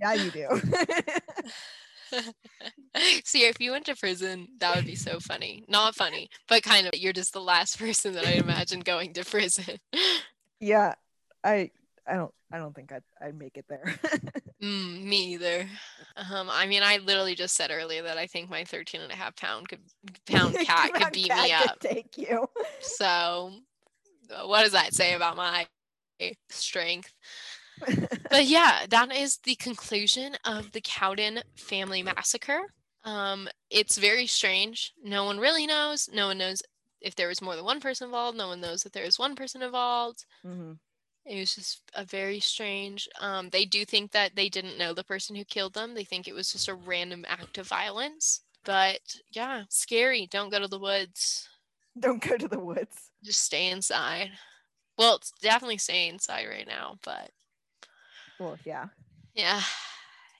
yeah, 0.00 0.12
you 0.12 0.30
do. 0.30 0.48
See, 3.24 3.44
if 3.44 3.60
you 3.60 3.72
went 3.72 3.86
to 3.86 3.96
prison, 3.96 4.48
that 4.60 4.74
would 4.76 4.86
be 4.86 4.94
so 4.94 5.18
funny. 5.20 5.64
Not 5.68 5.94
funny, 5.94 6.28
but 6.46 6.62
kind 6.62 6.86
of. 6.86 6.94
You're 6.94 7.12
just 7.12 7.32
the 7.32 7.40
last 7.40 7.78
person 7.78 8.14
that 8.14 8.26
I 8.26 8.32
imagine 8.32 8.80
going 8.80 9.14
to 9.14 9.24
prison. 9.24 9.78
Yeah, 10.60 10.94
I 11.44 11.70
I 12.06 12.14
don't 12.14 12.32
I 12.52 12.58
don't 12.58 12.74
think 12.74 12.92
I'd 12.92 13.02
I'd 13.20 13.38
make 13.38 13.56
it 13.56 13.66
there. 13.68 13.98
Mm, 14.62 15.04
me 15.04 15.34
either. 15.34 15.68
Um, 16.16 16.48
I 16.50 16.66
mean, 16.66 16.82
I 16.82 16.96
literally 16.96 17.36
just 17.36 17.54
said 17.54 17.70
earlier 17.70 18.02
that 18.02 18.18
I 18.18 18.26
think 18.26 18.50
my 18.50 18.64
13 18.64 19.00
and 19.00 19.12
a 19.12 19.14
half 19.14 19.36
pound 19.36 19.68
could 19.68 19.78
pound 20.26 20.54
cat 20.64 20.92
could 20.94 21.12
beat 21.12 21.28
cat 21.28 21.44
me 21.44 21.54
could 21.56 21.70
up. 21.70 21.78
Take 21.78 22.18
you. 22.18 22.48
So, 22.80 23.52
uh, 24.34 24.46
what 24.46 24.64
does 24.64 24.72
that 24.72 24.94
say 24.94 25.14
about 25.14 25.36
my 25.36 25.66
strength? 26.50 27.12
But 28.30 28.46
yeah, 28.46 28.86
that 28.90 29.14
is 29.14 29.38
the 29.44 29.54
conclusion 29.54 30.34
of 30.44 30.72
the 30.72 30.80
Cowden 30.80 31.40
family 31.56 32.02
massacre. 32.02 32.62
Um, 33.04 33.48
it's 33.70 33.96
very 33.96 34.26
strange. 34.26 34.92
No 35.02 35.24
one 35.24 35.38
really 35.38 35.66
knows. 35.66 36.10
No 36.12 36.26
one 36.26 36.38
knows 36.38 36.60
if 37.00 37.14
there 37.14 37.28
was 37.28 37.42
more 37.42 37.56
than 37.56 37.64
one 37.64 37.80
person 37.80 38.06
involved. 38.06 38.36
No 38.38 38.48
one 38.48 38.60
knows 38.60 38.82
that 38.82 38.92
there 38.92 39.04
was 39.04 39.18
one 39.18 39.34
person 39.36 39.62
involved. 39.62 40.24
hmm 40.42 40.72
It 41.24 41.38
was 41.38 41.54
just 41.54 41.82
a 41.94 42.04
very 42.04 42.40
strange. 42.40 43.08
Um, 43.20 43.50
they 43.50 43.64
do 43.64 43.84
think 43.84 44.12
that 44.12 44.34
they 44.34 44.48
didn't 44.48 44.78
know 44.78 44.94
the 44.94 45.04
person 45.04 45.36
who 45.36 45.44
killed 45.44 45.74
them. 45.74 45.94
They 45.94 46.04
think 46.04 46.26
it 46.26 46.34
was 46.34 46.52
just 46.52 46.68
a 46.68 46.74
random 46.74 47.24
act 47.28 47.58
of 47.58 47.68
violence. 47.68 48.42
But 48.64 49.20
yeah, 49.30 49.64
scary. 49.68 50.26
Don't 50.26 50.50
go 50.50 50.58
to 50.58 50.68
the 50.68 50.78
woods. 50.78 51.48
Don't 51.98 52.22
go 52.22 52.36
to 52.36 52.48
the 52.48 52.58
woods. 52.60 53.10
Just 53.22 53.42
stay 53.42 53.68
inside. 53.70 54.30
Well, 54.98 55.16
it's 55.16 55.32
definitely 55.32 55.78
stay 55.78 56.08
inside 56.08 56.46
right 56.48 56.66
now, 56.66 56.98
but 57.04 57.32
Well, 58.38 58.58
yeah. 58.64 58.88
yeah. 59.34 59.62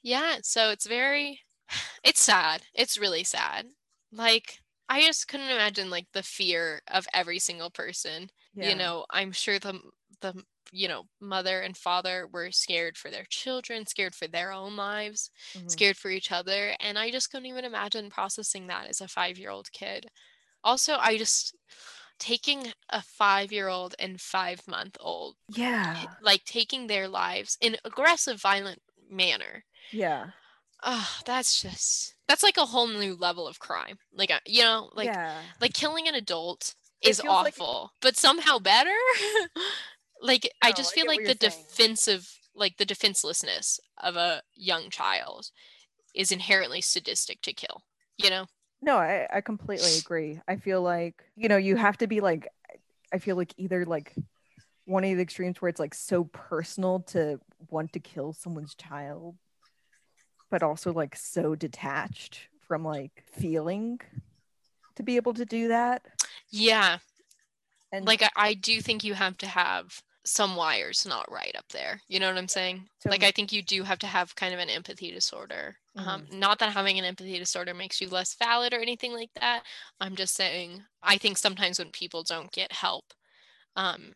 Yeah, 0.02 0.38
so 0.42 0.70
it's 0.70 0.86
very 0.86 1.42
it's 2.04 2.20
sad. 2.22 2.62
It's 2.74 2.98
really 2.98 3.24
sad. 3.24 3.66
Like 4.12 4.60
I 4.88 5.02
just 5.02 5.28
couldn't 5.28 5.50
imagine 5.50 5.90
like 5.90 6.08
the 6.12 6.22
fear 6.22 6.82
of 6.88 7.06
every 7.12 7.38
single 7.38 7.70
person. 7.70 8.30
yeah. 8.54 8.72
You 8.72 8.74
know, 8.74 9.06
I'm 9.10 9.32
sure 9.32 9.58
the 9.58 9.80
the 10.20 10.44
you 10.70 10.86
know, 10.88 11.04
mother 11.20 11.62
and 11.62 11.76
father 11.76 12.26
were 12.26 12.50
scared 12.52 12.98
for 12.98 13.10
their 13.10 13.24
children, 13.24 13.86
scared 13.86 14.14
for 14.14 14.26
their 14.28 14.52
own 14.52 14.76
lives, 14.76 15.30
Mhm. 15.54 15.78
scared 15.78 15.96
for 15.96 16.10
each 16.10 16.30
other, 16.30 16.76
and 16.80 16.98
I 16.98 17.10
just 17.10 17.30
couldn't 17.30 17.46
even 17.46 17.64
imagine 17.64 18.10
processing 18.10 18.66
that 18.66 18.86
as 18.86 19.00
a 19.00 19.08
5-year-old 19.08 19.72
kid. 19.72 20.10
Also, 20.64 20.96
I 20.96 21.18
just 21.18 21.56
taking 22.18 22.72
a 22.90 23.02
5-year-old 23.02 23.94
and 23.98 24.20
5-month-old 24.20 25.36
Yeah. 25.48 26.16
like 26.20 26.44
taking 26.44 26.86
their 26.86 27.08
lives 27.08 27.56
in 27.60 27.76
aggressive 27.84 28.40
violent 28.40 28.82
manner 29.10 29.64
Yeah. 29.90 30.32
Oh 30.82 31.18
that's 31.26 31.60
just 31.62 32.14
that's 32.28 32.42
like 32.42 32.56
a 32.56 32.66
whole 32.66 32.86
new 32.86 33.14
level 33.14 33.46
of 33.46 33.58
crime 33.58 33.98
like 34.12 34.30
uh, 34.30 34.40
you 34.46 34.62
know 34.62 34.90
like 34.94 35.06
yeah. 35.06 35.40
like 35.60 35.74
killing 35.74 36.06
an 36.08 36.14
adult 36.14 36.74
is 37.02 37.20
feels 37.20 37.34
like- 37.44 37.54
awful 37.58 37.92
but 38.00 38.16
somehow 38.16 38.58
better 38.58 38.96
like 40.22 40.48
i 40.62 40.72
just 40.72 40.92
I 40.92 40.94
feel 40.94 41.06
like 41.06 41.18
the 41.24 41.36
you're 41.40 41.50
saying. 41.50 41.64
defensive 41.68 42.38
like 42.54 42.76
the 42.76 42.84
defenselessness 42.86 43.80
of 43.98 44.16
a 44.16 44.42
young 44.54 44.90
child 44.90 45.50
is 46.14 46.32
inherently 46.32 46.80
sadistic 46.80 47.40
to 47.42 47.52
kill 47.52 47.82
you 48.16 48.30
know 48.30 48.46
No, 48.80 48.96
I, 48.96 49.26
I 49.32 49.40
completely 49.40 49.98
agree. 49.98 50.40
I 50.46 50.56
feel 50.56 50.82
like, 50.82 51.24
you 51.36 51.48
know, 51.48 51.56
you 51.56 51.76
have 51.76 51.98
to 51.98 52.06
be 52.06 52.20
like, 52.20 52.46
I 53.12 53.18
feel 53.18 53.36
like 53.36 53.52
either 53.56 53.84
like 53.84 54.14
one 54.84 55.04
of 55.04 55.16
the 55.16 55.22
extremes 55.22 55.60
where 55.60 55.68
it's 55.68 55.80
like 55.80 55.94
so 55.94 56.24
personal 56.24 57.00
to 57.00 57.40
want 57.70 57.92
to 57.94 58.00
kill 58.00 58.32
someone's 58.32 58.74
child, 58.76 59.36
but 60.50 60.62
also 60.62 60.92
like 60.92 61.16
so 61.16 61.54
detached 61.54 62.48
from 62.66 62.84
like 62.84 63.24
feeling 63.26 64.00
to 64.96 65.02
be 65.02 65.16
able 65.16 65.34
to 65.34 65.44
do 65.44 65.68
that. 65.68 66.02
yeah. 66.50 66.98
And 67.90 68.04
like 68.04 68.22
I, 68.22 68.28
I 68.36 68.54
do 68.54 68.80
think 68.82 69.02
you 69.02 69.14
have 69.14 69.38
to 69.38 69.46
have 69.46 70.02
some 70.24 70.56
wires 70.56 71.06
not 71.08 71.30
right 71.32 71.54
up 71.56 71.64
there. 71.70 72.02
You 72.06 72.20
know 72.20 72.28
what 72.28 72.36
i'm 72.36 72.48
saying? 72.48 72.86
So- 73.00 73.08
like 73.08 73.24
i 73.24 73.30
think 73.30 73.50
you 73.52 73.62
do 73.62 73.82
have 73.82 73.98
to 74.00 74.06
have 74.06 74.36
kind 74.36 74.52
of 74.52 74.60
an 74.60 74.68
empathy 74.68 75.10
disorder. 75.10 75.76
Um, 75.96 76.26
not 76.30 76.60
that 76.60 76.72
having 76.72 76.98
an 76.98 77.04
empathy 77.04 77.38
disorder 77.38 77.74
makes 77.74 78.00
you 78.00 78.08
less 78.08 78.34
valid 78.34 78.72
or 78.72 78.78
anything 78.78 79.12
like 79.12 79.30
that. 79.40 79.62
I'm 80.00 80.14
just 80.16 80.34
saying 80.34 80.82
i 81.02 81.16
think 81.16 81.38
sometimes 81.38 81.78
when 81.78 81.90
people 81.90 82.22
don't 82.22 82.52
get 82.52 82.70
help 82.72 83.04
um, 83.76 84.12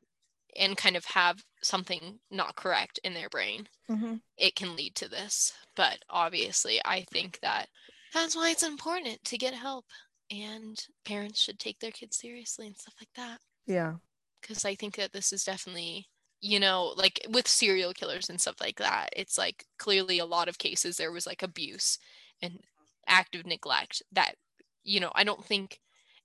and 0.57 0.76
kind 0.76 0.96
of 0.96 1.05
have 1.07 1.44
something 1.62 2.20
not 2.30 2.57
correct 2.57 2.98
in 3.05 3.14
their 3.14 3.28
brain, 3.28 3.68
Mhm. 3.88 4.22
it 4.36 4.57
can 4.57 4.76
lead 4.76 4.94
to 4.96 5.09
this. 5.09 5.53
But 5.76 6.05
obviously, 6.11 6.80
I 6.84 7.05
think 7.05 7.40
that 7.40 7.70
that's 8.12 8.36
why 8.36 8.50
it's 8.50 8.62
important 8.62 9.24
to 9.24 9.38
get 9.38 9.55
help 9.55 9.86
and 10.30 10.86
parents 11.05 11.40
should 11.40 11.59
take 11.59 11.80
their 11.80 11.92
kids 11.92 12.18
seriously 12.18 12.66
and 12.66 12.76
stuff 12.76 12.94
like 13.00 13.12
that. 13.14 13.40
Yeah. 13.66 13.96
Because 14.40 14.64
I 14.64 14.74
think 14.74 14.96
that 14.96 15.12
this 15.12 15.32
is 15.32 15.44
definitely, 15.44 16.09
you 16.40 16.59
know, 16.59 16.94
like 16.96 17.20
with 17.28 17.46
serial 17.48 17.92
killers 17.92 18.28
and 18.28 18.40
stuff 18.40 18.61
like 18.61 18.76
that, 18.78 19.11
it's 19.16 19.38
like 19.38 19.66
clearly 19.78 20.18
a 20.18 20.26
lot 20.26 20.48
of 20.48 20.59
cases 20.59 20.96
there 20.96 21.12
was 21.12 21.26
like 21.26 21.42
abuse 21.42 21.98
and 22.40 22.61
active 23.07 23.46
neglect 23.46 24.03
that, 24.12 24.34
you 24.82 24.98
know, 25.00 25.12
I 25.14 25.24
don't 25.24 25.44
think 25.44 25.80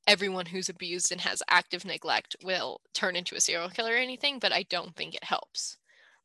everyone 0.08 0.48
who's 0.48 0.70
abused 0.70 1.12
and 1.12 1.22
has 1.22 1.44
active 1.50 1.86
neglect 1.86 2.36
will 2.44 2.82
turn 2.94 3.16
into 3.16 3.36
a 3.36 3.42
serial 3.42 3.70
killer 3.70 3.94
or 3.94 3.98
anything, 3.98 4.40
but 4.40 4.54
I 4.54 4.64
don't 4.64 4.96
think 4.96 5.16
it 5.16 5.24
helps. 5.26 5.78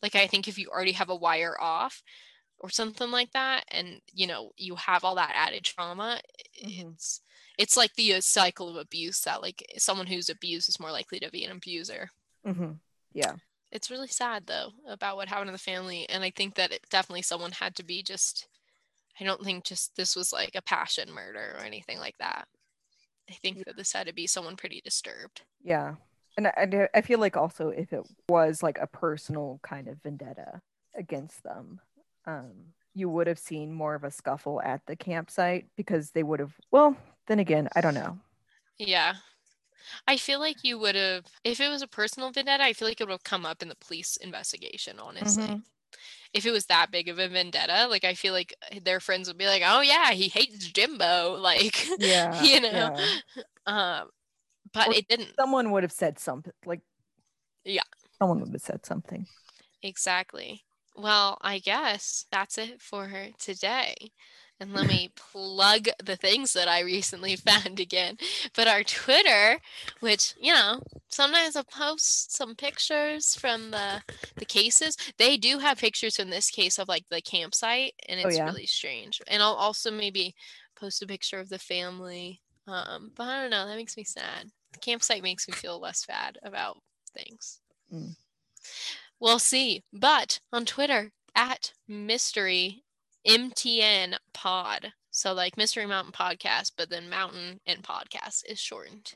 Like, 0.02 0.14
I 0.14 0.26
think 0.26 0.48
if 0.48 0.58
you 0.58 0.68
already 0.68 0.92
have 0.92 1.10
a 1.10 1.16
wire 1.16 1.60
off 1.60 2.02
or 2.58 2.70
something 2.70 3.10
like 3.10 3.32
that, 3.32 3.64
and 3.68 4.00
you 4.12 4.26
know, 4.26 4.52
you 4.56 4.76
have 4.76 5.04
all 5.04 5.16
that 5.16 5.32
added 5.34 5.64
trauma, 5.64 6.20
Mhm. 6.64 6.94
it's 6.94 7.22
it's 7.58 7.76
like 7.76 7.94
the 7.94 8.14
uh, 8.14 8.20
cycle 8.20 8.68
of 8.70 8.76
abuse 8.76 9.20
that 9.22 9.42
like 9.42 9.64
someone 9.78 10.06
who's 10.06 10.28
abused 10.30 10.68
is 10.68 10.80
more 10.80 10.92
likely 10.92 11.20
to 11.20 11.30
be 11.30 11.44
an 11.44 11.52
abuser. 11.52 12.10
Mhm. 12.44 12.80
Yeah. 13.12 13.36
It's 13.72 13.90
really 13.90 14.08
sad 14.08 14.46
though 14.46 14.72
about 14.86 15.16
what 15.16 15.28
happened 15.28 15.48
to 15.48 15.52
the 15.52 15.58
family, 15.58 16.08
and 16.08 16.22
I 16.24 16.30
think 16.30 16.54
that 16.56 16.72
it 16.72 16.88
definitely 16.90 17.22
someone 17.22 17.52
had 17.52 17.74
to 17.76 17.82
be 17.84 18.02
just. 18.02 18.48
I 19.20 19.24
don't 19.24 19.44
think 19.44 19.64
just 19.64 19.96
this 19.96 20.16
was 20.16 20.32
like 20.32 20.54
a 20.56 20.62
passion 20.62 21.12
murder 21.12 21.54
or 21.58 21.64
anything 21.64 21.98
like 21.98 22.18
that. 22.18 22.48
I 23.32 23.34
think 23.36 23.64
that 23.64 23.76
this 23.76 23.92
had 23.94 24.08
to 24.08 24.12
be 24.12 24.26
someone 24.26 24.56
pretty 24.56 24.82
disturbed. 24.82 25.40
Yeah. 25.64 25.94
And 26.36 26.48
I, 26.48 26.88
I 26.94 27.00
feel 27.00 27.18
like 27.18 27.36
also 27.36 27.70
if 27.70 27.92
it 27.92 28.02
was 28.28 28.62
like 28.62 28.78
a 28.78 28.86
personal 28.86 29.58
kind 29.62 29.88
of 29.88 30.02
vendetta 30.02 30.60
against 30.94 31.42
them, 31.42 31.80
um, 32.26 32.52
you 32.94 33.08
would 33.08 33.26
have 33.26 33.38
seen 33.38 33.72
more 33.72 33.94
of 33.94 34.04
a 34.04 34.10
scuffle 34.10 34.60
at 34.60 34.82
the 34.86 34.96
campsite 34.96 35.64
because 35.76 36.10
they 36.10 36.22
would 36.22 36.40
have. 36.40 36.52
Well, 36.70 36.94
then 37.26 37.38
again, 37.38 37.70
I 37.74 37.80
don't 37.80 37.94
know. 37.94 38.18
Yeah. 38.78 39.14
I 40.06 40.18
feel 40.18 40.40
like 40.40 40.62
you 40.62 40.78
would 40.78 40.94
have, 40.94 41.24
if 41.42 41.58
it 41.58 41.68
was 41.70 41.80
a 41.80 41.88
personal 41.88 42.30
vendetta, 42.32 42.62
I 42.62 42.74
feel 42.74 42.86
like 42.86 43.00
it 43.00 43.04
would 43.04 43.12
have 43.12 43.24
come 43.24 43.46
up 43.46 43.62
in 43.62 43.68
the 43.68 43.76
police 43.76 44.16
investigation, 44.18 44.98
honestly. 44.98 45.44
Mhm. 45.44 45.62
If 46.34 46.46
it 46.46 46.50
was 46.50 46.66
that 46.66 46.90
big 46.90 47.08
of 47.08 47.18
a 47.18 47.28
vendetta, 47.28 47.86
like 47.88 48.04
I 48.04 48.14
feel 48.14 48.32
like 48.32 48.54
their 48.82 49.00
friends 49.00 49.28
would 49.28 49.36
be 49.38 49.46
like, 49.46 49.62
oh 49.64 49.80
yeah, 49.82 50.12
he 50.12 50.28
hates 50.28 50.66
Jimbo. 50.70 51.36
Like, 51.40 51.86
Yeah. 51.98 52.42
you 52.42 52.60
know, 52.60 52.96
yeah. 52.96 53.42
um, 54.00 54.08
but 54.72 54.88
Or 54.88 54.94
it 54.94 55.08
didn't. 55.08 55.30
Someone 55.38 55.70
would 55.72 55.82
have 55.82 55.92
said 55.92 56.18
something 56.18 56.52
like. 56.64 56.80
Yeah. 57.64 57.82
Someone 58.18 58.40
would 58.40 58.52
have 58.52 58.62
said 58.62 58.86
something. 58.86 59.26
Exactly. 59.82 60.62
Well, 60.96 61.38
I 61.40 61.58
guess 61.58 62.26
that's 62.30 62.58
it 62.58 62.80
for 62.80 63.06
her 63.08 63.28
today. 63.38 64.12
And 64.62 64.72
let 64.72 64.86
me 64.86 65.10
plug 65.16 65.88
the 66.02 66.14
things 66.16 66.52
that 66.52 66.68
I 66.68 66.80
recently 66.80 67.34
found 67.48 67.80
again. 67.80 68.16
But 68.54 68.68
our 68.68 68.84
Twitter, 68.84 69.58
which, 70.00 70.34
you 70.40 70.52
know, 70.52 70.80
sometimes 71.08 71.56
I'll 71.56 71.64
post 71.64 72.32
some 72.32 72.54
pictures 72.54 73.34
from 73.34 73.72
the 73.72 74.02
the 74.36 74.44
cases. 74.44 74.96
They 75.18 75.36
do 75.36 75.58
have 75.58 75.78
pictures 75.78 76.18
in 76.18 76.30
this 76.30 76.48
case 76.48 76.78
of 76.78 76.88
like 76.88 77.04
the 77.10 77.20
campsite, 77.20 77.94
and 78.08 78.20
Oh, 78.24 78.28
it's 78.28 78.36
yeah? 78.36 78.44
really 78.44 78.66
strange. 78.66 79.20
And 79.26 79.42
I'll 79.42 79.54
also 79.54 79.90
maybe 79.90 80.34
post 80.76 81.02
a 81.02 81.06
picture 81.06 81.40
of 81.40 81.48
the 81.48 81.58
family. 81.58 82.40
Um, 82.68 83.10
but 83.16 83.24
I 83.26 83.40
don't 83.42 83.50
know, 83.50 83.66
that 83.66 83.76
makes 83.76 83.96
me 83.96 84.04
sad. 84.04 84.50
The 84.72 84.78
campsite 84.78 85.22
makes 85.24 85.48
me 85.48 85.54
feel 85.54 85.80
less 85.80 86.06
bad 86.06 86.38
about 86.44 86.78
things. 87.12 87.60
Mm. 87.92 88.14
We'll 89.18 89.40
see. 89.40 89.82
But 89.92 90.40
on 90.52 90.64
Twitter, 90.64 91.12
at 91.34 91.72
mystery 91.88 92.84
MTN 93.26 94.14
pod. 94.34 94.92
So 95.10 95.32
like 95.32 95.56
Mystery 95.56 95.86
Mountain 95.86 96.12
Podcast, 96.12 96.72
but 96.76 96.90
then 96.90 97.08
Mountain 97.10 97.60
and 97.66 97.82
Podcast 97.82 98.42
is 98.48 98.58
shortened. 98.58 99.12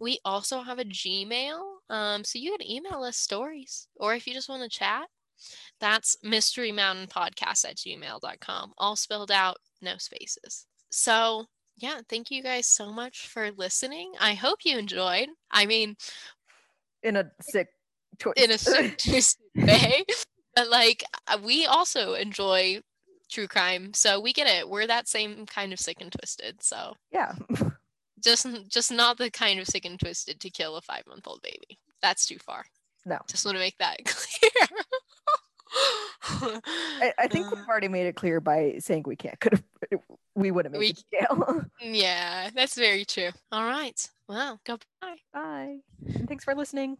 We 0.00 0.18
also 0.24 0.62
have 0.62 0.78
a 0.78 0.84
Gmail. 0.84 1.60
Um, 1.88 2.24
so 2.24 2.38
you 2.38 2.56
can 2.56 2.68
email 2.70 3.02
us 3.02 3.16
stories. 3.16 3.88
Or 3.96 4.14
if 4.14 4.26
you 4.26 4.34
just 4.34 4.48
want 4.48 4.62
to 4.62 4.68
chat, 4.78 5.06
that's 5.80 6.16
Mystery 6.22 6.72
Mountain 6.72 7.08
Podcast 7.08 7.64
at 7.64 7.76
gmail.com. 7.76 8.72
All 8.78 8.96
spelled 8.96 9.30
out, 9.30 9.56
no 9.80 9.96
spaces. 9.98 10.66
So 10.90 11.46
yeah, 11.76 12.00
thank 12.08 12.30
you 12.30 12.42
guys 12.42 12.66
so 12.66 12.92
much 12.92 13.26
for 13.28 13.50
listening. 13.56 14.12
I 14.20 14.34
hope 14.34 14.58
you 14.64 14.78
enjoyed. 14.78 15.28
I 15.50 15.66
mean, 15.66 15.96
In 17.02 17.16
a 17.16 17.30
sick 17.40 17.68
choice. 18.20 18.34
in 18.36 18.50
a 18.50 18.58
sick 18.58 18.98
twisted 18.98 19.40
way. 19.56 20.04
But 20.54 20.68
like 20.68 21.02
uh, 21.26 21.38
we 21.42 21.64
also 21.66 22.12
enjoy 22.14 22.80
true 23.32 23.48
crime, 23.48 23.92
so 23.94 24.20
we 24.20 24.32
get 24.32 24.46
it. 24.46 24.68
We're 24.68 24.86
that 24.86 25.08
same 25.08 25.46
kind 25.46 25.72
of 25.72 25.80
sick 25.80 25.98
and 26.00 26.12
twisted. 26.12 26.62
So 26.62 26.94
yeah. 27.12 27.34
just 28.22 28.46
just 28.68 28.92
not 28.92 29.18
the 29.18 29.30
kind 29.30 29.58
of 29.58 29.66
sick 29.66 29.84
and 29.84 29.98
twisted 29.98 30.38
to 30.40 30.50
kill 30.50 30.76
a 30.76 30.80
five 30.82 31.04
month 31.08 31.26
old 31.26 31.42
baby. 31.42 31.78
That's 32.02 32.26
too 32.26 32.38
far. 32.38 32.64
No. 33.04 33.18
Just 33.28 33.44
want 33.44 33.56
to 33.56 33.60
make 33.60 33.78
that 33.78 33.98
clear. 34.04 34.68
I, 37.00 37.12
I 37.18 37.26
think 37.28 37.46
Uh, 37.46 37.56
we've 37.56 37.66
already 37.68 37.88
made 37.88 38.06
it 38.06 38.14
clear 38.14 38.40
by 38.40 38.76
saying 38.78 39.04
we 39.06 39.16
can't. 39.16 39.38
Could 39.40 39.54
have. 39.54 40.00
We 40.34 40.50
wouldn't 40.50 40.72
make 40.72 40.80
We- 40.80 40.88
it 40.88 40.96
to 40.96 41.04
jail. 41.12 41.64
yeah, 41.82 42.48
that's 42.54 42.74
very 42.74 43.04
true. 43.04 43.28
All 43.50 43.64
right. 43.64 44.00
Well, 44.28 44.58
goodbye. 44.64 45.16
Bye. 45.30 45.76
And 46.06 46.26
thanks 46.26 46.42
for 46.44 46.54
listening. 46.54 46.96